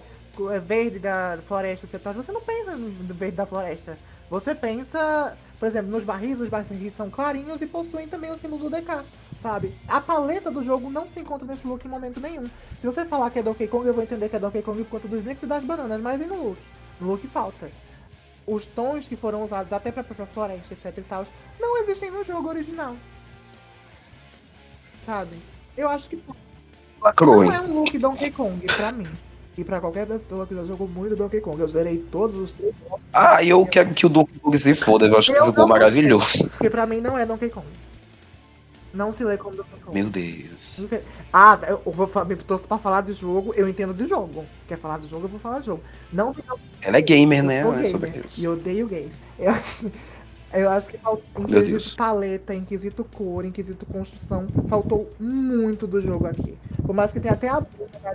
é 0.52 0.60
verde 0.60 1.00
da 1.00 1.38
floresta. 1.48 1.88
Você 2.14 2.32
não 2.32 2.42
pensa 2.42 2.76
no 2.76 3.14
verde 3.14 3.36
da 3.36 3.46
floresta. 3.46 3.98
Você 4.30 4.54
pensa, 4.54 5.36
por 5.60 5.68
exemplo, 5.68 5.92
nos 5.92 6.04
barris, 6.04 6.40
os 6.40 6.50
barris 6.50 6.94
são 6.94 7.10
clarinhos 7.10 7.62
e 7.62 7.66
possuem 7.66 8.08
também 8.08 8.32
o 8.32 8.38
símbolo 8.38 8.70
do 8.70 8.76
DK, 8.76 9.04
sabe? 9.42 9.74
A 9.88 10.00
paleta 10.00 10.52
do 10.52 10.64
jogo 10.64 10.90
não 10.90 11.08
se 11.08 11.20
encontra 11.20 11.48
nesse 11.48 11.66
look 11.66 11.84
em 11.84 11.90
momento 11.90 12.20
nenhum. 12.20 12.46
Se 12.80 12.86
você 12.86 13.04
falar 13.06 13.32
que 13.32 13.40
é 13.40 13.44
Donkey 13.44 13.68
Kong, 13.68 13.88
eu 13.88 13.94
vou 13.94 14.04
entender 14.04 14.30
que 14.30 14.36
é 14.36 14.40
Donkey 14.40 14.62
Kong 14.62 14.84
por 14.84 14.90
conta 14.92 15.08
dos 15.08 15.22
brincos 15.22 15.44
e 15.44 15.48
das 15.48 15.64
bananas, 15.64 16.00
mas 16.00 16.22
e 16.22 16.26
no 16.26 16.50
look? 16.50 16.60
No 17.02 17.08
look 17.08 17.28
falta. 17.28 17.72
Os 18.46 18.66
tons 18.68 19.08
que 19.08 19.16
foram 19.16 19.44
usados 19.44 19.74
até 19.74 19.92
pra 19.92 20.04
própria 20.04 20.28
floresta, 20.28 20.74
etc 20.74 20.98
e 20.98 21.02
tal, 21.02 21.26
não 21.60 21.78
existem 21.80 22.12
no 22.12 22.24
jogo 22.24 22.50
original. 22.50 22.96
Sabe? 25.10 25.32
Eu 25.76 25.90
acho 25.90 26.08
que 26.08 26.20
Lacrou, 27.02 27.44
não 27.46 27.52
é 27.52 27.62
um 27.62 27.80
look 27.80 27.98
Donkey 27.98 28.30
Kong 28.30 28.64
pra 28.78 28.92
mim. 28.92 29.08
E 29.58 29.64
pra 29.64 29.80
qualquer 29.82 30.06
pessoa 30.06 30.46
que 30.46 30.54
já 30.54 30.64
jogou 30.64 30.88
muito 30.88 31.16
Donkey 31.16 31.42
Kong. 31.42 31.60
Eu 31.60 31.68
zerei 31.68 31.98
todos 32.12 32.38
os 32.38 32.54
três 32.54 32.76
Ah, 33.12 33.44
eu 33.44 33.66
quero 33.66 33.92
que 33.96 34.06
o 34.06 34.10
Donkey 34.10 34.38
Kong 34.38 34.56
se 34.56 34.76
foda. 34.76 35.08
Eu 35.08 35.18
acho 35.18 35.32
que 35.32 35.38
Eu 35.40 35.48
ficou 35.48 35.64
não 35.64 35.68
maravilhoso. 35.68 36.48
porque 36.50 36.70
pra 36.70 36.86
mim 36.86 37.02
não 37.02 37.18
é 37.18 37.26
Donkey 37.26 37.50
Kong. 37.50 37.66
Não 38.94 39.12
se 39.12 39.24
lê 39.24 39.36
como 39.36 39.56
Donkey 39.56 39.80
Kong. 39.84 40.00
Meu 40.00 40.10
Deus. 40.12 40.86
Ah, 41.34 41.58
eu 41.68 41.82
vou 41.92 42.08
me 42.26 42.36
torço 42.36 42.68
pra 42.68 42.78
falar 42.78 43.02
de 43.02 43.14
jogo, 43.14 43.52
eu 43.56 43.68
entendo 43.68 43.96
de 43.96 44.06
jogo. 44.06 44.46
Quer 44.68 44.78
falar 44.78 45.00
de 45.00 45.08
jogo, 45.08 45.26
eu 45.26 45.30
vou 45.30 45.40
falar 45.40 45.60
de 45.60 45.66
jogo. 45.66 45.82
Não 46.14 46.36
Ela 46.84 46.98
é 46.98 47.02
gamer, 47.02 47.40
eu 47.40 47.44
né? 47.46 47.64
sou 47.64 47.74
É 47.74 47.86
sobre 47.86 48.10
isso. 48.24 48.40
E 48.40 48.44
eu 48.46 48.54
odeio 48.54 48.88
games. 48.88 49.14
Eu 49.40 49.54
eu 50.54 50.70
acho 50.70 50.90
que 50.90 50.98
faltou 50.98 51.46
Deus. 51.48 51.96
paleta, 51.96 52.54
em 52.54 52.64
quesito 52.66 53.04
cor, 53.04 53.46
em 53.46 53.52
quesito 53.52 53.86
construção, 53.86 54.50
faltou 54.68 55.10
muito 55.20 55.86
do 55.86 56.02
jogo 56.02 56.28
aqui. 56.28 56.58
Por 56.86 56.94
mais 56.94 57.12
que 57.12 57.20
tenha 57.20 57.34
até 57.34 57.50
a. 57.50 57.64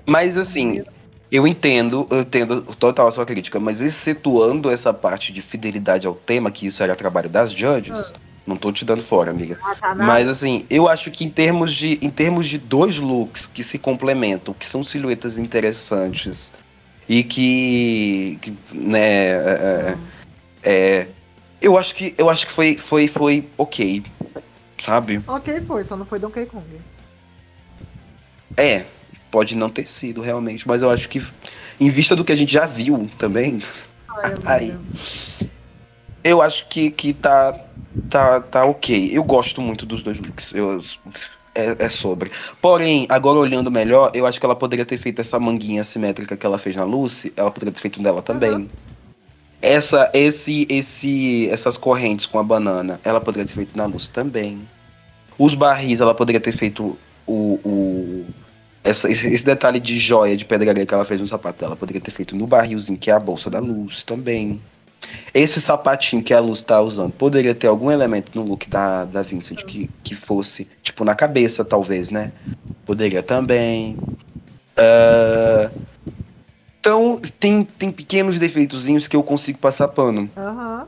Mas 0.07 0.37
assim, 0.37 0.83
eu 1.31 1.47
entendo, 1.47 2.07
eu 2.11 2.21
entendo 2.21 2.63
total 2.77 3.09
a 3.09 3.11
sua 3.11 3.25
crítica, 3.25 3.59
mas 3.59 3.81
excetuando 3.81 4.71
essa 4.71 4.93
parte 4.93 5.33
de 5.33 5.43
fidelidade 5.43 6.07
ao 6.07 6.15
tema, 6.15 6.51
que 6.51 6.67
isso 6.67 6.83
era 6.83 6.95
trabalho 6.95 7.29
das 7.29 7.53
judges, 7.53 8.13
não 8.47 8.57
tô 8.57 8.71
te 8.73 8.85
dando 8.85 9.03
fora, 9.03 9.31
amiga. 9.31 9.59
Ah, 9.63 9.75
tá, 9.75 9.95
na- 9.95 10.05
Mas 10.05 10.29
assim, 10.29 10.67
eu 10.69 10.89
acho 10.89 11.11
que 11.11 11.25
em 11.25 11.31
termos 11.31 11.73
de 11.73 11.99
em 12.03 12.11
termos 12.11 12.49
de 12.49 12.59
dois 12.59 12.99
looks 12.99 13.47
que 13.47 13.63
se 13.65 13.79
complementam, 13.79 14.53
que 14.55 14.67
são 14.67 14.85
silhuetas 14.85 15.39
interessantes 15.39 16.53
e 17.09 17.23
que, 17.23 18.39
que, 18.41 18.53
né, 18.73 19.31
é, 19.33 19.99
é, 20.63 21.07
eu 21.65 21.79
acho 21.79 21.95
que 21.95 22.15
eu 22.19 22.29
acho 22.29 22.47
que 22.47 22.53
foi 22.53 22.77
foi 22.77 23.09
foi 23.09 23.49
ok, 23.57 24.05
sabe? 24.79 25.23
Ok, 25.27 25.61
foi, 25.63 25.83
só 25.83 25.97
não 25.97 26.05
foi 26.05 26.19
Donkey 26.19 26.47
Kong. 26.47 26.65
É, 28.57 28.85
pode 29.31 29.57
não 29.57 29.71
ter 29.71 29.87
sido 29.87 30.21
realmente, 30.21 30.69
mas 30.69 30.83
eu 30.83 30.91
acho 30.91 31.09
que 31.09 31.25
em 31.81 31.91
vista 31.91 32.15
do 32.15 32.25
que 32.25 32.33
a 32.33 32.37
gente 32.37 32.53
já 32.53 32.67
viu 32.67 33.11
também, 33.19 33.63
Ai, 34.09 34.35
Aí. 34.45 34.71
amiga. 34.71 34.81
eu 36.23 36.43
acho 36.43 36.69
que, 36.69 36.91
que 36.91 37.13
tá, 37.13 37.59
tá, 38.11 38.41
tá 38.41 38.65
ok. 38.65 39.11
Eu 39.13 39.25
gosto 39.25 39.61
muito 39.61 39.87
dos 39.87 40.03
dois 40.03 40.19
looks. 40.19 40.53
Eu, 40.55 40.79
é, 41.55 41.85
é 41.85 41.89
sobre. 41.89 42.31
Porém, 42.61 43.07
agora 43.09 43.39
olhando 43.39 43.71
melhor, 43.71 44.13
eu 44.15 44.27
acho 44.27 44.39
que 44.39 44.47
ela 44.47 44.55
poderia 44.55 44.85
ter 44.85 44.99
feito 44.99 45.21
essa 45.21 45.41
manguinha 45.41 45.81
assimétrica 45.81 46.37
que 46.37 46.45
ela 46.45 46.59
fez 46.59 46.77
na 46.77 46.85
Lucy, 46.85 47.33
ela 47.37 47.51
poderia 47.51 47.73
ter 47.73 47.81
feito 47.81 48.03
nela 48.03 48.23
também. 48.23 48.69
Essa, 49.65 50.11
esse, 50.13 50.67
esse, 50.69 51.49
essas 51.51 51.79
correntes 51.79 52.27
com 52.27 52.39
a 52.39 52.43
banana, 52.43 53.01
ela 53.03 53.19
poderia 53.19 53.47
ter 53.47 53.55
feito 53.55 53.75
na 53.77 53.87
Lucy 53.87 54.11
também. 54.11 54.61
Os 55.39 55.55
barris, 55.55 56.01
ela 56.01 56.15
poderia 56.15 56.41
ter 56.41 56.53
feito 56.53 56.99
o, 57.27 57.59
o 57.65 58.27
essa- 58.85 59.11
esse, 59.11 59.43
detalhe 59.43 59.81
de 59.81 59.99
joia 59.99 60.37
de 60.37 60.45
pedraria 60.45 60.85
que 60.85 60.93
ela 60.93 61.07
fez 61.07 61.19
no 61.19 61.27
sapato 61.27 61.61
dela, 61.61 61.75
poderia 61.75 62.01
ter 62.03 62.11
feito 62.11 62.37
no 62.37 62.47
barrilzinho 62.47 62.99
que 62.99 63.11
é 63.11 63.15
a 63.15 63.19
bolsa 63.19 63.49
da 63.49 63.59
Lucy 63.59 64.05
também. 64.05 64.61
Esse 65.33 65.61
sapatinho 65.63 66.23
que 66.23 66.35
a 66.35 66.41
Luz 66.41 66.61
tá 66.61 66.81
usando, 66.83 67.13
poderia 67.13 67.55
ter 67.55 67.67
algum 67.67 67.91
elemento 67.91 68.33
no 68.35 68.45
look 68.45 68.69
da, 68.69 69.07
da 69.07 69.23
Vincent 69.23 69.65
que, 69.65 69.91
que 70.03 70.15
fosse, 70.15 70.69
tipo, 70.83 71.05
na 71.05 71.15
cabeça, 71.15 71.65
talvez, 71.65 72.11
né? 72.11 72.33
Poderia 72.85 73.23
também. 73.23 73.97
Ah, 74.77 75.71
então, 76.85 77.19
tem, 77.41 77.65
tem 77.65 77.91
pequenos 77.91 78.37
defeitozinhos 78.37 79.09
que 79.09 79.17
eu 79.17 79.23
consigo 79.23 79.59
passar 79.59 79.89
pano. 79.89 80.31
Aham. 80.37 80.87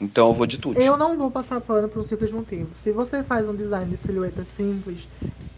Então 0.00 0.28
eu 0.28 0.32
vou 0.32 0.46
de 0.46 0.56
tudo. 0.56 0.80
Eu 0.80 0.96
não 0.96 1.18
vou 1.18 1.30
passar 1.30 1.60
pano 1.60 1.86
por 1.86 2.00
um 2.00 2.06
simples 2.06 2.32
motivo. 2.32 2.70
Se 2.82 2.92
você 2.92 3.22
faz 3.22 3.46
um 3.46 3.54
design 3.54 3.90
de 3.90 3.98
silhueta 3.98 4.42
simples, 4.56 5.06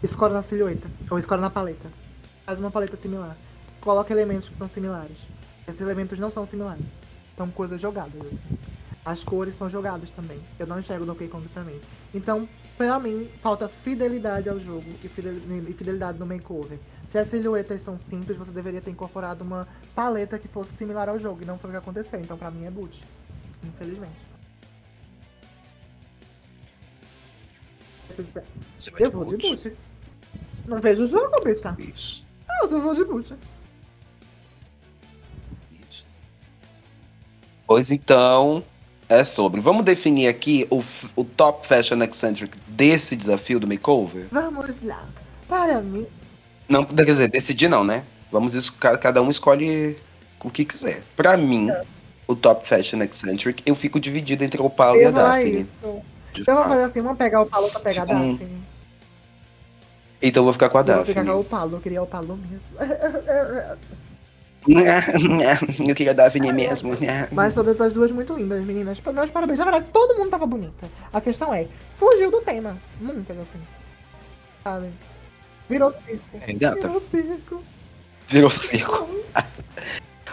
escolhe 0.03 0.33
na 0.33 0.43
silhueta. 0.43 0.89
Ou 1.09 1.17
escolhe 1.17 1.39
na 1.39 1.49
paleta. 1.49 1.89
Faz 2.45 2.59
uma 2.59 2.69
paleta 2.69 2.97
similar. 2.97 3.37
Coloca 3.79 4.11
elementos 4.11 4.49
que 4.49 4.57
são 4.57 4.67
similares. 4.67 5.19
Esses 5.65 5.79
elementos 5.79 6.19
não 6.19 6.29
são 6.29 6.45
similares. 6.45 6.83
São 7.37 7.49
coisas 7.49 7.79
jogadas, 7.79 8.19
assim. 8.19 8.57
As 9.05 9.23
cores 9.23 9.55
são 9.55 9.69
jogadas 9.69 10.11
também. 10.11 10.39
Eu 10.59 10.67
não 10.67 10.79
enxergo 10.79 11.05
Donkey 11.05 11.27
Kong 11.27 11.47
pra 11.49 11.63
mim. 11.63 11.79
Então, 12.13 12.47
pra 12.77 12.99
mim, 12.99 13.29
falta 13.41 13.67
fidelidade 13.69 14.49
ao 14.49 14.59
jogo 14.59 14.85
e 15.03 15.07
fidel- 15.07 15.39
fidelidade 15.75 16.19
no 16.19 16.25
makeover. 16.25 16.77
Se 17.07 17.17
as 17.17 17.27
silhuetas 17.27 17.81
são 17.81 17.97
simples, 17.97 18.37
você 18.37 18.51
deveria 18.51 18.81
ter 18.81 18.91
incorporado 18.91 19.43
uma 19.43 19.67
paleta 19.95 20.37
que 20.37 20.47
fosse 20.47 20.73
similar 20.75 21.09
ao 21.09 21.17
jogo. 21.17 21.41
E 21.41 21.45
não 21.45 21.57
foi 21.57 21.69
o 21.69 21.73
que 21.73 21.77
aconteceu. 21.77 22.19
Então, 22.19 22.37
pra 22.37 22.51
mim, 22.51 22.65
é 22.65 22.71
boot. 22.71 23.03
Infelizmente. 23.63 24.29
Eu 28.99 29.11
vou 29.11 29.25
de 29.25 29.37
boot. 29.37 29.73
Não 30.67 30.79
vejo 30.81 31.03
o 31.03 31.07
jogo, 31.07 31.41
bicha. 31.43 31.75
Isso, 31.79 32.23
Ah, 32.47 32.65
eu 32.69 32.81
vou 32.81 32.93
de 32.93 33.03
boot. 33.03 33.33
Pois 37.65 37.91
então, 37.91 38.63
é 39.09 39.23
sobre. 39.23 39.59
Vamos 39.59 39.83
definir 39.83 40.27
aqui 40.27 40.67
o, 40.69 40.81
o 41.15 41.23
top 41.25 41.67
fashion 41.67 42.01
eccentric 42.01 42.55
desse 42.67 43.15
desafio 43.15 43.59
do 43.59 43.67
makeover? 43.67 44.27
Vamos 44.31 44.81
lá. 44.83 45.03
Para 45.47 45.81
mim, 45.81 46.05
Não, 46.69 46.85
quer 46.85 47.03
dizer, 47.05 47.27
decidir 47.29 47.67
não, 47.67 47.83
né? 47.83 48.03
Vamos 48.31 48.69
ca- 48.69 48.97
cada 48.97 49.21
um 49.21 49.29
escolhe 49.31 49.97
o 50.43 50.49
que 50.51 50.63
quiser. 50.63 51.01
Pra 51.15 51.35
mim, 51.35 51.69
o 52.27 52.35
top 52.35 52.67
fashion 52.67 53.01
eccentric, 53.01 53.63
eu 53.65 53.73
fico 53.75 53.99
dividido 53.99 54.43
entre 54.43 54.61
o 54.61 54.69
Paulo 54.69 54.99
e 55.01 55.05
a 55.05 55.07
eu 55.07 55.11
vou 55.11 55.21
falar 55.21 55.37
Daphne. 55.37 55.61
isso. 55.61 56.01
de 56.33 56.41
Eu 56.41 56.45
vou 56.45 56.55
fato. 56.57 56.69
fazer 56.69 56.83
assim, 56.83 57.01
vamos 57.01 57.17
pegar 57.17 57.41
o 57.41 57.45
Paulo 57.47 57.69
pra 57.71 57.79
pegar 57.79 58.01
a 58.03 58.05
um- 58.15 58.31
Daphne. 58.33 58.61
Então 60.21 60.41
eu 60.41 60.43
vou 60.43 60.53
ficar 60.53 60.69
com 60.69 60.77
a 60.77 60.81
Eu 60.81 60.85
vou 60.85 61.05
ficar 61.05 61.21
Daphne. 61.23 61.33
com 61.33 61.39
o 61.41 61.43
Paulo, 61.43 61.75
eu 61.77 61.81
queria 61.81 62.03
o 62.03 62.07
Paulo 62.07 62.37
mesmo. 62.37 62.61
eu 64.67 65.95
queria 65.95 66.11
a 66.11 66.15
Daphne 66.15 66.51
mesmo. 66.51 66.91
Mas 67.31 67.55
todas 67.55 67.79
as 67.79 67.93
duas 67.93 68.11
muito 68.11 68.33
lindas, 68.33 68.65
meninas. 68.65 69.01
Meus 69.13 69.31
parabéns. 69.31 69.59
Na 69.59 69.65
verdade, 69.65 69.85
todo 69.91 70.17
mundo 70.17 70.29
tava 70.29 70.45
bonita. 70.45 70.87
A 71.13 71.21
questão 71.21 71.53
é, 71.53 71.67
fugiu 71.95 72.29
do 72.29 72.41
tema. 72.41 72.77
Muitas, 72.99 73.37
assim. 73.37 73.59
Sabe? 74.63 74.89
Virou 75.69 75.93
circo. 76.05 76.23
É, 76.41 76.53
gata. 76.53 76.87
Virou 76.87 77.03
circo. 77.09 77.63
Virou 78.27 78.51
circo. 78.51 79.09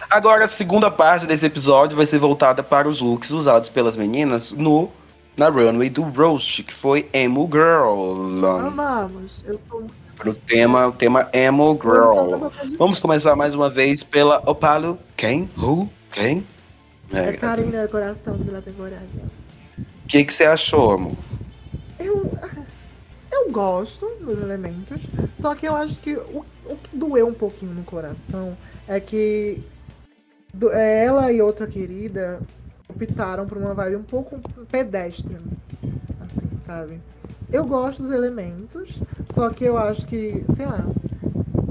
Agora, 0.09 0.45
a 0.45 0.47
segunda 0.47 0.89
parte 0.89 1.25
desse 1.25 1.45
episódio 1.45 1.95
vai 1.95 2.05
ser 2.05 2.19
voltada 2.19 2.63
para 2.63 2.87
os 2.87 3.01
looks 3.01 3.31
usados 3.31 3.69
pelas 3.69 3.95
meninas 3.95 4.51
no 4.51 4.89
na 5.35 5.49
runway 5.49 5.89
do 5.89 6.01
Roast, 6.01 6.63
que 6.63 6.73
foi 6.73 7.07
Emo 7.13 7.47
Girl. 7.51 8.45
Amamos. 8.45 9.43
Eu 9.45 9.59
tô 9.69 9.83
Pro 10.17 10.33
tema, 10.33 10.87
o 10.87 10.91
tema 10.91 11.29
Emo 11.31 11.73
Girl. 11.81 12.49
Vamos 12.77 12.97
começar 12.99 13.35
mais 13.35 13.53
uma 13.53 13.69
vez 13.69 14.03
pela 14.03 14.37
Opalo. 14.49 14.97
Quem? 15.15 15.47
Who? 15.57 15.89
Quem? 16.11 16.45
É 17.13 17.29
É, 17.29 17.33
Karina, 17.33 17.87
coração 17.87 18.37
pela 18.39 18.61
temporada. 18.61 19.05
o 19.77 20.07
que, 20.07 20.25
que 20.25 20.33
você 20.33 20.45
achou, 20.45 20.91
amor? 20.91 21.13
Eu, 21.99 22.31
eu 23.31 23.51
gosto 23.51 24.07
dos 24.19 24.39
elementos, 24.41 25.01
só 25.39 25.53
que 25.53 25.67
eu 25.67 25.75
acho 25.75 25.95
que 25.99 26.13
o, 26.15 26.43
o 26.65 26.75
que 26.75 26.97
doeu 26.97 27.27
um 27.27 27.33
pouquinho 27.33 27.73
no 27.73 27.83
coração 27.83 28.57
é 28.87 28.99
que 28.99 29.61
do- 30.53 30.71
é, 30.73 31.05
ela 31.05 31.31
e 31.31 31.41
outra 31.41 31.67
querida 31.67 32.39
optaram 32.89 33.45
por 33.45 33.57
uma 33.57 33.73
vibe 33.73 33.97
um 33.97 34.03
pouco 34.03 34.39
pedestre, 34.71 35.37
assim, 36.21 36.49
sabe? 36.65 36.99
Eu 37.51 37.65
gosto 37.65 38.03
dos 38.03 38.11
elementos, 38.11 38.99
só 39.33 39.49
que 39.49 39.63
eu 39.63 39.77
acho 39.77 40.05
que, 40.05 40.43
sei 40.55 40.65
lá, 40.65 40.83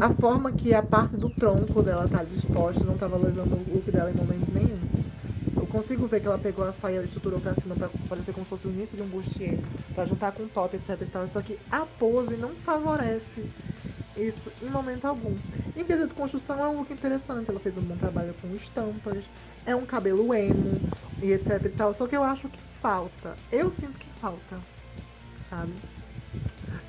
a 0.01 0.11
forma 0.11 0.51
que 0.51 0.74
a 0.74 0.83
parte 0.83 1.16
do 1.16 1.29
tronco 1.29 1.83
dela 1.83 2.09
tá 2.09 2.22
disposta 2.24 2.83
não 2.83 2.97
tá 2.97 3.07
valorizando 3.07 3.55
o 3.55 3.74
look 3.74 3.91
dela 3.91 4.11
em 4.11 4.14
momento 4.14 4.51
nenhum. 4.53 4.79
Eu 5.55 5.66
consigo 5.66 6.07
ver 6.07 6.20
que 6.20 6.27
ela 6.27 6.39
pegou 6.39 6.64
a 6.64 6.72
saia 6.72 7.01
e 7.01 7.05
estruturou 7.05 7.39
pra 7.41 7.55
cima 7.55 7.74
pra 7.74 7.91
parecer 8.09 8.33
como 8.33 8.47
se 8.47 8.51
fosse 8.51 8.66
o 8.66 8.70
início 8.70 8.97
de 8.97 9.03
um 9.03 9.07
bustier, 9.07 9.59
pra 9.95 10.07
juntar 10.07 10.33
com 10.33 10.45
o 10.45 10.49
top, 10.49 10.77
etc 10.77 10.99
e 11.01 11.05
tal. 11.07 11.29
Só 11.29 11.43
que 11.43 11.59
a 11.70 11.81
pose 11.99 12.37
não 12.37 12.51
favorece 12.51 13.45
isso 14.16 14.51
em 14.62 14.70
momento 14.70 15.05
algum. 15.05 15.35
Em 15.77 15.85
quesito 15.85 16.09
de 16.09 16.14
construção 16.14 16.59
é 16.59 16.68
um 16.68 16.79
look 16.79 16.91
interessante, 16.91 17.51
ela 17.51 17.61
fez 17.61 17.77
um 17.77 17.83
bom 17.83 17.97
trabalho 17.97 18.35
com 18.41 18.49
estampas, 18.55 19.24
é 19.66 19.77
um 19.77 19.85
cabelo 19.85 20.33
emo 20.33 20.81
e 21.22 21.33
etc 21.33 21.62
e 21.66 21.68
tal. 21.68 21.93
Só 21.93 22.07
que 22.07 22.16
eu 22.16 22.24
acho 22.24 22.49
que 22.49 22.59
falta. 22.81 23.37
Eu 23.53 23.70
sinto 23.70 23.99
que 23.99 24.09
falta, 24.20 24.57
sabe? 25.49 25.72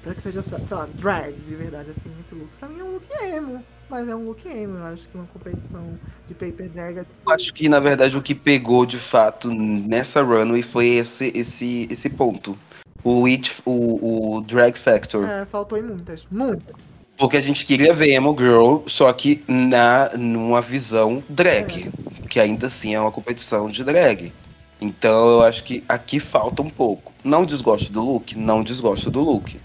pra 0.07 0.15
que 0.15 0.21
seja, 0.21 0.41
sei 0.41 0.57
lá, 0.71 0.87
drag 0.93 1.33
de 1.33 1.55
verdade, 1.55 1.89
assim, 1.91 2.09
esse 2.25 2.35
look. 2.35 2.49
Pra 2.59 2.69
mim 2.69 2.79
é 2.79 2.83
um 2.83 2.93
look 2.93 3.05
emo, 3.21 3.63
mas 3.89 4.07
é 4.07 4.15
um 4.15 4.25
look 4.25 4.47
emo. 4.47 4.77
Eu 4.77 4.85
acho 4.85 5.07
que 5.07 5.17
uma 5.17 5.27
competição 5.27 5.99
de 6.27 6.33
paper 6.33 6.69
drag 6.69 6.99
é 6.99 7.05
Eu 7.25 7.33
acho 7.33 7.53
que, 7.53 7.67
na 7.67 7.79
verdade, 7.79 8.17
o 8.17 8.21
que 8.21 8.33
pegou 8.33 8.85
de 8.85 8.99
fato 8.99 9.49
nessa 9.49 10.21
runway 10.21 10.63
foi 10.63 10.87
esse, 10.87 11.31
esse, 11.35 11.87
esse 11.91 12.09
ponto. 12.09 12.57
O, 13.03 13.25
it, 13.25 13.55
o, 13.65 14.37
o 14.37 14.41
Drag 14.41 14.77
Factor. 14.77 15.27
É, 15.27 15.45
faltou 15.45 15.77
em 15.77 15.83
muitas. 15.83 16.27
Muitas. 16.31 16.75
Porque 17.17 17.37
a 17.37 17.41
gente 17.41 17.65
queria 17.65 17.93
ver 17.93 18.13
Emo 18.13 18.35
Girl, 18.37 18.79
só 18.87 19.11
que 19.11 19.43
na, 19.47 20.09
numa 20.17 20.61
visão 20.61 21.23
drag. 21.29 21.91
Que 22.29 22.39
ainda 22.39 22.67
assim 22.67 22.93
é 22.93 22.99
uma 22.99 23.11
competição 23.11 23.69
de 23.69 23.83
drag. 23.83 24.31
Então 24.79 25.29
eu 25.31 25.41
acho 25.43 25.63
que 25.63 25.83
aqui 25.89 26.19
falta 26.19 26.61
um 26.61 26.69
pouco. 26.69 27.11
Não 27.23 27.45
desgosto 27.45 27.91
do 27.91 28.01
look? 28.03 28.35
Não 28.37 28.63
desgosto 28.63 29.09
do 29.09 29.21
look. 29.21 29.59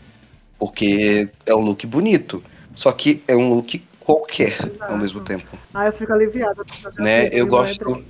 Porque 0.58 1.28
é 1.44 1.54
um 1.54 1.60
look 1.60 1.86
bonito. 1.86 2.42
Só 2.74 2.90
que 2.92 3.22
é 3.28 3.36
um 3.36 3.48
look 3.50 3.78
qualquer 4.00 4.56
ao 4.80 4.96
mesmo 4.96 5.20
tempo. 5.20 5.46
Ah, 5.74 5.86
eu 5.86 5.92
fico 5.92 6.12
aliviada. 6.12 6.62
Né, 6.98 7.28
eu 7.32 7.46
é 7.46 7.48
gosto- 7.48 7.84
drag. 7.84 8.04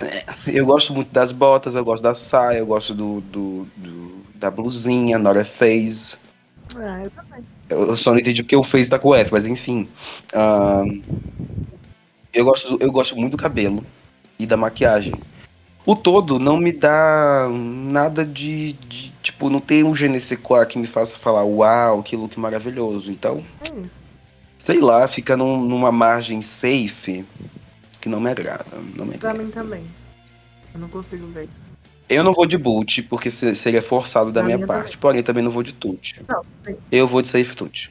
É, 0.00 0.24
Eu 0.46 0.66
gosto 0.66 0.92
muito 0.92 1.12
das 1.12 1.30
botas, 1.32 1.74
eu 1.76 1.84
gosto 1.84 2.02
da 2.02 2.14
saia, 2.14 2.58
eu 2.58 2.66
gosto 2.66 2.92
do, 2.94 3.20
do- 3.20 3.66
do- 3.76 4.22
da 4.34 4.50
blusinha, 4.50 5.18
Nora 5.18 5.44
Face. 5.44 6.16
é, 6.76 7.06
eu 7.06 7.10
também. 7.10 7.44
Eu 7.68 7.96
só 7.96 8.10
não 8.12 8.18
entendi 8.18 8.42
porque 8.42 8.56
o 8.56 8.62
Face 8.64 8.90
tá 8.90 8.98
com 8.98 9.14
F, 9.14 9.30
mas 9.32 9.46
enfim. 9.46 9.88
Ahn, 10.34 11.00
eu, 12.34 12.44
gosto, 12.44 12.76
eu 12.80 12.90
gosto 12.90 13.16
muito 13.16 13.32
do 13.32 13.36
cabelo 13.42 13.84
e 14.42 14.46
da 14.46 14.56
maquiagem. 14.56 15.22
O 15.86 15.94
todo 15.96 16.38
não 16.38 16.56
me 16.56 16.72
dá 16.72 17.48
nada 17.50 18.24
de, 18.24 18.72
de- 18.72 19.12
Tipo, 19.22 19.48
não 19.48 19.60
tem 19.60 19.84
um 19.84 19.94
je 19.94 20.08
ne 20.08 20.20
sais 20.20 20.40
quoi 20.40 20.66
que 20.66 20.76
me 20.76 20.86
faça 20.86 21.16
falar, 21.16 21.44
uau, 21.44 22.02
que 22.02 22.16
look 22.16 22.38
maravilhoso. 22.40 23.08
Então, 23.08 23.44
isso. 23.62 23.88
sei 24.58 24.80
lá, 24.80 25.06
fica 25.06 25.36
num- 25.36 25.64
numa 25.64 25.92
margem 25.92 26.42
safe 26.42 27.24
que 28.00 28.08
não 28.08 28.20
me 28.20 28.28
agrada. 28.30 28.64
Não 28.96 29.06
me 29.06 29.16
Pra 29.16 29.30
agrada. 29.30 29.44
mim 29.44 29.50
também. 29.52 29.84
Eu 30.74 30.80
não 30.80 30.88
consigo 30.88 31.24
ver. 31.28 31.48
Eu 32.14 32.24
não 32.24 32.32
vou 32.32 32.46
de 32.46 32.56
boot, 32.58 33.02
porque 33.04 33.30
se- 33.30 33.54
seria 33.56 33.82
forçado 33.82 34.30
da 34.32 34.42
Pra 34.42 34.54
minha 34.54 34.66
parte. 34.66 34.96
Porém, 34.98 35.22
também 35.22 35.42
não 35.42 35.50
vou 35.50 35.62
de. 35.62 35.74
Não, 36.28 36.42
sim. 36.64 36.76
Eu 36.90 37.06
vou 37.06 37.22
de 37.22 37.28
safe 37.28 37.54
tute. 37.56 37.90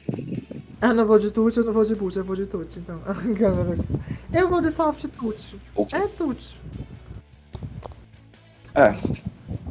Eu 0.80 0.94
não 0.94 1.06
vou 1.06 1.18
de 1.18 1.30
tute, 1.30 1.58
eu 1.58 1.64
não 1.64 1.72
vou 1.72 1.84
de 1.84 1.94
boot, 1.94 2.16
eu 2.16 2.24
vou 2.24 2.34
de 2.36 2.46
tute, 2.46 2.78
então. 2.78 3.00
eu 4.32 4.48
vou 4.48 4.60
de 4.60 4.70
soft 4.72 5.04
tute. 5.18 5.56
O 5.74 5.86
quê? 5.86 5.96
É 5.96 6.06
tute. 6.08 6.58
É, 8.74 8.94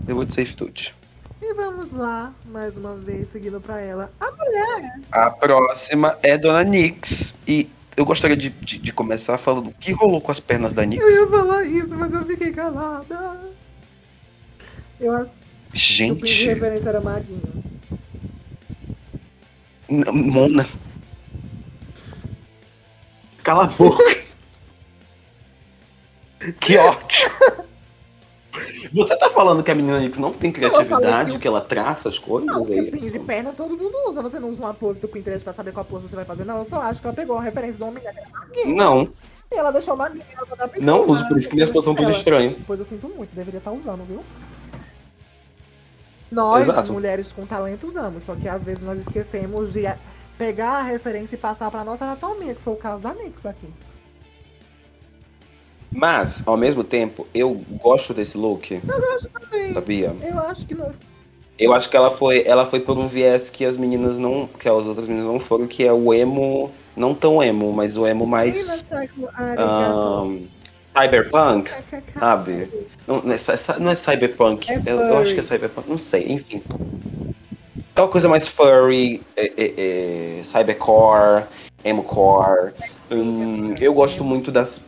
eu 0.07 0.15
vou 0.15 0.25
de 0.25 0.33
safe 0.33 0.55
tute. 0.55 0.95
E 1.41 1.53
vamos 1.55 1.91
lá, 1.91 2.31
mais 2.51 2.77
uma 2.77 2.95
vez, 2.95 3.29
seguindo 3.31 3.59
pra 3.59 3.81
ela. 3.81 4.11
A 4.19 4.31
mulher. 4.31 4.99
A 5.11 5.29
próxima 5.31 6.17
é 6.21 6.37
Dona 6.37 6.63
Nix. 6.63 7.33
E 7.47 7.67
eu 7.97 8.05
gostaria 8.05 8.37
de, 8.37 8.49
de, 8.49 8.77
de 8.77 8.93
começar 8.93 9.37
falando 9.39 9.69
o 9.69 9.73
que 9.73 9.91
rolou 9.91 10.21
com 10.21 10.31
as 10.31 10.39
pernas 10.39 10.71
da 10.73 10.85
Nix. 10.85 11.01
Eu 11.03 11.09
ia 11.11 11.27
falar 11.27 11.63
isso, 11.65 11.89
mas 11.89 12.13
eu 12.13 12.23
fiquei 12.25 12.51
calada. 12.51 13.39
Eu 15.01 15.15
acho 15.15 15.25
que 15.73 16.11
o 16.11 16.15
pin 16.15 16.21
de 16.21 16.31
Gente, 16.33 16.53
referência 16.53 16.89
era 16.89 17.01
Maguinho. 17.01 17.41
Mona. 19.89 20.65
Cala 23.43 23.63
a 23.65 23.67
boca. 23.67 24.03
que 26.59 26.77
ótimo. 26.77 27.31
Você 28.93 29.15
tá 29.15 29.29
falando 29.29 29.63
que 29.63 29.71
a 29.71 29.75
menina 29.75 29.99
Nix 29.99 30.17
não 30.17 30.33
tem 30.33 30.51
criatividade, 30.51 31.31
que- 31.33 31.39
que 31.39 31.47
ela 31.47 31.61
traça 31.61 32.09
as 32.09 32.19
coisas? 32.19 32.47
Não, 32.47 32.65
é 32.67 32.75
isso? 32.95 33.09
de 33.09 33.19
perna 33.19 33.53
todo 33.53 33.77
mundo 33.77 33.95
usa. 34.09 34.21
Você 34.21 34.39
não 34.39 34.49
usa 34.49 34.59
uma 34.59 34.73
pose 34.73 34.99
do 34.99 35.07
Pinterest 35.07 35.43
pra 35.43 35.53
saber 35.53 35.71
qual 35.71 35.85
pose 35.85 36.07
você 36.07 36.15
vai 36.15 36.25
fazer. 36.25 36.43
Não, 36.43 36.59
eu 36.59 36.65
só 36.65 36.81
acho 36.81 36.99
que 36.99 37.07
ela 37.07 37.15
pegou 37.15 37.37
a 37.37 37.41
referência 37.41 37.77
do 37.77 37.85
homem. 37.85 38.03
Não, 38.67 39.09
E 39.51 39.55
ela 39.55 39.71
deixou 39.71 39.95
Maguinho. 39.95 40.23
Ela 40.35 40.45
tá 40.45 40.69
não 40.79 41.07
uso, 41.09 41.25
por 41.27 41.37
isso 41.37 41.47
que 41.49 41.55
minhas 41.55 41.69
poses 41.69 41.85
são 41.85 41.95
tudo 41.95 42.11
estranho. 42.11 42.57
Pois 42.67 42.79
eu 42.79 42.85
sinto 42.85 43.07
muito, 43.09 43.33
deveria 43.33 43.59
estar 43.59 43.71
usando, 43.71 44.05
viu? 44.05 44.19
Nós, 46.31 46.69
Exato. 46.69 46.93
mulheres 46.93 47.31
com 47.31 47.45
talento, 47.45 47.87
usamos, 47.87 48.23
só 48.23 48.35
que 48.35 48.47
às 48.47 48.63
vezes 48.63 48.83
nós 48.83 48.99
esquecemos 48.99 49.73
de 49.73 49.83
pegar 50.37 50.79
a 50.79 50.83
referência 50.83 51.35
e 51.35 51.37
passar 51.37 51.69
pra 51.69 51.83
nossa 51.83 52.05
anatomia, 52.05 52.55
que 52.55 52.61
foi 52.61 52.73
o 52.73 52.77
caso 52.77 53.01
da 53.01 53.13
Nix 53.13 53.45
aqui. 53.45 53.67
Mas, 55.91 56.41
ao 56.47 56.55
mesmo 56.55 56.85
tempo, 56.85 57.27
eu 57.33 57.61
gosto 57.81 58.13
desse 58.13 58.37
look, 58.37 58.79
Também. 58.79 59.73
sabia? 59.73 60.15
Eu 60.21 60.39
acho 60.39 60.65
que 60.65 60.73
não. 60.73 60.89
Eu 61.59 61.73
acho 61.73 61.89
que 61.89 61.97
ela 61.97 62.09
foi, 62.09 62.43
ela 62.47 62.65
foi 62.65 62.79
por 62.79 62.97
um 62.97 63.07
viés 63.07 63.49
que 63.49 63.65
as 63.65 63.75
meninas 63.75 64.17
não, 64.17 64.47
que 64.47 64.67
as 64.69 64.85
outras 64.85 65.07
meninas 65.07 65.27
não 65.27 65.39
foram, 65.39 65.67
que 65.67 65.83
é 65.83 65.91
o 65.91 66.13
emo, 66.13 66.71
não 66.95 67.13
tão 67.13 67.43
emo, 67.43 67.71
mas 67.73 67.97
o 67.97 68.07
emo 68.07 68.25
mais 68.25 68.83
ahn, 69.37 70.39
cyberpunk, 70.91 71.71
sabe? 72.19 72.69
Não, 73.07 73.21
não 73.21 73.33
é, 73.33 73.37
não 73.79 73.91
é 73.91 73.95
cyberpunk, 73.95 74.71
É 74.71 74.81
eu, 74.85 74.99
eu 74.99 75.17
acho 75.17 75.33
que 75.33 75.39
é 75.39 75.43
cyberpunk, 75.43 75.89
não 75.89 75.97
sei, 75.97 76.31
enfim. 76.31 76.61
Aquela 77.93 78.07
coisa 78.07 78.29
mais 78.29 78.47
furry, 78.47 79.21
é, 79.35 79.45
é, 79.45 80.39
é, 80.39 80.43
cybercore, 80.43 81.45
emocore. 81.83 82.73
Hum, 83.09 83.75
eu 83.79 83.93
gosto 83.93 84.23
muito 84.23 84.51
das. 84.51 84.81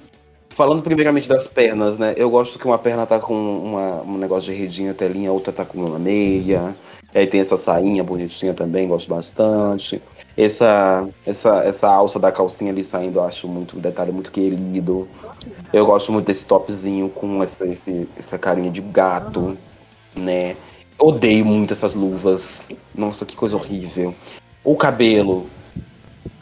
Falando 0.56 0.84
primeiramente 0.84 1.28
das 1.28 1.48
pernas, 1.48 1.98
né? 1.98 2.14
Eu 2.16 2.30
gosto 2.30 2.60
que 2.60 2.66
uma 2.66 2.78
perna 2.78 3.08
tá 3.08 3.20
com 3.20 3.34
uma, 3.34 4.02
um 4.04 4.18
negócio 4.18 4.54
de 4.54 4.60
redinha 4.60 4.94
telinha, 4.94 5.32
outra 5.32 5.52
tá 5.52 5.66
com 5.66 5.80
uma 5.80 5.98
meia. 5.98 6.76
Aí 7.14 7.26
tem 7.26 7.40
essa 7.40 7.58
sainha 7.58 8.04
bonitinha 8.04 8.54
também, 8.54 8.88
gosto 8.88 9.10
bastante. 9.10 10.02
Essa, 10.38 11.08
essa, 11.26 11.64
essa 11.64 11.88
alça 11.88 12.20
da 12.20 12.32
calcinha 12.32 12.72
ali 12.72 12.84
saindo, 12.84 13.20
eu 13.20 13.24
acho 13.24 13.48
muito 13.48 13.78
um 13.78 13.80
detalhe 13.80 14.12
muito 14.12 14.32
querido. 14.32 15.08
Eu 15.72 15.88
gosto 15.88 16.12
muito 16.12 16.28
desse 16.28 16.46
topzinho 16.46 17.10
com 17.10 17.44
essa, 17.44 17.66
esse, 17.66 18.08
essa 18.16 18.38
carinha 18.38 18.70
de 18.70 18.82
gato, 18.82 19.58
né? 20.16 20.56
Odeio 21.00 21.46
muito 21.46 21.74
essas 21.74 21.96
luvas. 21.96 22.64
Nossa, 22.94 23.26
que 23.26 23.36
coisa 23.36 23.56
horrível. 23.56 24.14
O 24.64 24.76
cabelo. 24.76 25.48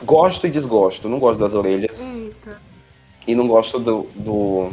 Gosto 0.03 0.47
e 0.47 0.49
desgosto. 0.49 1.07
Não 1.07 1.19
gosto 1.19 1.39
das 1.39 1.53
orelhas. 1.53 2.30
E 3.27 3.35
não 3.35 3.47
gosto 3.47 3.79
do. 3.79 4.03
do- 4.15 4.71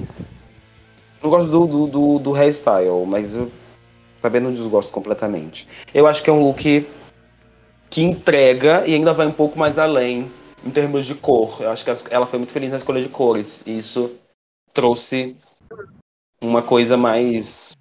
não 1.23 1.31
gosto 1.31 1.51
do, 1.51 1.67
do, 1.67 1.87
do, 1.87 2.19
do 2.21 2.33
hairstyle, 2.33 3.05
mas 3.07 3.35
eu 3.37 3.51
também 4.23 4.41
não 4.41 4.53
desgosto 4.53 4.93
completamente. 4.93 5.67
Eu 5.93 6.07
acho 6.07 6.23
que 6.23 6.31
é 6.31 6.33
um 6.33 6.43
look 6.43 6.87
que 7.91 8.03
entrega 8.03 8.87
e 8.87 8.95
ainda 8.95 9.13
vai 9.13 9.27
um 9.27 9.33
pouco 9.33 9.59
mais 9.59 9.79
além 9.79 10.31
em 10.65 10.71
termos 10.71 11.07
de 11.07 11.15
cor. 11.15 11.57
Eu 11.61 11.71
acho 11.71 11.85
que 11.85 11.91
ela 12.15 12.27
foi 12.27 12.39
muito 12.39 12.53
feliz 12.53 12.71
na 12.71 12.77
escolha 12.77 13.03
de 13.03 13.09
cores. 13.09 13.63
E 13.67 13.79
isso 13.79 14.11
trouxe 14.73 15.37
uma 16.41 16.63
coisa 16.63 16.97
mais 16.97 17.77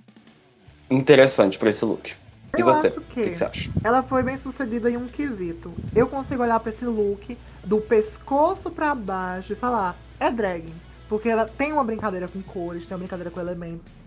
interessante 0.89 1.57
para 1.57 1.69
esse 1.69 1.83
look. 1.85 2.13
E 2.57 2.61
Eu 2.61 2.65
você? 2.65 2.87
acho 2.87 2.99
O 2.99 3.01
que 3.01 3.21
que, 3.23 3.29
que 3.29 3.35
você 3.35 3.43
acha? 3.43 3.69
ela 3.83 4.01
foi 4.01 4.23
bem 4.23 4.37
sucedida 4.37 4.89
em 4.89 4.97
um 4.97 5.05
quesito. 5.05 5.71
Eu 5.95 6.07
consigo 6.07 6.41
olhar 6.41 6.59
pra 6.59 6.71
esse 6.71 6.85
look 6.85 7.37
do 7.63 7.79
pescoço 7.81 8.71
pra 8.71 8.95
baixo 8.95 9.53
e 9.53 9.55
falar, 9.55 9.95
é 10.19 10.31
drag. 10.31 10.65
Porque 11.07 11.29
ela 11.29 11.45
tem 11.45 11.71
uma 11.71 11.83
brincadeira 11.83 12.27
com 12.27 12.41
cores, 12.41 12.85
tem 12.85 12.95
uma 12.95 12.99
brincadeira 12.99 13.31
com 13.31 13.39
elementos. 13.39 13.97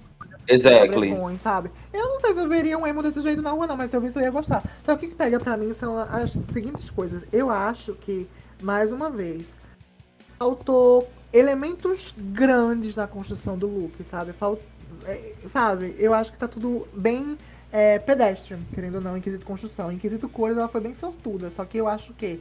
Exactly. 0.47 1.11
sobrepõe, 1.11 1.39
sabe? 1.39 1.71
Eu 1.93 2.09
não 2.09 2.21
sei 2.21 2.35
se 2.35 2.41
eu 2.41 2.49
veria 2.49 2.77
um 2.77 2.87
emo 2.87 3.03
desse 3.03 3.21
jeito 3.21 3.41
na 3.41 3.51
rua, 3.51 3.67
não, 3.67 3.77
mas 3.77 3.91
se 3.91 3.97
eu 3.97 4.01
visse 4.01 4.19
eu 4.19 4.23
ia 4.23 4.31
gostar. 4.31 4.63
Então 4.83 4.95
o 4.95 4.99
que, 4.99 5.09
que 5.09 5.15
pega 5.15 5.39
pra 5.39 5.57
mim 5.57 5.73
são 5.73 5.97
as 5.99 6.37
seguintes 6.51 6.91
coisas. 6.91 7.23
Eu 7.33 7.51
acho 7.51 7.95
que, 7.95 8.29
mais 8.63 8.91
uma 8.93 9.09
vez, 9.09 9.57
faltou 10.39 11.09
elementos 11.33 12.15
grandes 12.17 12.97
na 12.97 13.07
construção 13.07 13.57
do 13.57 13.67
look, 13.67 14.03
sabe? 14.05 14.33
Falt... 14.33 14.59
é, 15.07 15.35
sabe? 15.49 15.95
Eu 15.99 16.13
acho 16.13 16.33
que 16.33 16.39
tá 16.39 16.49
tudo 16.49 16.89
bem 16.93 17.39
é, 17.73 17.99
pedestrian, 17.99 18.59
querendo 18.75 18.97
ou 18.97 19.01
não, 19.01 19.17
em 19.17 19.21
quesito 19.21 19.47
construção. 19.47 19.93
Em 19.93 19.99
quesito 19.99 20.29
cores, 20.29 20.57
ela 20.57 20.69
foi 20.69 20.81
bem 20.81 20.95
sortuda. 20.95 21.51
Só 21.51 21.65
que 21.65 21.79
eu 21.79 21.87
acho 21.87 22.13
que 22.15 22.41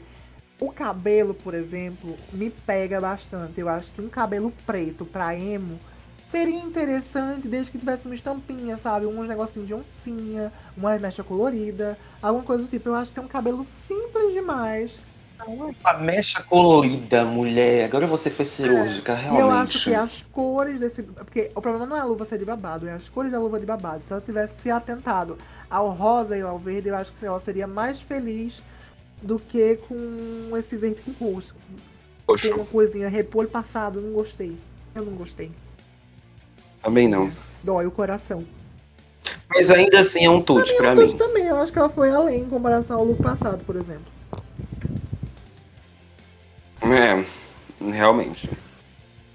o 0.59 0.71
cabelo, 0.71 1.33
por 1.33 1.53
exemplo, 1.53 2.15
me 2.33 2.49
pega 2.49 2.99
bastante. 2.99 3.59
Eu 3.59 3.69
acho 3.69 3.93
que 3.93 4.01
um 4.01 4.09
cabelo 4.09 4.53
preto 4.65 5.05
pra 5.05 5.35
emo 5.35 5.79
seria 6.29 6.59
interessante 6.59 7.47
desde 7.47 7.71
que 7.71 7.77
tivesse 7.77 8.05
uma 8.05 8.13
estampinha, 8.15 8.77
sabe? 8.77 9.05
Um 9.05 9.23
negocinho 9.23 9.65
de 9.65 9.73
oncinha, 9.73 10.51
uma 10.75 10.97
mecha 10.99 11.23
colorida, 11.23 11.97
alguma 12.21 12.43
coisa 12.43 12.63
do 12.63 12.69
tipo. 12.69 12.89
Eu 12.89 12.95
acho 12.95 13.11
que 13.11 13.19
é 13.19 13.21
um 13.21 13.27
cabelo 13.27 13.65
simples 13.87 14.33
demais. 14.33 14.99
A 15.85 15.93
mecha 15.93 16.43
colorida, 16.43 17.23
mulher. 17.23 17.85
Agora 17.85 18.05
você 18.05 18.29
foi 18.29 18.43
cirúrgica, 18.43 19.13
E 19.13 19.15
realmente. 19.15 19.41
eu 19.41 19.49
acho 19.51 19.83
que 19.85 19.95
as 19.95 20.21
cores 20.33 20.81
desse. 20.81 21.01
Porque 21.01 21.49
o 21.55 21.61
problema 21.61 21.85
não 21.85 21.95
é 21.95 22.01
a 22.01 22.03
luva 22.03 22.25
ser 22.25 22.37
de 22.37 22.43
babado, 22.43 22.85
é 22.89 22.91
as 22.91 23.07
cores 23.07 23.31
da 23.31 23.39
luva 23.39 23.57
de 23.57 23.65
babado. 23.65 24.03
Se 24.03 24.11
ela 24.11 24.21
tivesse 24.21 24.53
se 24.61 24.69
atentado 24.69 25.37
ao 25.69 25.91
rosa 25.91 26.37
e 26.37 26.41
ao 26.41 26.59
verde, 26.59 26.89
eu 26.89 26.95
acho 26.97 27.13
que 27.13 27.25
ela 27.25 27.39
seria 27.39 27.65
mais 27.65 28.01
feliz 28.01 28.61
do 29.21 29.37
que 29.39 29.77
com 29.87 30.55
esse 30.57 30.75
verde 30.77 31.01
com 31.01 31.31
roxo. 31.31 31.55
Tem 32.41 32.53
uma 32.53 32.65
coisinha, 32.65 33.09
repolho 33.09 33.49
passado, 33.49 33.99
não 34.01 34.13
gostei. 34.13 34.55
Eu 34.95 35.03
não 35.05 35.13
gostei. 35.13 35.51
também 36.81 37.07
não. 37.07 37.31
Dói 37.63 37.85
o 37.85 37.91
coração. 37.91 38.45
Mas 39.49 39.71
ainda 39.71 39.99
assim 39.99 40.25
é 40.25 40.29
um 40.29 40.41
tute 40.41 40.73
pra 40.75 40.93
Mas 40.95 41.11
mim. 41.11 41.17
também, 41.17 41.45
eu 41.47 41.57
acho 41.57 41.73
que 41.73 41.79
ela 41.79 41.89
foi 41.89 42.11
além 42.11 42.41
em 42.41 42.49
comparação 42.49 42.99
ao 42.99 43.05
look 43.05 43.21
passado, 43.21 43.63
por 43.65 43.75
exemplo. 43.75 44.05
É, 46.81 47.25
realmente. 47.91 48.49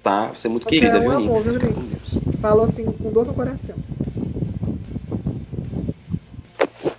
Tá, 0.01 0.27
você 0.27 0.47
é 0.47 0.49
muito 0.49 0.63
Você 0.63 0.69
querida, 0.69 0.97
é 0.97 0.99
um 0.99 1.01
viu, 1.01 1.11
amor, 1.11 1.45
Nix? 1.45 1.77
Nix? 1.77 2.39
Falo 2.41 2.63
assim, 2.63 2.85
com 2.85 3.11
dor 3.11 3.25
no 3.25 3.33
coração. 3.33 3.75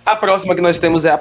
A 0.05 0.15
próxima 0.15 0.55
que 0.55 0.61
nós 0.61 0.79
temos 0.79 1.05
é 1.05 1.11
a 1.11 1.17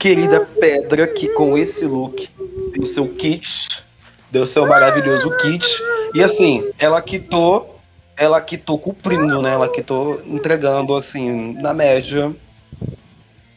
querida 0.00 0.40
Pedra, 0.58 1.06
que 1.06 1.28
com 1.34 1.58
esse 1.58 1.84
look 1.84 2.26
deu 2.72 2.86
seu 2.86 3.06
kit, 3.06 3.84
deu 4.30 4.46
seu 4.46 4.66
maravilhoso 4.66 5.30
kit. 5.36 5.66
E 6.14 6.22
assim, 6.22 6.68
ela 6.78 7.02
quitou, 7.02 7.78
ela 8.16 8.40
quitou 8.40 8.78
cumprindo, 8.78 9.42
né? 9.42 9.52
Ela 9.52 9.68
quitou 9.68 10.20
entregando, 10.26 10.96
assim, 10.96 11.52
na 11.60 11.74
média. 11.74 12.34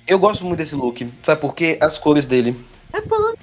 Eu 0.06 0.20
gosto 0.20 0.44
muito 0.44 0.58
desse 0.58 0.76
look, 0.76 1.10
sabe 1.24 1.40
por 1.40 1.56
quê? 1.56 1.78
As 1.80 1.98
cores 1.98 2.26
dele. 2.26 2.54
É 2.92 3.00
punk. 3.00 3.40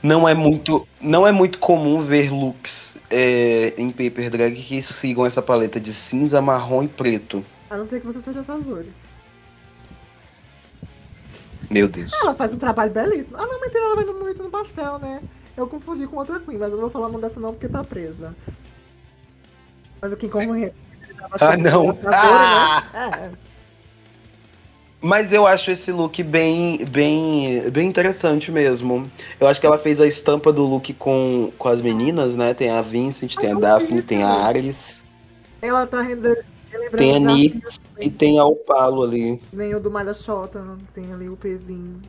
Não 0.00 0.28
é 0.28 0.34
muito, 0.34 0.86
não 1.00 1.26
é 1.26 1.32
muito 1.32 1.58
comum 1.58 2.00
ver 2.00 2.30
looks 2.30 2.96
é, 3.10 3.74
em 3.76 3.90
paper 3.90 4.30
drag 4.30 4.54
que 4.54 4.80
sigam 4.82 5.26
essa 5.26 5.42
paleta 5.42 5.80
de 5.80 5.92
cinza, 5.92 6.40
marrom 6.40 6.84
e 6.84 6.88
preto. 6.88 7.42
A 7.68 7.76
não 7.76 7.88
ser 7.88 8.00
que 8.00 8.06
você 8.06 8.20
seja 8.20 8.44
Sazori. 8.44 8.92
Meu 11.70 11.88
Deus. 11.88 12.10
Ela 12.22 12.34
faz 12.34 12.54
um 12.54 12.58
trabalho 12.58 12.90
belíssimo. 12.92 13.36
Ah, 13.36 13.46
não, 13.46 13.60
mentira, 13.60 13.80
ela 13.84 13.96
vai 13.96 14.04
no- 14.04 14.18
muito 14.20 14.42
no 14.42 14.50
pastel, 14.50 14.98
né? 14.98 15.20
Eu 15.56 15.66
confundi 15.66 16.06
com 16.06 16.16
outra 16.16 16.38
Queen, 16.38 16.58
mas 16.58 16.68
eu 16.70 16.76
não 16.76 16.82
vou 16.82 16.90
falar 16.90 17.06
o 17.08 17.12
nome 17.12 17.22
dessa 17.22 17.40
não 17.40 17.52
porque 17.52 17.68
tá 17.68 17.82
presa. 17.82 18.34
Mas 20.00 20.12
o 20.12 20.16
Kim 20.16 20.28
como 20.28 20.52
Ah, 21.40 21.56
não. 21.56 21.98
Ah! 22.06 22.84
É. 22.94 23.30
Mas 25.00 25.32
eu 25.32 25.46
acho 25.46 25.70
esse 25.70 25.92
look 25.92 26.22
bem, 26.22 26.84
bem, 26.86 27.70
bem 27.70 27.86
interessante 27.88 28.50
mesmo. 28.50 29.10
Eu 29.38 29.46
acho 29.46 29.60
que 29.60 29.66
ela 29.66 29.78
fez 29.78 30.00
a 30.00 30.06
estampa 30.06 30.52
do 30.52 30.64
look 30.64 30.92
com, 30.94 31.52
com 31.58 31.68
as 31.68 31.80
meninas, 31.80 32.34
né? 32.34 32.54
Tem 32.54 32.70
a 32.70 32.82
Vincent, 32.82 33.36
tem 33.36 33.52
a 33.52 33.54
Daphne, 33.54 34.02
tem 34.02 34.22
a 34.24 34.28
Ares, 34.30 35.02
Ela 35.62 35.86
tá 35.86 36.00
rende- 36.00 36.22
relembrando 36.22 36.55
tem 36.96 37.16
a 37.16 37.18
Nix 37.18 37.80
e 37.98 38.10
tem 38.10 38.38
a 38.38 38.44
Opalo 38.44 39.02
ali. 39.02 39.40
Nem 39.52 39.74
o 39.74 39.80
do 39.80 39.90
Malha 39.90 40.14
Xota, 40.14 40.64
tem 40.94 41.12
ali 41.12 41.28
o 41.28 41.36
pezinho. 41.36 42.00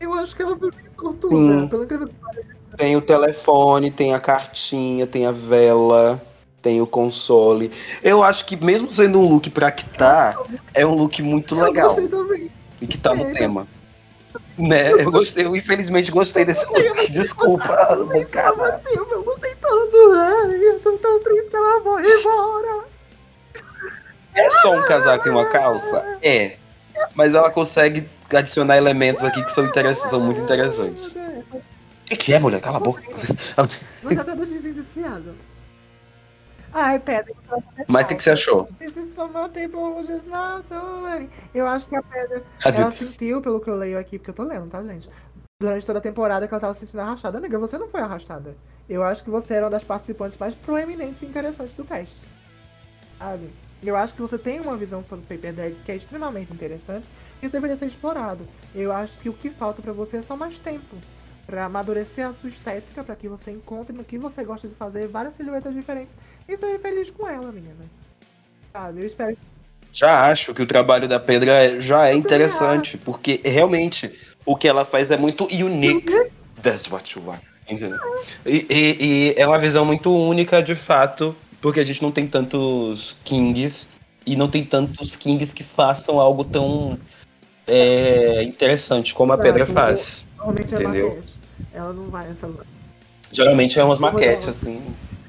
Eu 0.00 0.12
acho 0.14 0.34
que 0.36 0.42
ela 0.42 0.56
foi 0.56 0.70
bem 0.70 0.84
sortuda. 0.98 1.34
Sim. 1.36 1.68
Pelo 1.68 1.84
incrível 1.84 2.08
que 2.08 2.14
pareça. 2.14 2.48
Tem 2.76 2.96
o 2.96 3.00
telefone, 3.00 3.90
tem 3.90 4.14
a 4.14 4.20
cartinha, 4.20 5.06
tem 5.06 5.26
a 5.26 5.30
vela, 5.32 6.20
tem 6.60 6.80
o 6.80 6.86
console. 6.86 7.70
Eu 8.02 8.22
acho 8.22 8.44
que 8.44 8.56
mesmo 8.56 8.90
sendo 8.90 9.20
um 9.20 9.28
look 9.28 9.48
pra 9.50 9.70
quitar, 9.70 10.36
é 10.74 10.84
um 10.84 10.94
look 10.94 11.22
muito 11.22 11.54
Eu 11.56 11.64
legal. 11.64 11.86
gostei 11.88 12.08
também. 12.08 12.50
E 12.80 12.86
que 12.86 12.98
tá 12.98 13.14
no 13.14 13.22
É, 13.22 13.32
tema. 13.32 13.66
Né? 14.58 14.92
Eu 14.92 15.12
gostei, 15.12 15.46
eu 15.46 15.54
infelizmente 15.54 16.10
gostei 16.10 16.44
desse 16.44 16.66
look. 16.66 17.10
Desculpa, 17.12 17.64
Eu 17.92 18.06
gostei, 18.06 18.96
eu 18.96 19.22
gostei 19.22 19.54
tanto. 19.54 19.96
Ai, 20.12 20.56
eu 20.56 20.80
tô 20.80 20.92
tão 20.98 21.22
triste 21.22 21.50
que 21.50 21.56
ela 21.56 21.80
foi 21.80 22.02
embora. 22.02 22.84
É 24.34 24.50
só 24.50 24.76
um 24.76 24.82
casaco 24.82 25.28
e 25.28 25.30
uma 25.30 25.46
calça? 25.48 26.18
É. 26.22 26.56
Mas 27.14 27.34
ela 27.34 27.50
consegue 27.50 28.08
adicionar 28.32 28.76
elementos 28.76 29.22
aqui 29.22 29.42
que 29.42 29.52
são, 29.52 29.64
interessantes, 29.64 30.10
são 30.10 30.20
muito 30.20 30.40
interessantes. 30.40 31.14
O 31.14 32.06
que, 32.06 32.16
que 32.16 32.34
é, 32.34 32.38
mulher? 32.38 32.60
Cala 32.60 32.78
a 32.78 32.80
boca. 32.80 33.02
Você 34.02 34.20
até 34.20 34.34
do 34.34 34.44
desenho 34.44 34.74
desfiado. 34.74 35.34
Ai, 36.72 36.98
Pedra. 36.98 37.32
Mas 37.86 38.04
o 38.04 38.08
que, 38.08 38.14
que 38.16 38.22
você 38.22 38.30
achou? 38.30 38.68
Eu 41.54 41.68
acho 41.68 41.88
que 41.88 41.96
a 41.96 42.02
Pedra, 42.02 42.42
ela 42.64 42.90
sentiu, 42.90 43.40
pelo 43.40 43.60
que 43.60 43.70
eu 43.70 43.76
leio 43.76 43.96
aqui, 43.96 44.18
porque 44.18 44.30
eu 44.30 44.34
tô 44.34 44.42
lendo, 44.42 44.68
tá, 44.68 44.82
gente? 44.82 45.08
Durante 45.62 45.86
toda 45.86 46.00
a 46.00 46.02
temporada 46.02 46.48
que 46.48 46.52
ela 46.52 46.60
tava 46.60 46.74
se 46.74 46.80
sentindo 46.80 47.00
arrastada. 47.00 47.38
Amiga, 47.38 47.58
você 47.60 47.78
não 47.78 47.88
foi 47.88 48.00
arrastada. 48.00 48.56
Eu 48.88 49.04
acho 49.04 49.22
que 49.22 49.30
você 49.30 49.54
era 49.54 49.66
uma 49.66 49.70
das 49.70 49.84
participantes 49.84 50.36
mais 50.36 50.54
proeminentes 50.54 51.22
e 51.22 51.26
interessantes 51.26 51.74
do 51.74 51.84
cast. 51.84 52.16
Sabe? 53.18 53.50
Eu 53.82 53.96
acho 53.96 54.14
que 54.14 54.22
você 54.22 54.38
tem 54.38 54.60
uma 54.60 54.76
visão 54.76 55.02
sobre 55.02 55.26
Paper 55.26 55.52
Drag 55.52 55.76
que 55.84 55.92
é 55.92 55.96
extremamente 55.96 56.52
interessante 56.52 57.06
e 57.42 57.46
isso 57.46 57.52
deveria 57.52 57.76
ser 57.76 57.86
explorado. 57.86 58.46
Eu 58.74 58.92
acho 58.92 59.18
que 59.18 59.28
o 59.28 59.32
que 59.32 59.50
falta 59.50 59.82
pra 59.82 59.92
você 59.92 60.18
é 60.18 60.22
só 60.22 60.36
mais 60.36 60.58
tempo. 60.58 60.96
Pra 61.46 61.66
amadurecer 61.66 62.26
a 62.26 62.32
sua 62.32 62.48
estética, 62.48 63.04
pra 63.04 63.14
que 63.14 63.28
você 63.28 63.50
encontre 63.50 63.94
no 63.94 64.02
que 64.02 64.16
você 64.16 64.42
gosta 64.42 64.66
de 64.66 64.74
fazer 64.74 65.06
várias 65.08 65.34
silhuetas 65.34 65.74
diferentes 65.74 66.16
e 66.48 66.56
seja 66.56 66.78
feliz 66.78 67.10
com 67.10 67.28
ela, 67.28 67.52
menina. 67.52 67.84
Sabe? 68.72 69.02
Eu 69.02 69.06
espero 69.06 69.36
Já 69.92 70.30
acho 70.30 70.54
que 70.54 70.62
o 70.62 70.66
trabalho 70.66 71.06
da 71.06 71.20
Pedra 71.20 71.78
já 71.80 72.08
é 72.08 72.14
interessante, 72.14 72.96
porque 72.96 73.40
realmente 73.44 74.10
o 74.46 74.56
que 74.56 74.66
ela 74.66 74.84
faz 74.86 75.10
é 75.10 75.16
muito 75.18 75.44
unique. 75.44 76.30
That's 76.62 76.90
what 76.90 77.16
you 77.18 77.24
want. 77.26 77.40
Entendeu? 77.68 77.98
E, 78.46 78.66
e- 78.70 78.96
e 79.04 79.34
é 79.36 79.46
uma 79.46 79.58
visão 79.58 79.84
muito 79.84 80.14
única, 80.16 80.62
de 80.62 80.74
fato, 80.74 81.36
porque 81.64 81.80
a 81.80 81.84
gente 81.84 82.02
não 82.02 82.12
tem 82.12 82.26
tantos 82.26 83.16
kings 83.24 83.88
e 84.26 84.36
não 84.36 84.50
tem 84.50 84.62
tantos 84.62 85.16
kings 85.16 85.54
que 85.54 85.64
façam 85.64 86.20
algo 86.20 86.44
tão 86.44 86.98
é, 87.66 88.42
interessante 88.42 89.14
como 89.14 89.32
a. 89.32 89.38
Pedra 89.38 89.64
faz. 89.64 90.26
Normalmente 90.36 90.74
é 90.74 90.82
Entendeu? 90.82 91.08
maquete. 91.08 91.34
Ela 91.72 91.92
não 91.94 92.10
vai 92.10 92.28
nessa. 92.28 92.50
Geralmente 93.32 93.80
é 93.80 93.82
umas 93.82 93.98
maquetes, 93.98 94.46
assim, 94.46 94.78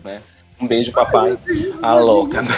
né? 0.04 0.22
Um 0.60 0.68
beijo, 0.68 0.92
papai. 0.92 1.40
A 1.82 1.94
louca. 1.96 2.44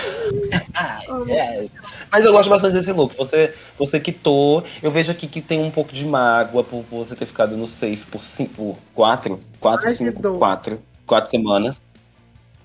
É. 1.30 1.68
Mas 2.12 2.26
eu 2.26 2.32
gosto 2.32 2.50
bastante 2.50 2.74
desse 2.74 2.92
look. 2.92 3.16
Você, 3.16 3.54
você 3.78 4.00
quitou. 4.00 4.64
Eu 4.84 4.92
vejo 4.92 5.12
aqui 5.12 5.28
que 5.28 5.42
tem 5.42 5.64
um 5.64 5.72
pouco 5.72 5.92
de 5.92 6.06
mágoa 6.06 6.64
por, 6.64 6.84
por 6.84 7.06
você 7.06 7.16
ter 7.16 7.26
ficado 7.26 7.58
no 7.58 7.66
safe 7.66 8.06
por, 8.12 8.22
cinco, 8.24 8.54
por 8.54 8.78
quatro, 8.94 9.40
quatro, 9.60 9.88
Ai, 9.88 9.94
que 9.94 9.98
cinco, 9.98 10.22
dor. 10.22 10.38
quatro, 10.38 10.80
quatro 11.06 11.32
semanas. 11.32 11.82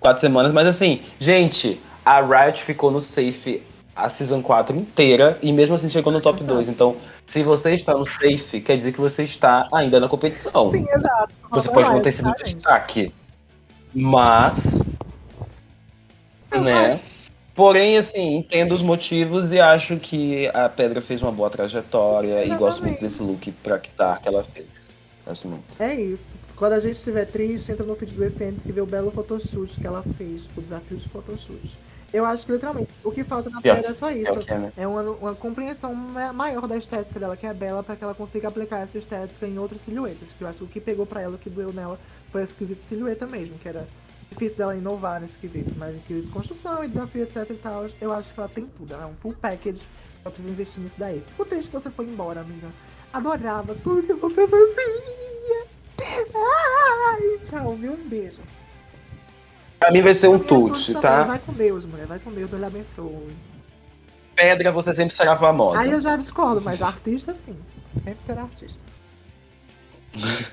Quatro 0.03 0.21
semanas, 0.21 0.53
mas 0.53 0.67
assim, 0.67 1.01
gente, 1.19 1.81
a 2.05 2.21
Riot 2.21 2.63
ficou 2.63 2.91
no 2.91 3.01
safe 3.01 3.63
a 3.95 4.09
Season 4.09 4.43
4 4.43 4.77
inteira 4.77 5.39
e 5.43 5.53
mesmo 5.53 5.75
assim 5.75 5.89
chegou 5.89 6.13
no 6.13 6.21
top 6.21 6.43
2. 6.43 6.69
Então, 6.69 6.97
se 7.25 7.43
você 7.43 7.73
está 7.73 7.95
no 7.95 8.05
safe, 8.05 8.61
quer 8.61 8.77
dizer 8.77 8.93
que 8.93 9.01
você 9.01 9.23
está 9.23 9.69
ainda 9.73 10.01
na 10.01 10.09
competição. 10.09 10.73
Sim, 10.73 10.85
exato. 10.93 11.35
Você 11.51 11.71
pode 11.71 11.89
não 11.91 12.01
ter 12.01 12.11
sido 12.11 12.33
tá, 12.33 12.43
destaque. 12.43 13.13
Mas. 13.95 14.83
Né? 16.51 16.99
Porém, 17.55 17.99
assim, 17.99 18.37
entendo 18.37 18.73
os 18.73 18.83
motivos 18.83 19.53
e 19.53 19.61
acho 19.61 19.99
que 19.99 20.49
a 20.49 20.69
Pedra 20.69 21.01
fez 21.01 21.23
uma 21.23 21.31
boa 21.31 21.49
trajetória 21.49 22.45
e 22.45 22.49
gosto 22.57 22.83
muito 22.83 22.99
Exatamente. 22.99 23.01
desse 23.03 23.23
look 23.23 23.53
pra 23.63 23.79
quitar 23.79 24.21
que 24.21 24.29
ela 24.29 24.43
fez. 24.43 24.67
Gosto 25.25 25.49
muito. 25.49 25.65
É 25.79 25.95
isso. 25.95 26.42
Quando 26.57 26.73
a 26.75 26.81
gente 26.81 26.95
estiver 26.97 27.25
triste, 27.27 27.73
entra 27.73 27.85
no 27.85 27.97
feed 27.97 28.13
do 28.15 28.25
Excêntrico 28.25 28.69
e 28.69 28.73
vê 28.73 28.81
o 28.81 28.87
belo 28.87 29.11
photoshoot 29.11 29.81
que 29.81 29.87
ela 29.87 30.03
fez, 30.17 30.47
o 30.57 30.61
desafio 30.61 30.97
de 30.97 31.09
photoshoot. 31.09 31.77
Eu 32.13 32.27
acho 32.27 32.45
que, 32.45 32.53
literalmente, 32.53 32.91
o 33.03 33.11
que 33.11 33.25
falta 33.25 33.49
na 33.49 33.59
pedra 33.61 33.91
é 33.91 33.95
só 33.95 34.11
isso. 34.11 34.29
É 34.29 34.33
o 34.33 34.39
que 34.39 34.53
é, 34.53 34.59
né? 34.59 34.73
É 34.77 34.87
uma, 34.87 35.01
uma 35.03 35.35
compreensão 35.35 35.95
ma- 35.95 36.33
maior 36.33 36.69
da 36.69 36.77
estética 36.77 37.19
dela, 37.19 37.37
que 37.39 37.47
é 37.47 37.55
bela, 37.55 37.83
pra 37.83 37.97
que 37.97 38.05
ela 38.05 38.15
consiga 38.15 38.49
aplicar 38.49 38.81
essa 38.81 38.99
estética 38.99 39.47
em 39.47 39.59
outras 39.59 39.81
silhuetas. 39.83 40.29
Que 40.37 40.45
eu 40.45 40.49
acho 40.49 40.59
que 40.59 40.65
o 40.65 40.69
que 40.69 40.79
pegou 40.81 41.07
pra 41.07 41.23
ela, 41.23 41.37
o 41.37 41.39
que 41.39 41.49
doeu 41.49 41.73
nela, 41.73 41.99
foi 42.31 42.43
esse 42.43 42.53
quesito 42.53 42.83
silhueta 42.83 43.27
mesmo, 43.27 43.59
que 43.59 43.67
era 43.67 43.87
difícil 44.31 44.59
dela 44.59 44.77
inovar 44.77 45.23
nesse 45.23 45.39
quesito. 45.39 45.73
Mas 45.79 45.97
em 45.97 46.01
quesito 46.01 46.27
de 46.27 46.33
construção 46.35 46.85
e 46.85 46.89
desafio, 46.89 47.23
etc 47.23 47.47
e 47.49 47.55
tal, 47.55 47.87
eu 47.99 48.13
acho 48.13 48.33
que 48.35 48.39
ela 48.39 48.49
tem 48.51 48.67
tudo. 48.67 48.93
Ela 48.93 49.05
é 49.05 49.07
um 49.07 49.15
full 49.15 49.35
package, 49.41 49.81
só 50.23 50.29
precisa 50.29 50.53
investir 50.53 50.83
nisso 50.83 50.97
daí. 50.99 51.23
Fico 51.29 51.47
triste 51.47 51.69
que 51.71 51.75
você 51.81 51.89
foi 51.91 52.05
embora, 52.05 52.43
amiga. 52.43 52.69
Adorava 53.11 53.75
tudo 53.83 54.03
que 54.03 54.13
você 54.13 54.47
fazia. 54.47 55.32
Ai, 56.35 57.39
tchau, 57.45 57.75
viu? 57.75 57.93
Um 57.93 58.09
beijo. 58.09 58.41
Pra 59.79 59.91
mim 59.91 60.03
vai 60.03 60.15
ser 60.15 60.29
um 60.29 60.39
tute, 60.39 60.95
tá? 60.95 61.25
Vai 61.25 61.39
com 61.39 61.53
Deus, 61.53 61.85
mulher. 61.85 62.07
Vai 62.07 62.19
com 62.19 62.31
Deus, 62.31 62.49
Deus 62.51 62.61
lhe 62.61 62.67
abençoe. 62.67 63.37
Pedra, 64.35 64.73
você 64.73 64.95
sempre 64.95 65.15
será 65.15 65.37
famosa. 65.37 65.81
Aí 65.81 65.91
eu 65.91 66.01
já 66.01 66.17
discordo, 66.17 66.61
mas 66.61 66.81
artista 66.81 67.35
sim. 67.45 67.57
Sempre 67.95 68.19
será 68.27 68.43
artista. 68.43 68.81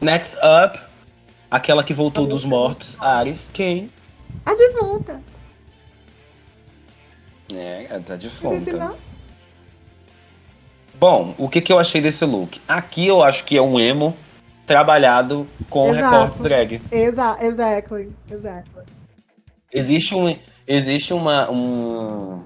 Next 0.00 0.36
up, 0.38 0.80
aquela 1.50 1.84
que 1.84 1.94
voltou 1.94 2.26
dos 2.26 2.44
mortos, 2.44 2.96
Ares, 3.00 3.50
quem? 3.52 3.90
A 4.44 4.54
de 4.54 4.68
volta. 4.70 5.20
É, 7.54 8.00
tá 8.06 8.16
de 8.16 8.30
fonta. 8.30 8.94
Bom, 10.94 11.34
o 11.36 11.48
que, 11.48 11.60
que 11.60 11.72
eu 11.72 11.78
achei 11.78 12.00
desse 12.00 12.24
look? 12.24 12.60
Aqui 12.66 13.06
eu 13.06 13.22
acho 13.22 13.44
que 13.44 13.56
é 13.56 13.62
um 13.62 13.78
emo 13.78 14.16
trabalhado 14.72 15.46
com 15.68 15.90
Exato. 15.90 16.10
recortes 16.14 16.40
drag. 16.40 16.80
Exa 16.90 17.36
exactly. 17.42 18.08
Exactly. 18.30 18.82
Existe, 19.70 20.14
um, 20.14 20.34
existe 20.66 21.12
uma, 21.12 21.50
um- 21.50 22.40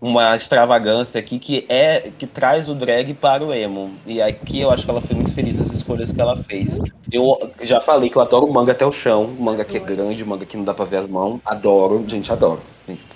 uma 0.00 0.34
extravagância 0.34 1.20
aqui 1.20 1.38
que 1.38 1.64
é 1.68 2.10
que 2.18 2.26
traz 2.26 2.68
o 2.68 2.74
drag 2.74 3.14
para 3.14 3.44
o 3.44 3.54
emo. 3.54 3.92
E 4.04 4.20
aqui 4.20 4.60
eu 4.60 4.70
acho 4.70 4.84
que 4.84 4.90
ela 4.90 5.00
foi 5.00 5.14
muito 5.14 5.32
feliz 5.32 5.54
nas 5.56 5.70
escolhas 5.72 6.10
que 6.10 6.20
ela 6.20 6.36
fez. 6.36 6.80
Eu 7.12 7.50
já 7.62 7.80
falei 7.80 8.10
que 8.10 8.16
eu 8.16 8.22
adoro 8.22 8.50
manga 8.52 8.72
até 8.72 8.84
o 8.84 8.90
chão. 8.92 9.26
Manga 9.38 9.64
que 9.64 9.76
é 9.76 9.80
grande, 9.80 10.24
manga 10.24 10.44
que 10.44 10.56
não 10.56 10.64
dá 10.64 10.74
pra 10.74 10.84
ver 10.84 10.96
as 10.98 11.06
mãos. 11.06 11.40
Adoro, 11.44 12.04
gente, 12.08 12.32
adoro. 12.32 12.60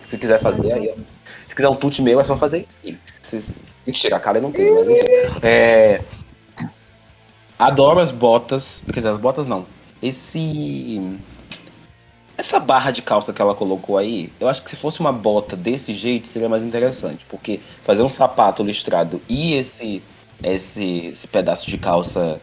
Se 0.06 0.16
quiser 0.16 0.38
fazer, 0.40 0.72
aí, 0.72 0.90
ó. 0.96 1.00
Se 1.48 1.56
quiser 1.56 1.68
um 1.68 1.74
tute 1.74 2.00
meu, 2.02 2.20
é 2.20 2.24
só 2.24 2.36
fazer 2.36 2.66
isso. 2.84 2.98
Vocês- 3.20 3.52
Mentira, 3.86 4.16
a 4.16 4.20
cara 4.20 4.38
eu 4.38 4.42
não 4.42 4.52
tenho, 4.52 4.74
mas 4.76 4.88
enfim. 4.88 5.38
É, 5.42 6.00
Adoro 7.58 8.00
as 8.00 8.10
botas. 8.10 8.82
Quer 8.86 9.00
dizer, 9.00 9.08
as 9.08 9.18
botas 9.18 9.46
não. 9.46 9.66
Esse. 10.02 11.00
Essa 12.36 12.58
barra 12.58 12.90
de 12.90 13.00
calça 13.00 13.32
que 13.32 13.40
ela 13.40 13.54
colocou 13.54 13.96
aí, 13.96 14.32
eu 14.40 14.48
acho 14.48 14.64
que 14.64 14.70
se 14.70 14.76
fosse 14.76 14.98
uma 14.98 15.12
bota 15.12 15.56
desse 15.56 15.94
jeito 15.94 16.26
seria 16.26 16.48
mais 16.48 16.64
interessante. 16.64 17.24
Porque 17.26 17.60
fazer 17.84 18.02
um 18.02 18.10
sapato 18.10 18.62
listrado 18.62 19.22
e 19.28 19.54
esse, 19.54 20.02
esse, 20.42 21.06
esse 21.06 21.28
pedaço 21.28 21.70
de 21.70 21.78
calça 21.78 22.40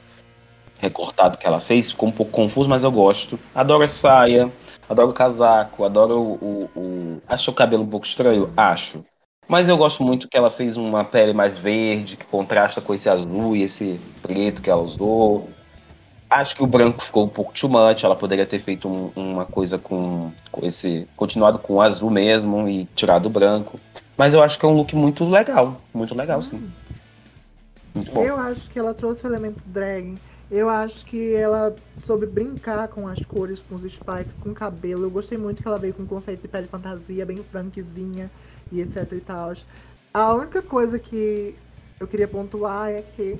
recortado 0.79 1.37
que 1.37 1.45
ela 1.45 1.59
fez 1.59 1.91
ficou 1.91 2.09
um 2.09 2.11
pouco 2.11 2.31
confuso, 2.31 2.69
mas 2.69 2.83
eu 2.83 2.91
gosto. 2.91 3.37
Adoro 3.53 3.83
a 3.83 3.87
saia, 3.87 4.51
adoro 4.89 5.09
o 5.09 5.13
casaco, 5.13 5.83
adoro 5.83 6.19
o. 6.19 6.33
o, 6.33 6.79
o... 6.79 7.21
Acho 7.27 7.51
o 7.51 7.53
cabelo 7.53 7.83
um 7.83 7.89
pouco 7.89 8.05
estranho? 8.05 8.51
Acho. 8.55 9.03
Mas 9.51 9.67
eu 9.67 9.75
gosto 9.75 10.01
muito 10.01 10.29
que 10.29 10.37
ela 10.37 10.49
fez 10.49 10.77
uma 10.77 11.03
pele 11.03 11.33
mais 11.33 11.57
verde, 11.57 12.15
que 12.15 12.23
contrasta 12.25 12.79
com 12.79 12.93
esse 12.93 13.09
azul 13.09 13.53
e 13.53 13.63
esse 13.63 13.99
preto 14.21 14.61
que 14.61 14.69
ela 14.69 14.81
usou. 14.81 15.49
Acho 16.29 16.55
que 16.55 16.63
o 16.63 16.65
branco 16.65 17.03
ficou 17.03 17.25
um 17.25 17.27
pouco 17.27 17.51
too 17.51 17.69
much, 17.69 18.01
ela 18.05 18.15
poderia 18.15 18.45
ter 18.45 18.59
feito 18.59 18.87
um- 18.87 19.11
uma 19.13 19.43
coisa 19.45 19.77
com, 19.77 20.31
com 20.49 20.65
esse. 20.65 21.05
continuado 21.17 21.59
com 21.59 21.73
o 21.73 21.81
azul 21.81 22.09
mesmo 22.09 22.65
e 22.69 22.85
tirado 22.95 23.25
o 23.25 23.29
branco. 23.29 23.77
Mas 24.15 24.33
eu 24.33 24.41
acho 24.41 24.57
que 24.57 24.65
é 24.65 24.69
um 24.69 24.73
look 24.73 24.95
muito 24.95 25.25
legal. 25.25 25.81
Muito 25.93 26.15
legal, 26.15 26.41
sim. 26.41 26.71
Muito. 27.93 28.17
Eu 28.21 28.37
acho 28.37 28.69
que 28.69 28.79
ela 28.79 28.93
trouxe 28.93 29.25
o 29.25 29.27
elemento 29.27 29.59
drag. 29.65 30.15
Eu 30.49 30.69
acho 30.69 31.05
que 31.05 31.35
ela 31.35 31.75
soube 31.97 32.25
brincar 32.25 32.87
com 32.87 33.05
as 33.05 33.19
cores, 33.19 33.61
com 33.67 33.75
os 33.75 33.81
spikes, 33.83 34.33
com 34.41 34.51
o 34.51 34.53
cabelo. 34.53 35.03
Eu 35.03 35.11
gostei 35.11 35.37
muito 35.37 35.61
que 35.61 35.67
ela 35.67 35.77
veio 35.77 35.93
com 35.93 36.03
um 36.03 36.07
conceito 36.07 36.41
de 36.41 36.47
pele 36.47 36.67
fantasia, 36.67 37.25
bem 37.25 37.43
frankzinha 37.51 38.31
e 38.71 38.81
etc 38.81 39.11
e 39.11 39.19
tal. 39.19 39.53
A 40.13 40.33
única 40.33 40.61
coisa 40.61 40.99
que 40.99 41.55
eu 41.99 42.07
queria 42.07 42.27
pontuar 42.27 42.89
é 42.89 43.01
que 43.15 43.39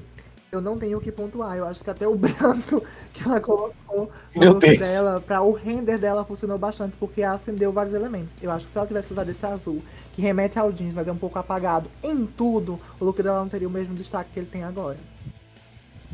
eu 0.52 0.60
não 0.60 0.78
tenho 0.78 0.98
o 0.98 1.02
que 1.02 1.12
pontuar. 1.12 1.58
Eu 1.58 1.66
acho 1.66 1.84
que 1.84 1.90
até 1.90 2.08
o 2.08 2.16
branco 2.16 2.84
que 3.14 3.24
ela 3.24 3.40
colocou 3.40 4.12
no 4.36 4.60
dela, 4.60 5.22
para 5.22 5.42
o 5.42 5.54
render 5.54 5.98
dela 5.98 6.26
funcionou 6.26 6.58
bastante, 6.58 6.96
porque 6.98 7.24
acendeu 7.24 7.72
vários 7.72 7.94
elementos. 7.94 8.34
Eu 8.42 8.52
acho 8.52 8.66
que 8.66 8.72
se 8.72 8.78
ela 8.78 8.88
tivesse 8.88 9.14
usado 9.14 9.32
esse 9.32 9.46
azul, 9.46 9.82
que 10.14 10.22
remete 10.22 10.60
ao 10.60 10.72
jeans, 10.72 10.94
mas 10.94 11.08
é 11.08 11.12
um 11.12 11.18
pouco 11.18 11.40
apagado 11.40 11.90
em 12.04 12.26
tudo, 12.26 12.80
o 13.00 13.06
look 13.06 13.22
dela 13.24 13.40
não 13.40 13.50
teria 13.50 13.68
o 13.68 13.72
mesmo 13.72 13.96
destaque 13.96 14.32
que 14.34 14.40
ele 14.40 14.50
tem 14.50 14.64
agora. 14.64 14.98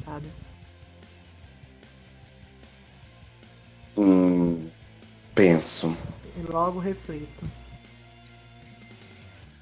Sabe? 0.06 0.28
Hum, 3.98 4.70
penso. 5.34 5.98
E 6.38 6.52
logo 6.52 6.80
reflito. 6.80 7.46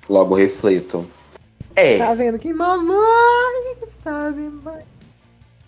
Logo 0.09 0.35
reflito. 0.35 1.05
É, 1.75 1.97
Tá 1.97 2.13
vendo 2.13 2.39
que 2.39 2.53
mamãe 2.53 3.75
sabe, 4.03 4.41
mãe. 4.63 4.83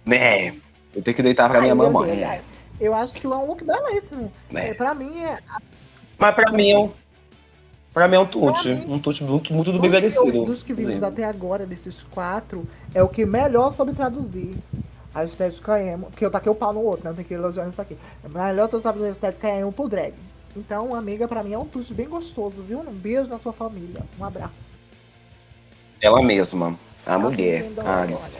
né? 0.05 0.49
Eu 0.95 1.01
tenho 1.01 1.15
que 1.15 1.23
deitar 1.23 1.49
pra 1.49 1.59
minha 1.59 1.73
Ai, 1.73 1.77
meu 1.77 1.89
mamãe. 1.91 2.11
Deus, 2.15 2.21
é. 2.21 2.41
Eu 2.79 2.93
acho 2.93 3.13
que 3.19 3.25
é 3.25 3.29
um 3.29 3.45
look 3.47 3.63
belíssimo. 3.63 4.31
Né? 4.49 4.69
É, 4.69 4.73
pra 4.73 4.93
mim, 4.93 5.19
é, 5.23 5.39
Mas 6.17 6.35
pra 6.35 6.51
mim 6.51 6.71
é 6.71 6.77
um. 6.77 6.89
Pra 7.93 8.07
mim 8.07 8.15
é 8.15 8.19
um 8.19 8.25
tute. 8.27 8.69
mim- 8.69 8.85
Um 8.93 8.99
tute 8.99 9.23
muito, 9.23 9.51
muito 9.53 9.71
do 9.71 9.79
bem 9.79 9.89
merecido. 9.89 10.45
dos 10.45 10.61
que 10.61 10.73
vimos 10.73 11.01
até 11.01 11.23
agora, 11.23 11.65
desses 11.65 12.03
quatro, 12.03 12.65
é 12.93 13.01
o 13.01 13.07
que 13.09 13.25
melhor 13.25 13.73
soube 13.73 13.93
traduzir 13.93 14.51
a 15.15 15.25
estética 15.25 15.81
emo. 15.81 16.05
Porque 16.07 16.23
eu 16.23 16.29
taquei 16.29 16.51
o 16.51 16.55
pau 16.55 16.71
no 16.71 16.81
outro, 16.81 17.03
né? 17.05 17.09
Não 17.09 17.15
tem 17.15 17.25
que 17.25 17.33
elogiar 17.33 17.67
isso 17.67 17.81
aqui. 17.81 17.97
É 18.23 18.29
melhor 18.29 18.67
tu 18.69 18.79
sabe 18.79 19.03
a 19.03 19.09
estética 19.09 19.49
emo 19.49 19.71
pro 19.71 19.89
drag. 19.89 20.13
Então, 20.57 20.95
amiga, 20.95 21.27
pra 21.27 21.43
mim 21.43 21.53
é 21.53 21.57
um 21.57 21.65
tute 21.65 21.93
bem 21.93 22.09
gostoso, 22.09 22.63
viu? 22.63 22.79
Um 22.79 22.91
beijo 22.91 23.29
na 23.29 23.37
sua 23.37 23.53
família. 23.53 24.01
Um 24.19 24.25
abraço. 24.25 24.53
Ela 26.01 26.21
mesma. 26.23 26.77
A 27.05 27.11
Tá 27.11 27.19
mulher. 27.19 27.69
Alice. 27.85 28.39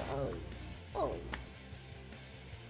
agora? 0.94 1.12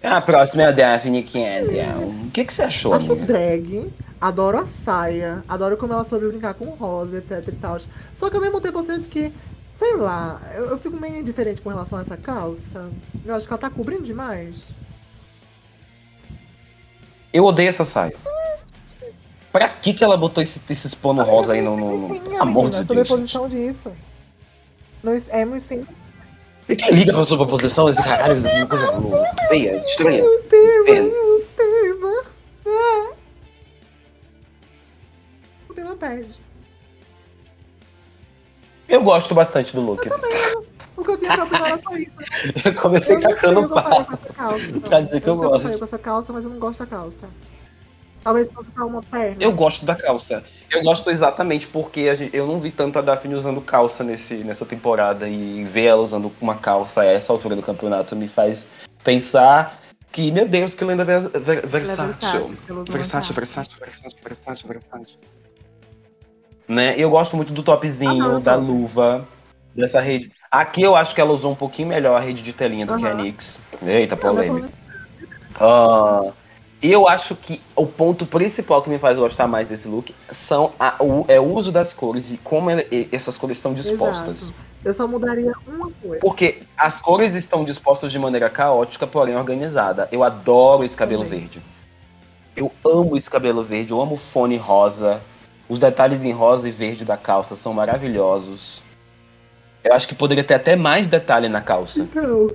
Ai. 0.02 0.10
A 0.12 0.20
próxima 0.20 0.62
é 0.64 0.66
a 0.66 0.70
Daphne 0.70 1.22
Candial. 1.22 2.00
O 2.02 2.30
que, 2.30 2.44
que 2.44 2.52
você 2.52 2.62
achou, 2.62 2.92
Acho 2.94 3.12
amiga? 3.12 3.26
drag, 3.26 3.92
adoro 4.20 4.58
a 4.58 4.66
saia, 4.66 5.42
adoro 5.48 5.76
como 5.76 5.92
ela 5.92 6.04
soube 6.04 6.28
brincar 6.28 6.54
com 6.54 6.66
rosa, 6.66 7.16
etc 7.18 7.48
e 7.48 7.52
tal. 7.56 7.78
Só 8.14 8.28
que 8.30 8.36
ao 8.36 8.42
mesmo 8.42 8.60
tempo 8.60 8.78
eu 8.78 8.82
sinto 8.84 9.08
que, 9.08 9.32
sei 9.76 9.96
lá, 9.96 10.40
eu, 10.54 10.66
eu 10.66 10.78
fico 10.78 11.00
meio 11.00 11.16
indiferente 11.16 11.60
com 11.60 11.70
relação 11.70 11.98
a 11.98 12.02
essa 12.02 12.16
calça. 12.16 12.88
Eu 13.24 13.34
acho 13.34 13.46
que 13.46 13.52
ela 13.52 13.60
tá 13.60 13.70
cobrindo 13.70 14.02
demais. 14.04 14.68
Eu 17.32 17.44
odeio 17.44 17.68
essa 17.68 17.84
saia. 17.84 18.14
Pra 19.52 19.68
que, 19.68 19.94
que 19.94 20.04
ela 20.04 20.16
botou 20.16 20.42
esse, 20.42 20.60
esses 20.70 20.94
pano 20.94 21.22
rosa 21.22 21.52
aí 21.54 21.62
no. 21.62 21.76
no, 21.76 22.08
no... 22.08 22.20
Pelo 22.20 22.42
amor 22.42 22.70
de 22.70 22.76
Deus. 22.76 22.86
sobreposição 22.86 23.48
disso. 23.48 23.92
No 25.02 25.12
emo 25.32 25.60
sim. 25.60 25.84
E 26.68 26.76
quem 26.76 26.90
liga 26.90 27.12
pra 27.14 27.24
sobreposição? 27.24 27.88
Esse 27.88 28.02
caralho, 28.02 28.40
uma 28.40 28.66
coisa 28.66 28.88
feia, 29.48 29.76
estranha. 29.86 30.22
O 30.22 30.38
tema, 30.42 30.82
Inferno. 30.82 31.08
o 31.10 31.42
tema. 31.56 32.22
Ah. 32.66 33.12
O 35.70 35.74
tema 35.74 35.96
perde. 35.96 36.38
Eu 38.86 39.02
gosto 39.02 39.34
bastante 39.34 39.74
do 39.74 39.80
look. 39.80 40.08
O 40.96 41.04
que 41.04 41.10
eu 41.10 41.16
tinha 41.16 41.32
pra 41.34 41.44
opinar 41.44 41.80
era 41.84 42.00
isso. 42.00 42.10
Eu 42.68 42.74
comecei 42.74 43.16
Eu 43.16 43.20
tacando 43.20 43.60
que 43.66 43.72
eu 43.72 43.82
pau. 43.82 44.06
Pra 44.88 45.00
dizer 45.00 45.20
que 45.20 45.28
eu 45.28 45.34
o 45.34 45.36
gosto. 45.38 45.62
faria 45.62 45.78
com 45.78 45.84
essa 45.84 45.98
calça, 45.98 46.32
mas 46.32 46.44
eu 46.44 46.50
não 46.50 46.58
gosto 46.58 46.80
da 46.80 46.86
calça. 46.86 47.28
Talvez 48.22 48.50
fosse 48.52 48.68
só 48.76 48.86
uma 48.86 49.02
perna. 49.02 49.36
Eu 49.40 49.52
gosto 49.52 49.84
da 49.84 49.94
calça. 49.94 50.42
Eu 50.70 50.82
gosto 50.82 51.10
exatamente 51.10 51.66
porque 51.66 52.08
a 52.08 52.14
gente- 52.14 52.36
eu 52.36 52.46
não 52.46 52.58
vi 52.58 52.70
tanto 52.70 52.98
a 52.98 53.02
Daphne 53.02 53.34
usando 53.34 53.60
calça 53.60 54.04
nesse, 54.04 54.34
nessa 54.34 54.66
temporada. 54.66 55.28
E 55.28 55.64
ver 55.64 55.86
ela 55.86 56.02
usando 56.02 56.30
uma 56.40 56.56
calça 56.56 57.02
a 57.02 57.04
essa 57.06 57.32
altura 57.32 57.56
do 57.56 57.62
campeonato 57.62 58.14
me 58.16 58.28
faz 58.28 58.66
pensar 59.02 59.80
que, 60.12 60.30
meu 60.30 60.48
Deus, 60.48 60.74
que 60.74 60.84
lenda 60.84 61.04
ver, 61.04 61.20
ver, 61.40 61.58
é 61.58 61.66
versátil. 61.66 62.58
Versátil, 62.88 63.34
versátil, 63.34 63.78
versátil, 63.80 64.18
versátil, 64.22 64.68
versátil. 64.68 65.16
Né? 66.66 66.94
Eu 66.98 67.08
gosto 67.08 67.34
muito 67.36 67.52
do 67.52 67.62
topzinho, 67.62 68.32
Aham, 68.32 68.42
da 68.42 68.54
top. 68.54 68.66
luva, 68.66 69.28
dessa 69.74 70.00
rede. 70.00 70.30
Aqui 70.50 70.82
eu 70.82 70.96
acho 70.96 71.14
que 71.14 71.20
ela 71.20 71.32
usou 71.32 71.52
um 71.52 71.56
pouquinho 71.56 71.88
melhor 71.88 72.16
a 72.16 72.20
rede 72.20 72.42
de 72.42 72.52
telinha 72.52 72.84
do 72.84 72.96
que 72.96 73.06
a. 73.06 73.14
Nix. 73.14 73.58
Eita, 73.82 74.16
Não, 74.16 74.34
mas 74.34 74.46
polêmica. 74.46 74.68
Eu 76.80 77.08
acho 77.08 77.34
que 77.34 77.60
o 77.74 77.86
ponto 77.86 78.24
principal 78.24 78.80
que 78.82 78.88
me 78.88 78.98
faz 78.98 79.18
gostar 79.18 79.48
mais 79.48 79.66
desse 79.66 79.88
look 79.88 80.14
são 80.30 80.72
a- 80.78 80.94
o, 81.00 81.24
é 81.26 81.40
o 81.40 81.44
uso 81.52 81.72
das 81.72 81.92
cores 81.92 82.30
e 82.30 82.36
como 82.36 82.70
ele- 82.70 83.08
essas 83.10 83.36
cores 83.36 83.56
estão 83.56 83.74
dispostas. 83.74 84.42
Exato. 84.42 84.54
Eu 84.84 84.94
só 84.94 85.08
mudaria 85.08 85.52
uma 85.66 85.90
coisa. 86.00 86.20
Porque 86.20 86.58
as 86.76 87.00
cores 87.00 87.34
estão 87.34 87.64
dispostas 87.64 88.12
de 88.12 88.18
maneira 88.18 88.48
caótica, 88.48 89.08
porém 89.08 89.34
organizada. 89.36 90.08
Eu 90.12 90.22
adoro 90.22 90.84
esse 90.84 90.96
cabelo 90.96 91.24
Também. 91.24 91.40
verde. 91.40 91.60
Eu 92.54 92.70
amo 92.86 93.16
esse 93.16 93.28
cabelo 93.28 93.64
verde, 93.64 93.90
eu 93.90 94.00
amo 94.00 94.14
o 94.14 94.18
fone 94.18 94.56
rosa. 94.56 95.20
Os 95.68 95.80
detalhes 95.80 96.22
em 96.22 96.30
rosa 96.30 96.68
e 96.68 96.72
verde 96.72 97.04
da 97.04 97.16
calça 97.16 97.56
são 97.56 97.74
maravilhosos. 97.74 98.80
Eu 99.82 99.92
acho 99.94 100.06
que 100.06 100.14
poderia 100.14 100.44
ter 100.44 100.54
até 100.54 100.76
mais 100.76 101.08
detalhe 101.08 101.48
na 101.48 101.60
calça. 101.60 102.00
Então, 102.00 102.48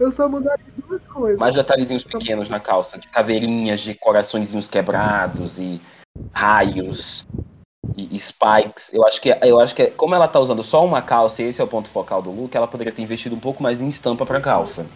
eu 0.00 0.10
só 0.10 0.26
mudaria 0.26 0.64
duas 0.88 1.02
coisas. 1.02 1.38
Mais 1.38 1.54
detalhezinhos 1.54 2.02
pequenos 2.02 2.48
na 2.48 2.58
calça, 2.58 2.98
de 2.98 3.06
caveirinhas, 3.08 3.80
de 3.80 3.94
coraçõezinhos 3.94 4.66
quebrados 4.66 5.58
e 5.58 5.80
raios 6.32 7.26
e, 7.94 8.16
e 8.16 8.18
spikes. 8.18 8.92
Eu 8.94 9.06
acho 9.06 9.20
que 9.20 9.28
eu 9.42 9.60
acho 9.60 9.74
que 9.74 9.88
como 9.88 10.14
ela 10.14 10.26
tá 10.26 10.40
usando 10.40 10.62
só 10.62 10.84
uma 10.84 11.02
calça 11.02 11.42
e 11.42 11.46
esse 11.46 11.60
é 11.60 11.64
o 11.64 11.68
ponto 11.68 11.90
focal 11.90 12.22
do 12.22 12.30
look, 12.30 12.56
ela 12.56 12.66
poderia 12.66 12.92
ter 12.92 13.02
investido 13.02 13.36
um 13.36 13.40
pouco 13.40 13.62
mais 13.62 13.80
em 13.80 13.88
estampa 13.88 14.24
pra 14.24 14.40
calça. 14.40 14.86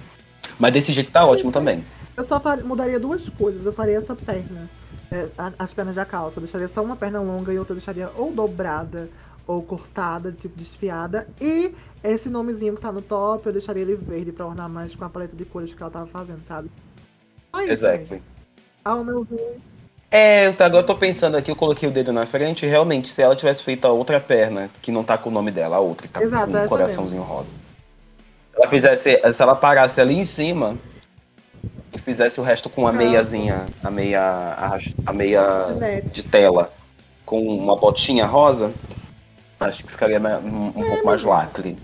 Mas 0.59 0.73
desse 0.73 0.93
jeito 0.93 1.13
tá 1.13 1.27
ótimo 1.27 1.53
também. 1.53 1.85
Eu 2.17 2.25
só 2.25 2.41
mudaria 2.65 2.99
duas 2.99 3.29
coisas. 3.29 3.67
Eu 3.67 3.73
faria 3.73 3.99
essa 3.99 4.15
perna, 4.15 4.71
é, 5.13 5.29
as 5.59 5.75
pernas 5.75 5.97
da 5.97 6.07
calça. 6.07 6.39
Eu 6.39 6.43
deixaria 6.43 6.69
só 6.69 6.83
uma 6.83 6.97
perna 6.97 7.21
longa 7.21 7.53
e 7.53 7.59
outra 7.59 7.73
eu 7.73 7.77
deixaria 7.77 8.09
ou 8.17 8.33
dobrada 8.33 9.11
ou 9.47 9.63
cortada, 9.63 10.33
tipo 10.33 10.57
desfiada. 10.59 11.27
E 11.41 11.73
esse 12.03 12.29
nomezinho 12.29 12.75
que 12.75 12.81
tá 12.81 12.91
no 12.93 13.03
top, 13.03 13.47
eu 13.47 13.53
deixaria 13.53 13.83
ele 13.83 13.97
verde 13.97 14.33
pra 14.33 14.47
ornar 14.47 14.69
mais 14.69 14.95
com 14.95 15.05
a 15.05 15.09
paleta 15.09 15.37
de 15.37 15.45
cores 15.45 15.75
que 15.75 15.83
ela 15.83 15.91
tava 15.91 16.07
fazendo, 16.07 16.41
sabe? 16.49 16.71
Só 17.55 17.63
isso, 17.63 17.87
gente. 17.87 18.23
Ao 18.85 19.03
meu 19.05 19.25
ver, 19.25 19.59
É, 20.11 20.47
eu 20.47 20.55
tá- 20.55 20.67
agora 20.67 20.83
eu 20.83 20.87
tô 20.87 20.95
pensando 20.95 21.37
aqui, 21.37 21.51
eu 21.51 21.57
coloquei 21.57 21.89
o 21.89 21.93
dedo 21.93 22.13
na 22.13 22.25
frente, 22.25 22.65
e 22.65 22.69
realmente, 22.69 23.09
se 23.09 23.21
ela 23.21 23.35
tivesse 23.35 23.63
feito 23.63 23.85
a 23.85 23.91
outra 23.91 24.21
perna, 24.21 24.71
que 24.81 24.93
não 24.93 25.03
tá 25.03 25.19
com 25.19 25.29
o 25.29 25.33
nome 25.33 25.51
dela, 25.51 25.77
a 25.77 25.81
outra, 25.81 26.07
que 26.07 26.13
tá 26.13 26.23
Exato, 26.23 26.47
com 26.47 26.53
um 26.53 26.57
essa 26.59 26.69
coraçãozinho 26.69 27.23
rosa. 27.23 27.55
Ela 28.55 28.69
fizesse, 28.69 29.19
se 29.33 29.43
ela 29.43 29.57
parasse 29.57 30.01
ali 30.01 30.15
em 30.17 30.23
cima 30.25 30.77
e 31.93 31.99
fizesse 31.99 32.39
o 32.41 32.45
resto 32.45 32.71
com 32.71 32.87
a 32.87 32.91
Ah. 32.91 32.93
meiazinha, 32.93 33.67
a 33.83 33.91
meia, 33.91 34.21
a, 34.23 34.79
a 35.07 35.13
meia 35.13 36.01
de 36.05 36.23
tela, 36.23 36.73
com 37.27 37.41
uma 37.43 37.75
botinha 37.75 38.27
rosa, 38.27 38.73
acho 39.61 39.85
que 39.85 39.91
ficaria 39.91 40.21
um, 40.21 40.67
um 40.69 40.73
pouco 40.73 41.07
mais 41.07 41.23
lacre. 41.23 41.77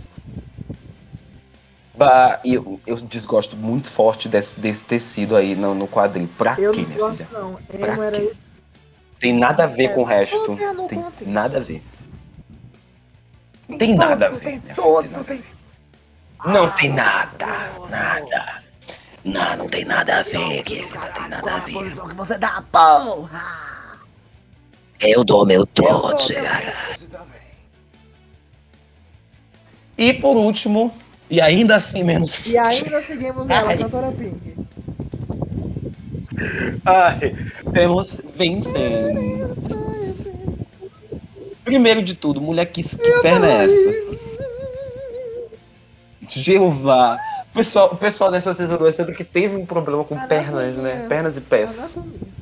Bah, 1.95 2.41
eu, 2.45 2.81
eu 2.87 2.97
desgosto 2.97 3.57
muito 3.57 3.89
forte 3.89 4.29
desse, 4.29 4.59
desse 4.59 4.85
tecido 4.85 5.37
aí 5.37 5.55
no, 5.55 5.75
no 5.75 5.87
quadril. 5.87 6.29
Pra 6.39 6.55
Eu 6.59 6.73
quê, 6.73 6.83
não 6.83 6.89
minha 6.89 7.11
filha? 7.15 7.29
não. 7.33 7.55
Pra 7.79 8.11
quê? 8.11 8.33
Tem 9.19 9.33
nada 9.35 9.65
a 9.65 9.67
ver 9.67 9.85
É, 9.85 9.89
com 9.89 10.01
o 10.01 10.05
resto. 10.05 10.57
Tem 10.89 11.05
nada 11.27 11.59
a 11.59 11.61
ver. 11.61 11.83
Não 13.69 13.79
tem 13.79 13.95
nada 13.95 14.27
a 14.27 14.31
ver. 14.31 14.41
tem 14.41 14.57
né? 14.57 14.63
Não 14.69 14.75
tem 14.75 14.75
tudo, 14.75 15.11
nada 15.11 15.21
a 15.21 15.25
tem- 15.25 15.37
ver. 15.37 15.45
Não 16.47 16.71
tem 16.71 16.89
nada, 16.91 17.47
nada. 17.91 18.63
Não, 19.23 19.57
não 19.59 19.69
tem 19.69 19.85
nada 19.85 20.21
a 20.21 20.23
ver, 20.23 20.63
querido. 20.63 20.95
Não 20.95 21.13
tem 21.13 21.29
nada 21.29 21.55
a 21.55 21.59
ver. 21.59 21.73
posição 21.75 22.09
que 22.09 22.15
você 22.15 22.39
dá, 22.39 22.65
porra! 22.73 23.43
Eu 24.99 25.23
dou 25.23 25.45
meu 25.45 25.61
Eu 25.61 25.67
trote, 25.67 26.33
cara. 26.35 26.75
E 30.01 30.15
por 30.15 30.35
último, 30.35 30.91
e 31.29 31.43
ainda 31.43 31.77
assim 31.77 32.03
menos. 32.03 32.41
E 32.47 32.57
ainda 32.57 33.03
seguimos 33.03 33.51
ela, 33.51 33.69
Ai. 33.69 33.77
cantora 33.77 34.11
Pink. 34.11 34.55
Ai, 36.87 37.37
temos 37.75 38.17
Vincent. 38.35 38.73
Primeiro 41.63 42.03
de 42.03 42.15
tudo, 42.15 42.41
mulher, 42.41 42.65
que, 42.65 42.83
que 42.83 43.21
perna 43.21 43.47
é 43.47 43.65
essa? 43.67 44.21
Jeová. 46.31 47.19
O 47.51 47.59
pessoal, 47.59 47.91
o 47.93 47.97
pessoal 47.97 48.31
dessa 48.31 48.55
season 48.55 48.77
adolescente 48.77 49.13
que 49.13 49.25
teve 49.25 49.55
um 49.55 49.67
problema 49.67 50.03
com 50.03 50.19
pernas, 50.27 50.77
né? 50.77 51.05
Pernas 51.11 51.37
e 51.37 51.43
pés. 51.43 51.95
Anatomia. 51.95 52.40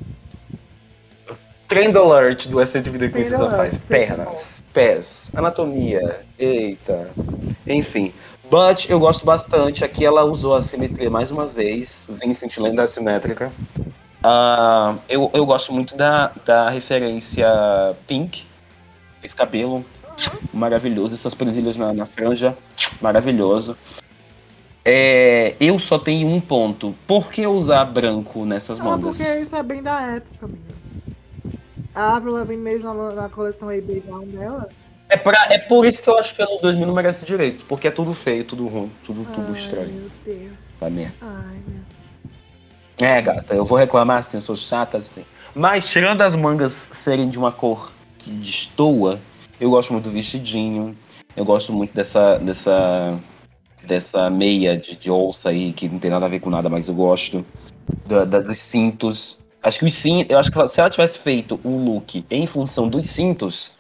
Trend 1.69 1.97
alert 1.97 2.49
do 2.49 2.57
Vida 2.65 3.09
Queen 3.09 3.11
Trend 3.11 3.27
Season 3.27 3.47
alert, 3.47 3.73
5. 3.73 3.83
sim. 3.83 3.89
Pernas, 3.89 4.63
pés, 4.73 5.31
anatomia, 5.37 6.21
eita. 6.39 7.11
Enfim. 7.67 8.13
But 8.51 8.89
eu 8.89 8.99
gosto 8.99 9.27
bastante. 9.27 9.85
Aqui 9.85 10.07
ela 10.07 10.25
usou 10.25 10.57
a 10.57 10.63
simetria 10.63 11.11
mais 11.11 11.31
uma 11.31 11.47
vez. 11.47 12.11
Vincent 12.23 12.57
lenda 12.57 12.83
assimétrica. 12.85 13.53
Ah, 14.25 14.95
eu, 15.09 15.31
eu 15.35 15.45
gosto 15.45 15.71
muito 15.73 15.95
da, 15.95 16.33
da 16.47 16.71
referência 16.71 17.47
Pink. 18.07 18.47
Esse 19.23 19.37
cabelo 19.37 19.85
maravilhoso. 20.55 21.15
Essas 21.15 21.35
presilhas 21.35 21.77
na, 21.77 21.93
na 21.93 22.07
franja. 22.07 22.57
Maravilhoso. 23.03 23.77
É, 24.83 25.55
eu 25.61 25.79
só 25.79 25.99
tenho 25.99 26.29
um 26.29 26.41
ponto. 26.41 26.95
Por 27.07 27.31
que 27.31 27.47
usar 27.47 27.85
branco 27.85 28.47
nessas 28.47 28.81
Ah, 28.81 28.85
mangas? 28.85 29.19
porque 29.19 29.41
isso 29.41 29.55
é 29.55 29.63
bem 29.63 29.83
da 29.83 30.01
época, 30.01 30.47
amiga. 30.47 30.78
A 31.99 32.17
Avril 32.17 32.35
Lavigne 32.35 32.63
mesmo 32.63 32.95
na, 32.95 33.13
na 33.13 33.29
coleção 33.29 33.69
AB 33.69 34.01
Down 34.07 34.27
dela. 34.27 34.69
É, 35.09 35.17
pra, 35.17 35.49
é 35.51 35.59
por 35.59 35.85
isso 35.85 36.03
que 36.03 36.09
eu 36.11 36.19
acho 36.19 36.35
que 36.35 36.43
anos 36.43 36.61
2000 36.61 36.87
não 36.87 36.95
merece 36.95 37.25
direito. 37.25 37.65
Porque 37.65 37.89
é 37.89 37.91
tudo 37.91 38.13
feio, 38.15 38.45
tudo 38.45 38.69
ruim, 38.69 38.91
tudo, 39.05 39.27
tudo 39.35 39.47
Ai, 39.49 39.53
estranho. 39.53 39.89
meu 39.93 40.11
Deus. 40.25 40.53
Tá 40.79 40.89
merda. 40.91 41.15
Ai, 41.21 41.57
meu 41.67 43.09
É, 43.09 43.21
gata, 43.23 43.55
eu 43.55 43.65
vou 43.65 43.77
reclamar 43.77 44.19
assim, 44.19 44.37
eu 44.37 44.41
sou 44.43 44.55
chata 44.55 44.99
assim. 44.99 45.25
Mas 45.55 45.91
tirando 45.91 46.21
as 46.21 46.37
mangas 46.37 46.89
serem 46.93 47.29
de 47.29 47.37
uma 47.39 47.51
cor 47.51 47.91
que 48.19 48.31
destoa, 48.31 49.19
eu 49.61 49.71
gosto 49.71 49.93
muito 49.93 50.05
do 50.05 50.11
vestidinho. 50.11 50.97
Eu 51.35 51.45
gosto 51.45 51.73
muito 51.73 51.93
dessa. 51.95 52.39
dessa. 52.39 53.19
dessa 53.83 54.29
meia 54.29 54.77
de, 54.77 54.95
de 54.95 55.09
alça 55.09 55.49
aí, 55.49 55.73
que 55.73 55.89
não 55.89 55.99
tem 55.99 56.11
nada 56.11 56.27
a 56.27 56.29
ver 56.29 56.41
com 56.41 56.51
nada, 56.51 56.69
mas 56.69 56.87
eu 56.87 56.95
gosto. 56.95 57.45
Da- 58.07 58.25
da- 58.25 58.41
dos 58.41 58.59
cintos. 58.59 59.38
Acho 59.69 59.79
que 59.79 59.85
os 59.85 59.93
cintos. 59.93 60.31
Eu 60.31 60.39
acho 60.39 60.51
que 60.51 60.69
se 60.69 60.81
ela 60.81 60.89
tivesse 60.89 61.19
feito 61.19 61.61
o 61.63 61.69
look 61.69 62.25
em 62.31 62.47
função 62.47 62.89
dos 62.89 63.07
cintos, 63.07 63.71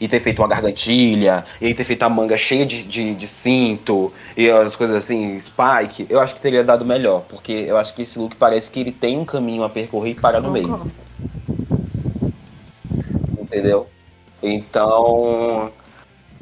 e 0.00 0.06
ter 0.06 0.20
feito 0.20 0.40
uma 0.40 0.48
gargantilha, 0.48 1.44
e 1.60 1.74
ter 1.74 1.84
feito 1.84 2.02
a 2.02 2.08
manga 2.08 2.36
cheia 2.36 2.64
de, 2.64 2.84
de, 2.84 3.14
de 3.14 3.26
cinto, 3.26 4.12
e 4.36 4.48
as 4.48 4.76
coisas 4.76 4.96
assim, 4.96 5.38
spike, 5.40 6.06
eu 6.08 6.20
acho 6.20 6.34
que 6.34 6.40
teria 6.40 6.62
dado 6.62 6.84
melhor, 6.84 7.22
porque 7.28 7.52
eu 7.66 7.76
acho 7.76 7.94
que 7.94 8.02
esse 8.02 8.18
look 8.18 8.36
parece 8.36 8.70
que 8.70 8.78
ele 8.78 8.92
tem 8.92 9.18
um 9.18 9.24
caminho 9.24 9.64
a 9.64 9.68
percorrer 9.68 10.12
e 10.12 10.14
para 10.14 10.40
no 10.40 10.50
meio, 10.52 10.86
entendeu? 13.40 13.88
Então, 14.42 15.72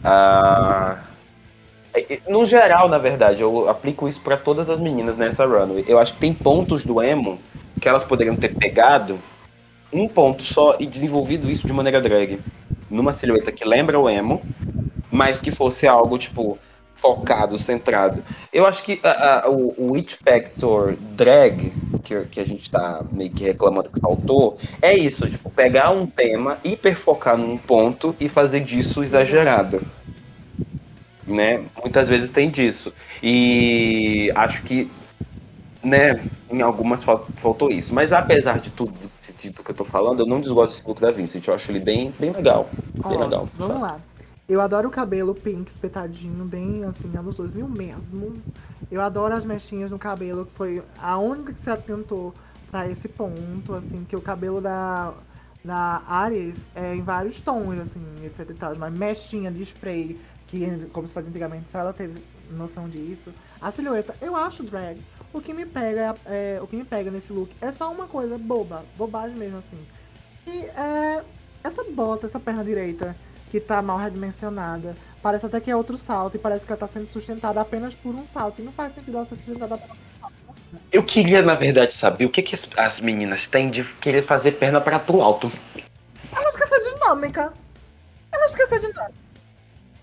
ah, 0.03 0.99
no 2.29 2.45
geral, 2.45 2.89
na 2.89 2.99
verdade, 2.99 3.41
eu 3.41 3.69
aplico 3.69 4.09
isso 4.09 4.21
para 4.21 4.37
todas 4.37 4.69
as 4.69 4.81
meninas 4.81 5.17
nessa 5.17 5.47
runway. 5.47 5.85
Eu 5.87 5.99
acho 5.99 6.13
que 6.15 6.19
tem 6.19 6.35
pontos 6.35 6.85
do 6.85 7.01
emo 7.01 7.39
que 7.81 7.89
elas 7.89 8.05
poderiam 8.05 8.37
ter 8.37 8.55
pegado 8.55 9.19
um 9.93 10.09
ponto 10.09 10.43
só 10.43 10.77
e 10.81 10.87
desenvolvido 10.87 11.51
isso 11.51 11.67
de 11.67 11.73
maneira 11.73 12.01
drag. 12.01 12.41
Numa 12.91 13.13
silhueta 13.13 13.53
que 13.53 13.65
lembra 13.65 13.99
o 13.99 14.09
emo, 14.09 14.43
mas 15.11 15.41
que 15.41 15.51
fosse 15.51 15.87
algo, 15.87 16.19
tipo, 16.19 16.59
focado, 16.97 17.59
centrado. 17.59 18.25
Eu 18.53 18.67
acho 18.67 18.83
que 18.83 18.99
a- 19.03 19.45
a- 19.45 19.51
o, 19.51 19.75
o 19.91 19.95
It 19.95 20.17
Factor 20.17 20.97
drag, 20.97 21.73
que, 22.03 22.25
que 22.25 22.41
a 22.41 22.47
gente 22.47 22.71
tá 22.71 23.03
meio 23.13 23.31
que 23.31 23.45
reclamando 23.45 23.91
que 23.91 24.01
faltou, 24.01 24.59
é 24.83 24.95
isso, 24.95 25.29
tipo, 25.29 25.51
pegar 25.51 25.91
um 25.91 26.07
tema, 26.07 26.59
hiper 26.65 26.97
focar 26.97 27.37
num 27.37 27.57
ponto 27.59 28.15
e 28.19 28.29
fazer 28.29 28.61
disso 28.61 29.03
exagerado. 29.03 29.81
Né? 31.27 31.65
Muitas 31.81 32.09
vezes 32.09 32.31
tem 32.31 32.51
disso. 32.51 32.93
E 33.23 34.31
acho 34.35 34.63
que, 34.63 34.91
né, 35.85 36.25
em 36.51 36.63
algumas 36.63 37.03
fal- 37.03 37.27
faltou 37.37 37.71
isso. 37.71 37.95
Mas 37.95 38.13
apesar 38.13 38.59
de 38.59 38.71
tudo 38.71 38.93
de- 39.39 39.51
do 39.51 39.63
que 39.63 39.71
eu 39.71 39.75
tô 39.75 39.85
falando, 39.85 40.21
eu 40.21 40.27
não 40.27 40.41
desgosto 40.41 40.77
desse 40.77 40.89
look 40.89 41.01
da 41.01 41.11
Vincent. 41.11 41.47
Eu 41.47 41.55
acho 41.55 41.71
ele 41.71 41.81
bem, 41.81 42.13
bem 42.19 42.31
legal. 42.33 42.69
Bem 43.07 43.17
Ó, 43.17 43.21
legal. 43.21 43.49
Vamos 43.57 43.81
lá. 43.81 43.99
Eu 44.49 44.61
adoro 44.61 44.89
o 44.89 44.91
cabelo 44.91 45.35
pink 45.35 45.71
espetadinho, 45.71 46.45
bem 46.45 46.85
assim, 46.85 47.11
anos 47.17 47.37
2000 47.37 47.67
mesmo. 47.69 48.37
Eu 48.91 49.01
adoro 49.01 49.35
as 49.35 49.45
mechinhas 49.45 49.91
no 49.91 49.99
cabelo, 49.99 50.45
que 50.47 50.53
foi 50.55 50.83
a 51.01 51.19
única 51.19 51.53
que 51.53 51.63
se 51.63 51.71
atentou 51.71 52.35
pra 52.71 52.89
esse 52.89 53.09
ponto, 53.09 53.73
assim, 53.75 54.05
que 54.07 54.15
o 54.15 54.21
cabelo 54.21 54.61
da, 54.61 55.15
da 55.65 56.03
Aries 56.07 56.57
é 56.75 56.95
em 56.95 57.03
vários 57.03 57.41
tons, 57.41 57.79
assim, 57.79 58.03
etc 58.25 58.51
e 58.51 58.55
tal. 58.55 58.73
Mas 58.79 58.93
mechinha 58.93 59.51
de 59.51 59.63
spray, 59.63 60.21
que 60.47 60.87
como 60.93 61.07
se 61.07 61.15
fazia 61.15 61.31
antigamente, 61.31 61.71
só 61.71 61.79
ela 61.79 61.93
teve 61.95 62.21
noção 62.51 62.87
disso. 62.89 63.33
A 63.63 63.73
silhueta, 63.73 64.15
eu 64.21 64.37
acho 64.37 64.63
drag. 64.63 65.01
O 65.35 65.41
que 65.41 65.53
me 65.53 65.67
pega, 65.67 66.15
é, 66.27 66.61
o 66.63 66.67
que 66.69 66.77
me 66.77 66.85
pega 66.85 67.11
nesse 67.11 67.33
look 67.33 67.51
é 67.61 67.73
só 67.73 67.91
uma 67.91 68.07
coisa 68.07 68.39
boba, 68.39 68.85
bobagem 68.97 69.37
mesmo, 69.37 69.59
assim. 69.59 69.85
E 70.47 70.61
é, 70.81 71.25
essa 71.65 71.83
bota, 71.91 72.29
essa 72.29 72.39
perna 72.39 72.63
direita, 72.63 73.17
que 73.51 73.59
tá 73.59 73.83
mal 73.83 73.99
redimensionada. 73.99 74.95
Parece 75.21 75.47
até 75.47 75.61
que 75.61 75.73
é 75.73 75.77
outro 75.77 75.99
salto 75.99 76.37
e 76.37 76.39
parece 76.39 76.65
que 76.65 76.71
ela 76.71 76.79
tá 76.79 76.87
sendo 76.87 77.09
sustentada 77.09 77.61
apenas 77.61 77.97
por 77.97 78.15
um 78.15 78.25
salto. 78.33 78.63
E 78.63 78.65
não 78.65 78.71
faz 78.71 78.95
sentido 78.95 79.17
ela 79.17 79.27
ser 79.27 79.35
sustentada 79.35 79.77
por 79.77 79.97
Eu 80.93 81.03
queria, 81.03 81.43
na 81.43 81.57
verdade, 81.57 81.95
saber 81.95 82.27
o 82.27 82.31
que, 82.31 82.41
que 82.41 82.55
as, 82.55 82.69
as 82.77 83.01
meninas 83.01 83.49
têm 83.49 83.69
de 83.71 83.83
querer 83.83 84.23
fazer 84.23 84.53
perna 84.53 84.81
para 84.81 85.01
pro 85.01 85.21
alto. 85.21 85.51
Ela 86.31 86.49
esqueceu 86.51 86.95
dinâmica. 86.95 87.53
Ela 88.31 88.47
esqueceu 88.47 88.79
dinâmica. 88.79 89.13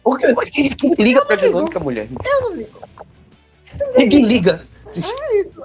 Por 0.04 0.20
quê? 0.20 0.34
Mas 0.36 0.50
quem, 0.50 0.70
quem 0.72 0.94
liga 0.96 1.26
pra 1.26 1.38
ligo. 1.38 1.48
dinâmica, 1.48 1.80
mulher? 1.80 2.10
Eu 2.26 2.42
não 2.42 2.54
ligo. 2.54 2.82
Ninguém 3.96 4.26
liga. 4.26 4.66
É 5.00 5.40
isso. 5.42 5.64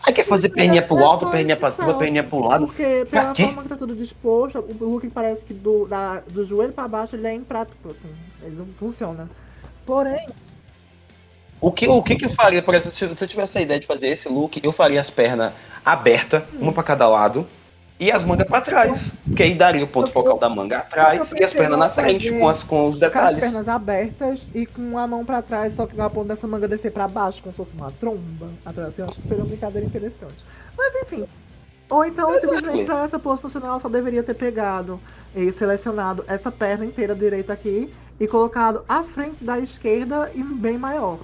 Aí 0.00 0.12
quer 0.12 0.24
fazer 0.24 0.48
perninha 0.50 0.82
pro 0.82 1.04
alto, 1.04 1.26
perninha 1.28 1.56
pra 1.56 1.70
cima, 1.70 1.94
perninha 1.94 2.22
pro 2.24 2.38
lado. 2.40 2.66
Porque 2.66 3.06
pela 3.10 3.32
quê? 3.32 3.44
forma 3.44 3.62
que 3.64 3.68
tá 3.68 3.76
tudo 3.76 3.94
disposto, 3.96 4.58
o 4.58 4.84
look 4.84 5.08
parece 5.10 5.44
que 5.44 5.52
do, 5.52 5.86
da- 5.86 6.20
do 6.28 6.44
joelho 6.44 6.72
pra 6.72 6.86
baixo 6.86 7.16
ele 7.16 7.26
é 7.26 7.34
imprático, 7.34 7.88
assim. 7.88 8.14
Ele 8.42 8.56
não 8.56 8.66
funciona. 8.78 9.28
Porém, 9.84 10.28
O 11.60 11.72
que, 11.72 11.88
o 11.88 12.00
que 12.02 12.14
que 12.14 12.24
eu 12.26 12.30
faria, 12.30 12.62
por 12.62 12.74
exemplo, 12.74 12.92
se 12.96 13.04
eu- 13.04 13.16
se 13.16 13.24
eu 13.24 13.28
tivesse 13.28 13.58
a 13.58 13.60
ideia 13.60 13.80
de 13.80 13.86
fazer 13.86 14.08
esse 14.08 14.28
look, 14.28 14.60
eu 14.62 14.70
faria 14.72 15.00
as 15.00 15.10
pernas 15.10 15.52
abertas, 15.84 16.44
uma 16.54 16.72
pra 16.72 16.84
cada 16.84 17.08
lado, 17.08 17.44
e 18.00 18.10
as 18.12 18.22
mangas 18.24 18.46
pra 18.46 18.60
trás. 18.60 19.10
Porque 19.26 19.42
aí 19.42 19.54
daria 19.54 19.84
o 19.84 19.88
ponto 19.88 20.08
Eu- 20.08 20.12
focal 20.12 20.38
da 20.38 20.48
manga 20.48 20.78
atrás 20.78 21.32
eu 21.32 21.38
e 21.38 21.44
as 21.44 21.52
pernas 21.52 21.78
na 21.78 21.90
frente, 21.90 22.30
com, 22.32 22.48
as, 22.48 22.62
com 22.62 22.88
os 22.88 22.88
com 22.90 22.94
as 22.94 23.00
detalhes. 23.12 23.40
pernas 23.40 23.68
abertas 23.68 24.48
e 24.54 24.64
com 24.66 24.96
a 24.98 25.06
mão 25.06 25.24
pra 25.24 25.42
trás, 25.42 25.74
só 25.74 25.86
que 25.86 26.00
a 26.00 26.08
ponta 26.08 26.34
dessa 26.34 26.46
manga 26.46 26.68
descer 26.68 26.92
pra 26.92 27.08
baixo, 27.08 27.42
como 27.42 27.52
se 27.52 27.56
fosse 27.56 27.72
uma 27.74 27.90
tromba 27.90 28.48
atrás. 28.64 28.98
Eu 28.98 29.06
acho 29.06 29.14
que 29.16 29.22
seria 29.22 29.38
uma 29.42 29.46
brincadeira 29.48 29.86
interessante. 29.86 30.44
Mas 30.76 30.94
enfim. 31.02 31.26
Ou 31.90 32.04
então, 32.04 32.28
Exactly. 32.30 32.54
simplesmente 32.56 32.84
pra 32.86 33.02
essa 33.04 33.18
pose 33.18 33.40
funcional, 33.40 33.70
ela 33.70 33.80
só 33.80 33.88
deveria 33.88 34.22
ter 34.22 34.34
pegado 34.34 35.00
e 35.34 35.50
selecionado 35.52 36.22
essa 36.28 36.52
perna 36.52 36.84
inteira 36.84 37.14
direita 37.14 37.52
aqui 37.54 37.90
e 38.20 38.26
colocado 38.28 38.84
à 38.88 39.02
frente 39.02 39.42
da 39.42 39.58
esquerda 39.58 40.30
e 40.34 40.42
bem 40.42 40.76
maior. 40.76 41.18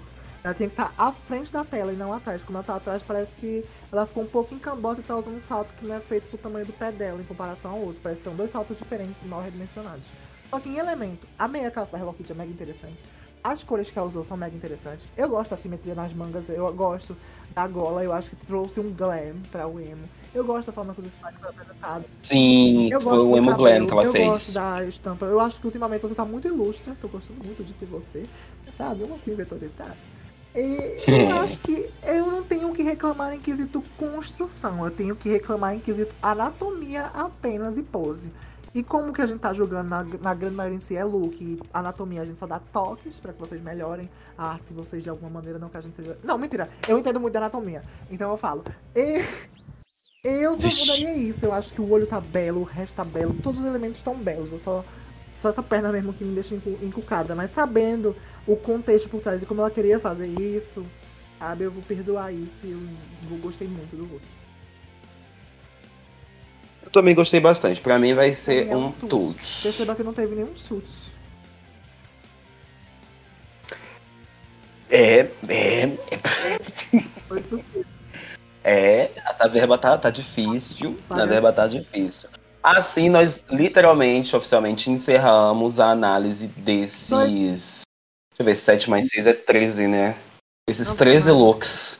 Ela 0.44 0.52
tem 0.52 0.68
que 0.68 0.74
estar 0.74 0.92
à 0.98 1.10
frente 1.10 1.50
da 1.50 1.64
tela 1.64 1.90
e 1.90 1.96
não 1.96 2.12
atrás. 2.12 2.42
Como 2.42 2.58
ela 2.58 2.64
tá 2.66 2.76
atrás, 2.76 3.02
parece 3.02 3.32
que 3.40 3.64
ela 3.90 4.04
ficou 4.06 4.24
um 4.24 4.26
pouco 4.26 4.54
encambota 4.54 5.00
e 5.00 5.02
tá 5.02 5.16
usando 5.16 5.38
um 5.38 5.40
salto 5.40 5.72
que 5.74 5.86
não 5.86 5.96
é 5.96 6.00
feito 6.00 6.28
pro 6.28 6.36
tamanho 6.36 6.66
do 6.66 6.72
pé 6.74 6.92
dela 6.92 7.18
em 7.18 7.24
comparação 7.24 7.70
ao 7.70 7.78
outro. 7.78 8.00
Parece 8.02 8.20
que 8.20 8.24
são 8.28 8.36
dois 8.36 8.50
saltos 8.50 8.76
diferentes 8.76 9.16
e 9.24 9.26
mal 9.26 9.40
redimensionados. 9.42 10.04
Só 10.50 10.60
que 10.60 10.68
em 10.68 10.76
elemento, 10.76 11.26
a 11.38 11.48
meia 11.48 11.70
calça 11.70 11.96
Hello 11.96 12.12
Kitty 12.12 12.32
é 12.32 12.34
mega 12.34 12.50
interessante. 12.50 12.98
As 13.42 13.62
cores 13.62 13.88
que 13.90 13.98
ela 13.98 14.06
usou 14.06 14.22
são 14.22 14.36
mega 14.36 14.54
interessantes. 14.54 15.06
Eu 15.16 15.30
gosto 15.30 15.50
da 15.50 15.56
simetria 15.56 15.94
nas 15.94 16.12
mangas, 16.12 16.44
eu 16.50 16.70
gosto 16.74 17.16
da 17.54 17.66
gola, 17.66 18.04
eu 18.04 18.12
acho 18.12 18.30
que 18.30 18.36
trouxe 18.46 18.80
um 18.80 18.90
glam 18.92 19.36
pra 19.50 19.66
o 19.66 19.80
emo. 19.80 20.04
Eu 20.34 20.44
gosto 20.44 20.66
da 20.66 20.72
forma 20.74 20.92
que 20.94 21.00
os 21.00 21.06
personagens 21.06 21.40
foram 21.40 21.54
apresentados. 21.54 22.06
Sim, 22.22 22.90
Eu 22.92 23.00
foi 23.00 23.12
gosto 23.12 23.30
o 23.30 23.36
Emo 23.36 23.50
cabelo, 23.52 23.68
Glam 23.68 23.86
que 23.86 23.92
ela 23.92 24.04
eu 24.04 24.12
fez. 24.12 24.28
gosto 24.28 24.52
da 24.52 24.84
estampa. 24.84 25.24
Eu 25.26 25.40
acho 25.40 25.58
que 25.60 25.66
ultimamente 25.66 26.02
você 26.02 26.14
tá 26.14 26.24
muito 26.24 26.48
ilustre. 26.48 26.92
Tô 27.00 27.08
gostando 27.08 27.42
muito 27.44 27.62
de 27.64 27.72
ser 27.78 27.86
você. 27.86 28.24
Sabe? 28.76 29.04
Uma 29.04 29.16
queen 29.18 29.36
vetorizada. 29.36 29.94
E 30.54 31.02
eu 31.30 31.40
acho 31.40 31.58
que 31.60 31.90
eu 32.02 32.26
não 32.26 32.42
tenho 32.44 32.72
que 32.72 32.82
reclamar 32.82 33.34
em 33.34 33.40
quesito 33.40 33.82
construção, 33.98 34.84
eu 34.84 34.90
tenho 34.90 35.16
que 35.16 35.28
reclamar 35.28 35.74
em 35.74 35.80
quesito 35.80 36.14
anatomia 36.22 37.06
apenas 37.06 37.76
e 37.76 37.82
pose. 37.82 38.30
E 38.72 38.82
como 38.82 39.12
que 39.12 39.22
a 39.22 39.26
gente 39.26 39.38
tá 39.38 39.52
jogando 39.52 39.88
na, 39.88 40.02
na 40.02 40.34
grande 40.34 40.56
maioria 40.56 40.76
em 40.76 40.80
si 40.80 40.96
é 40.96 41.04
look, 41.04 41.36
e 41.40 41.60
anatomia 41.72 42.22
a 42.22 42.24
gente 42.24 42.38
só 42.38 42.46
dá 42.46 42.58
toques 42.58 43.18
pra 43.18 43.32
que 43.32 43.38
vocês 43.38 43.62
melhorem 43.62 44.08
a 44.36 44.50
arte 44.50 44.64
de 44.68 44.74
vocês 44.74 45.02
de 45.02 45.08
alguma 45.08 45.30
maneira, 45.30 45.58
não 45.58 45.68
que 45.68 45.76
a 45.76 45.80
gente 45.80 45.94
seja. 45.94 46.18
Não, 46.24 46.36
mentira, 46.38 46.68
eu 46.88 46.98
entendo 46.98 47.20
muito 47.20 47.32
de 47.32 47.38
anatomia, 47.38 47.82
então 48.10 48.30
eu 48.30 48.36
falo. 48.36 48.64
E... 48.94 49.24
Eu 50.24 50.56
só 50.56 50.66
mudaria 50.66 51.14
isso, 51.18 51.44
eu 51.44 51.52
acho 51.52 51.70
que 51.70 51.82
o 51.82 51.90
olho 51.90 52.06
tá 52.06 52.18
belo, 52.18 52.62
o 52.62 52.64
resto 52.64 52.96
tá 52.96 53.04
belo, 53.04 53.34
todos 53.42 53.60
os 53.60 53.66
elementos 53.66 53.98
estão 53.98 54.14
belos, 54.14 54.50
eu 54.50 54.58
só. 54.58 54.82
Só 55.44 55.50
essa 55.50 55.62
perna 55.62 55.92
mesmo 55.92 56.14
que 56.14 56.24
me 56.24 56.34
deixa 56.34 56.54
encu- 56.54 56.78
encucada, 56.80 57.34
mas 57.34 57.50
sabendo 57.52 58.16
o 58.46 58.56
contexto 58.56 59.10
por 59.10 59.20
trás 59.20 59.42
e 59.42 59.44
como 59.44 59.60
ela 59.60 59.70
queria 59.70 60.00
fazer 60.00 60.26
isso, 60.26 60.86
sabe, 61.38 61.64
eu 61.64 61.70
vou 61.70 61.82
perdoar 61.82 62.32
isso 62.32 62.48
e 62.64 62.70
eu 62.70 62.80
gostei 63.40 63.68
muito 63.68 63.94
do 63.94 64.04
look. 64.10 64.22
Eu 66.82 66.90
também 66.90 67.14
gostei 67.14 67.40
bastante. 67.40 67.78
Pra 67.78 67.98
mim 67.98 68.14
vai 68.14 68.32
ser 68.32 68.68
é 68.68 68.74
um 68.74 68.90
tuts. 68.90 69.34
tuts. 69.34 69.62
Perceba 69.64 69.94
que 69.94 70.02
não 70.02 70.14
teve 70.14 70.34
nenhum 70.34 70.56
chute. 70.56 71.12
É, 74.88 75.28
é, 75.46 75.98
super. 77.50 77.86
é. 78.64 79.10
A 79.38 79.46
verba 79.46 79.76
tá, 79.76 79.98
tá 79.98 80.08
difícil. 80.08 80.98
A 81.10 81.16
Olha. 81.16 81.26
verba 81.26 81.52
tá 81.52 81.66
difícil. 81.66 82.30
Assim, 82.64 83.10
nós 83.10 83.44
literalmente, 83.50 84.34
oficialmente, 84.34 84.90
encerramos 84.90 85.78
a 85.78 85.90
análise 85.90 86.46
desses. 86.46 87.10
Deixa 87.10 87.82
eu 88.38 88.44
ver, 88.46 88.54
7 88.54 88.88
mais 88.88 89.06
6 89.08 89.26
é 89.26 89.32
13, 89.34 89.86
né? 89.86 90.14
Esses 90.66 90.88
Não, 90.88 90.96
13 90.96 91.28
não. 91.28 91.38
looks. 91.38 91.98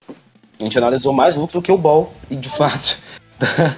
A 0.58 0.64
gente 0.64 0.78
analisou 0.78 1.12
mais 1.12 1.36
looks 1.36 1.52
do 1.52 1.60
que 1.60 1.70
o 1.70 1.76
Ball. 1.76 2.10
E 2.30 2.36
de 2.36 2.48
fato. 2.48 2.98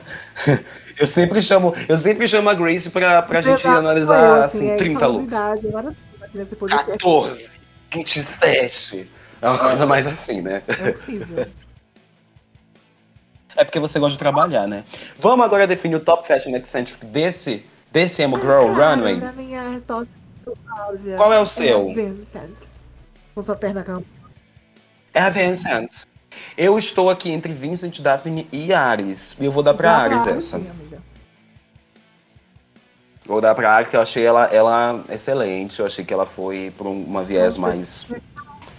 eu 0.97 1.09
sempre 1.09 1.43
chamo. 1.43 1.75
Eu 1.89 1.99
sempre 1.99 2.29
chamo 2.29 2.49
a 2.49 2.55
Grace 2.55 2.89
pra, 2.89 3.21
pra 3.21 3.41
gente 3.41 3.63
Exato, 3.63 3.79
analisar 3.79 4.21
eu, 4.39 4.45
assim, 4.45 4.71
é 4.71 4.77
30 4.77 5.07
looks. 5.09 5.33
insalubridade, 5.33 5.67
agora 5.67 5.91
sim, 5.91 6.25
aqui 6.25 6.39
nesse 6.39 6.55
podcast 6.55 6.87
14, 6.93 7.51
27. 7.93 9.11
É 9.43 9.49
uma 9.49 9.59
coisa 9.59 9.85
mais 9.87 10.07
assim, 10.07 10.41
né? 10.41 10.63
É 10.69 10.91
horrível. 10.91 11.47
É 13.57 13.65
porque 13.65 13.81
você 13.81 13.99
gosta 13.99 14.13
de 14.13 14.19
trabalhar, 14.19 14.67
né? 14.67 14.85
Vamos 15.19 15.45
agora 15.45 15.67
definir 15.67 15.97
o 15.97 16.01
top 16.01 16.27
fashion 16.29 16.55
eccentric 16.55 17.05
desse, 17.07 17.65
desse 17.91 18.23
Emo 18.23 18.39
Girl 18.39 18.67
Runway. 18.73 19.23
A 19.25 19.33
minha 19.33 19.69
resposta 19.71 20.09
é 20.47 20.81
óbvia. 20.81 21.17
Qual 21.17 21.33
é 21.33 21.41
o 21.41 21.47
seu? 21.47 21.91
É 21.91 21.95
Vincent. 21.95 22.51
Com 23.35 23.43
sua 23.43 23.57
perna 23.57 23.83
campo. 23.83 24.07
É 25.15 25.21
a 25.21 25.31
Vincent. 25.31 26.05
Eu 26.57 26.79
estou 26.79 27.09
aqui 27.09 27.31
entre 27.31 27.53
Vincent, 27.55 28.01
Daphne 28.01 28.47
e 28.53 28.73
Ares. 28.75 29.35
E 29.41 29.45
eu 29.47 29.51
vou 29.53 29.63
dar 29.63 29.73
pra 29.75 29.97
Ares 29.97 30.27
essa. 30.27 30.59
Sim, 30.59 30.69
amiga. 30.69 30.99
Vou 33.25 33.41
dar 33.41 33.55
pra 33.55 33.73
Ares, 33.73 33.89
que 33.89 33.97
eu 33.97 34.03
achei 34.03 34.25
ela, 34.25 34.45
ela 34.47 35.03
excelente. 35.09 35.81
Eu 35.81 35.87
achei 35.87 36.05
que 36.05 36.13
ela 36.13 36.27
foi 36.27 36.73
por 36.77 36.87
um- 36.87 37.03
uma 37.05 37.25
viés 37.25 37.57
mais 37.57 38.07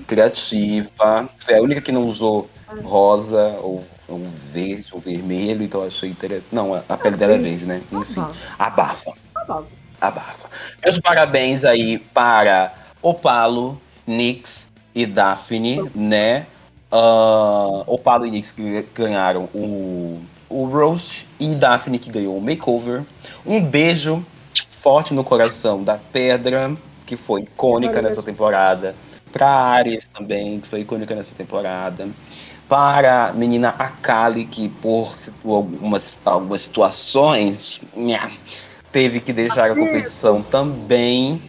criativa. 0.07 1.27
Foi 1.39 1.55
a 1.57 1.61
única 1.61 1.81
que 1.81 1.91
não 1.91 2.07
usou 2.07 2.47
rosa 2.83 3.57
ou, 3.61 3.83
ou 4.07 4.21
verde 4.51 4.87
ou 4.91 4.99
vermelho, 4.99 5.63
então 5.63 5.81
eu 5.81 5.87
achei 5.87 6.09
interessante. 6.09 6.47
Não, 6.51 6.73
a, 6.73 6.83
a 6.87 6.97
pele 6.97 7.17
dela 7.17 7.33
é 7.33 7.37
verde, 7.37 7.65
né? 7.65 7.81
Enfim, 7.91 8.23
abafa. 8.57 9.11
Bom. 9.47 9.63
abafa. 9.99 10.49
Meus 10.83 10.97
parabéns 10.99 11.65
aí 11.65 11.97
para 11.97 12.73
Opalo, 13.01 13.79
Nix 14.05 14.69
e 14.95 15.05
Daphne, 15.05 15.89
né? 15.93 16.45
Ah, 16.91 17.83
Opalo 17.85 18.25
e 18.25 18.31
Nix 18.31 18.51
que 18.51 18.85
ganharam 18.95 19.49
o, 19.53 20.21
o 20.49 20.65
Roast 20.65 21.27
e 21.39 21.47
Daphne 21.49 21.99
que 21.99 22.09
ganhou 22.09 22.37
o 22.37 22.41
Makeover. 22.41 23.03
Um 23.45 23.61
beijo 23.61 24.25
forte 24.71 25.13
no 25.13 25.23
coração 25.23 25.83
da 25.83 25.97
Pedra, 25.97 26.73
que 27.05 27.17
foi 27.17 27.41
icônica 27.41 28.01
nessa 28.01 28.23
temporada. 28.23 28.95
Pra 29.31 29.49
Ares 29.49 30.07
também, 30.07 30.59
que 30.59 30.67
foi 30.67 30.81
icônica 30.81 31.13
nessa 31.13 31.35
temporada. 31.35 32.07
Para 32.67 33.27
a 33.29 33.33
menina 33.33 33.69
Akali, 33.69 34.45
que 34.45 34.67
por 34.67 35.13
algumas, 35.45 36.19
algumas 36.25 36.61
situações 36.61 37.79
teve 38.91 39.21
que 39.21 39.31
deixar 39.31 39.69
a 39.69 39.71
Assim. 39.71 39.85
competição 39.85 40.41
também. 40.41 41.41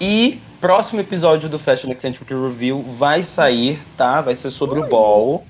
E 0.00 0.40
próximo 0.60 1.00
episódio 1.00 1.48
do 1.48 1.58
Fashion 1.58 1.90
Eccentric 1.90 2.32
Review 2.32 2.82
vai 2.82 3.22
sair, 3.24 3.80
tá? 3.96 4.20
Vai 4.20 4.36
ser 4.36 4.50
sobre 4.50 4.78
o 4.78 4.86
Ball, 4.86 5.44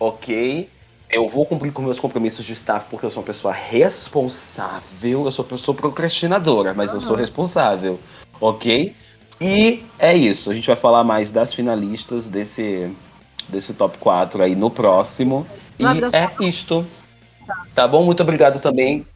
ok? 0.00 0.68
Eu 1.10 1.28
vou 1.28 1.44
cumprir 1.44 1.72
com 1.72 1.82
meus 1.82 2.00
compromissos 2.00 2.46
de 2.46 2.54
staff 2.54 2.86
porque 2.88 3.04
eu 3.04 3.10
sou 3.10 3.20
uma 3.20 3.26
pessoa 3.26 3.52
responsável. 3.52 5.24
Eu 5.26 5.30
sou 5.30 5.44
uma 5.44 5.50
pessoa 5.50 5.74
procrastinadora, 5.74 6.72
mas 6.72 6.94
eu 6.94 7.00
sou 7.02 7.14
responsável, 7.14 7.98
ok? 8.40 8.94
E 9.38 9.84
é 9.98 10.16
isso. 10.16 10.50
A 10.50 10.54
gente 10.54 10.66
vai 10.66 10.76
falar 10.76 11.04
mais 11.04 11.30
das 11.30 11.52
finalistas 11.52 12.26
desse, 12.28 12.90
desse 13.48 13.72
top 13.74 13.98
4 13.98 14.42
aí 14.42 14.54
no 14.54 14.70
próximo. 14.70 15.46
E 15.78 15.82
Vai, 15.84 15.98
é 16.12 16.30
isto. 16.40 16.86
Tá 17.74 17.86
bom? 17.88 18.04
Muito 18.04 18.22
obrigado 18.22 18.60
também, 18.60 19.06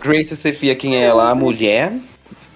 Grace 0.00 0.36
Sefia, 0.36 0.74
quem 0.76 0.96
é 0.96 1.04
ela, 1.04 1.30
a 1.30 1.34
mulher, 1.34 1.92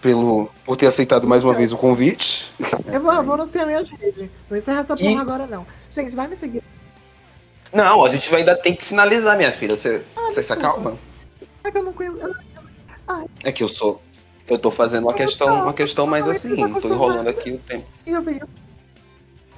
pelo, 0.01 0.51
por 0.65 0.77
ter 0.77 0.87
aceitado 0.87 1.27
mais 1.27 1.43
uma 1.43 1.53
vez 1.55 1.73
o 1.73 1.77
convite. 1.77 2.53
Eu 2.87 3.01
vou, 3.01 3.23
vou 3.23 3.35
anunciar 3.35 3.67
minhas 3.67 3.89
redes. 3.91 4.31
Não 4.49 4.57
encerra 4.57 4.81
essa 4.81 4.97
porra 4.97 5.11
E- 5.11 5.17
agora, 5.17 5.47
não. 5.47 5.67
Gente, 5.91 6.15
vai 6.15 6.29
me 6.29 6.37
seguir. 6.37 6.63
Não, 7.73 8.05
a 8.05 8.09
gente 8.09 8.35
ainda 8.35 8.57
tem 8.57 8.75
que 8.75 8.85
finalizar, 8.85 9.37
minha 9.37 9.53
filha. 9.53 9.77
Você 9.77 10.03
Ah, 10.17 10.31
você 10.33 10.43
se 10.43 10.53
acalma? 10.53 10.97
É 11.65 11.71
que 11.71 11.79
eu 11.79 11.85
não 11.85 11.93
conheço. 11.93 12.17
eu- 12.19 12.35
É 13.45 13.53
que 13.53 13.63
eu 13.63 13.69
sou. 13.69 14.01
Eu 14.47 14.59
tô 14.59 14.71
fazendo 14.71 15.05
uma 15.05 15.13
questão, 15.15 15.63
uma 15.63 15.75
questão 15.75 16.07
mais 16.07 16.27
assim. 16.27 16.57
Tô 16.81 16.89
enrolando 16.89 17.29
aqui 17.29 17.51
o 17.53 17.59
tempo. 17.59 17.85
E 18.07 18.11
eu 18.11 18.23
vi. 18.23 18.41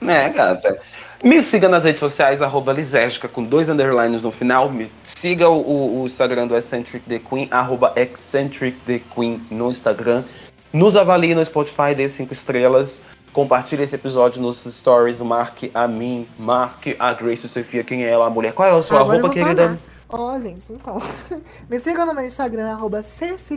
Né, 0.00 0.28
gata? 0.30 0.78
Me 1.22 1.42
siga 1.42 1.68
nas 1.68 1.84
redes 1.84 2.00
sociais, 2.00 2.40
arroba 2.40 2.72
Lisérgica, 2.72 3.28
com 3.28 3.44
dois 3.44 3.68
underlines 3.68 4.22
no 4.22 4.30
final. 4.30 4.70
Me 4.70 4.90
siga 5.04 5.48
o, 5.50 6.00
o- 6.00 6.06
Instagram 6.06 6.46
do 6.46 6.56
Eccentric 6.56 7.04
The 7.06 7.18
Queen, 7.18 7.46
arroba 7.50 7.92
Eccentric 7.96 8.78
The 8.86 9.00
Queen 9.14 9.44
no 9.50 9.68
Instagram. 9.70 10.24
Nos 10.72 10.96
avalie 10.96 11.34
no 11.34 11.44
Spotify, 11.44 11.94
dê 11.94 12.08
cinco 12.08 12.32
estrelas. 12.32 13.00
Compartilhe 13.32 13.82
esse 13.82 13.94
episódio 13.94 14.40
nos 14.40 14.64
stories. 14.64 15.20
Marque 15.20 15.70
a 15.74 15.86
mim, 15.86 16.26
marque 16.38 16.96
a 16.98 17.12
Grace 17.12 17.46
Sofia, 17.46 17.84
quem 17.84 18.04
é 18.04 18.08
ela, 18.10 18.26
a 18.26 18.30
mulher. 18.30 18.54
Qual 18.54 18.66
é 18.66 18.78
a 18.78 18.82
sua 18.82 19.00
Agora 19.00 19.20
vou 19.20 19.30
querida? 19.30 19.78
Ó, 20.08 20.38
gente, 20.40 20.72
então. 20.72 21.00
Me 21.68 21.78
sigam 21.78 22.06
no 22.06 22.14
meu 22.14 22.24
Instagram, 22.26 22.72
arroba 22.72 23.04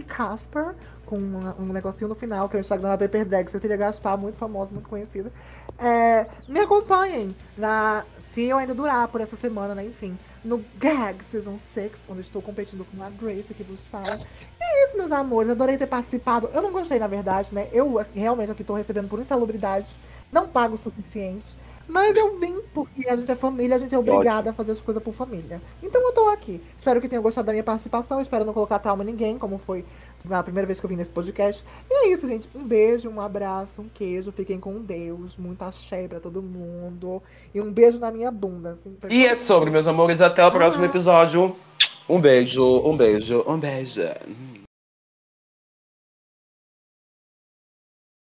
Casper, 0.08 0.76
com 1.14 1.18
uma- 1.20 1.55
um 1.59 1.72
negocinho 1.72 2.07
no 2.07 2.16
final, 2.16 2.49
que 2.49 2.55
é 2.55 2.59
o 2.59 2.61
Instagram 2.61 2.89
da 2.89 2.97
Paper 2.97 3.24
Drag, 3.26 3.51
Cecília 3.51 3.78
Gaspar, 3.78 4.18
muito 4.18 4.36
famosa, 4.36 4.72
muito 4.72 4.89
conhecida. 4.89 5.32
É, 5.78 6.26
me 6.47 6.59
acompanhem 6.59 7.36
na. 7.55 8.03
Se 8.32 8.41
eu 8.45 8.57
ainda 8.57 8.74
durar 8.74 9.07
por 9.09 9.22
essa 9.22 9.36
semana, 9.36 9.76
né? 9.76 9.86
Enfim, 9.86 10.18
no 10.43 10.64
Gag 10.80 11.24
Season 11.26 11.59
6, 11.76 11.91
onde 12.09 12.22
estou 12.22 12.41
competindo 12.41 12.84
com 12.86 13.03
a 13.03 13.09
Grace 13.11 13.53
que 13.53 13.64
vos 13.64 13.86
fala. 13.88 14.20
É 14.59 14.88
isso, 14.88 14.97
meus 14.97 15.11
amores. 15.11 15.51
Adorei 15.51 15.78
ter 15.78 15.86
participado. 15.86 16.49
Eu 16.51 16.64
não 16.64 16.72
gostei, 16.72 16.97
na 16.97 17.05
verdade, 17.05 17.49
né? 17.53 17.68
Eu 17.72 18.03
realmente 18.16 18.51
aqui 18.51 18.64
tô 18.64 18.74
recebendo 18.74 19.08
por 19.08 19.20
insalubridade. 19.20 19.86
Não 20.32 20.47
pago 20.47 20.74
o 20.74 20.78
suficiente. 20.79 21.46
Mas 21.86 22.16
eu 22.16 22.39
vim 22.39 22.62
porque 22.74 23.08
a 23.09 23.16
gente 23.17 23.29
é 23.29 23.36
família, 23.36 23.75
a 23.75 23.79
gente 23.79 23.93
é 23.93 24.00
obrigada 24.00 24.50
a 24.50 24.54
fazer 24.54 24.71
as 24.71 24.79
coisas 24.79 25.04
por 25.04 25.13
família. 25.13 25.62
Então 25.83 26.01
eu 26.01 26.13
tô 26.13 26.29
aqui. 26.29 26.63
Espero 26.78 27.01
que 27.01 27.09
tenham 27.09 27.21
gostado 27.21 27.46
da 27.47 27.51
minha 27.51 27.63
participação. 27.63 28.21
Espero 28.21 28.46
não 28.46 28.54
colocar 28.54 28.79
trauma 28.79 29.04
em 29.04 29.08
ninguém, 29.08 29.38
como 29.38 29.59
foi 29.59 29.83
na 30.25 30.41
primeira 30.43 30.66
vez 30.66 30.79
que 30.79 30.86
eu 30.86 30.89
vim 30.89 30.95
nesse 30.95 31.09
podcast. 31.09 31.63
E 31.89 31.93
é 31.93 32.13
isso, 32.13 32.28
gente. 32.28 32.47
Um 32.55 32.63
beijo, 32.63 33.09
um 33.09 33.20
abraço, 33.20 33.82
um 33.82 33.89
queijo. 33.93 34.32
Fiquem 34.32 34.59
com 34.59 34.79
Deus. 34.79 35.36
Muita 35.37 35.67
axé 35.67 36.08
pra 36.08 36.20
todo 36.20 36.41
mundo. 36.41 37.21
E 37.54 37.62
um 37.62 37.71
beijo 37.71 38.00
na 38.00 38.12
minha 38.12 38.32
bunda. 38.32 38.71
Assim, 38.71 38.95
pra 39.00 39.12
E 39.12 39.25
é 39.25 39.36
sobre, 39.36 39.70
meus 39.70 39.87
amores. 39.87 40.21
Até 40.21 40.45
o 40.45 40.51
próximo 40.51 40.86
episódio. 40.86 41.55
Um 42.08 42.20
beijo, 42.20 42.63
um 42.83 42.97
beijo, 42.97 43.43
um 43.47 43.58
beijo. 43.58 44.01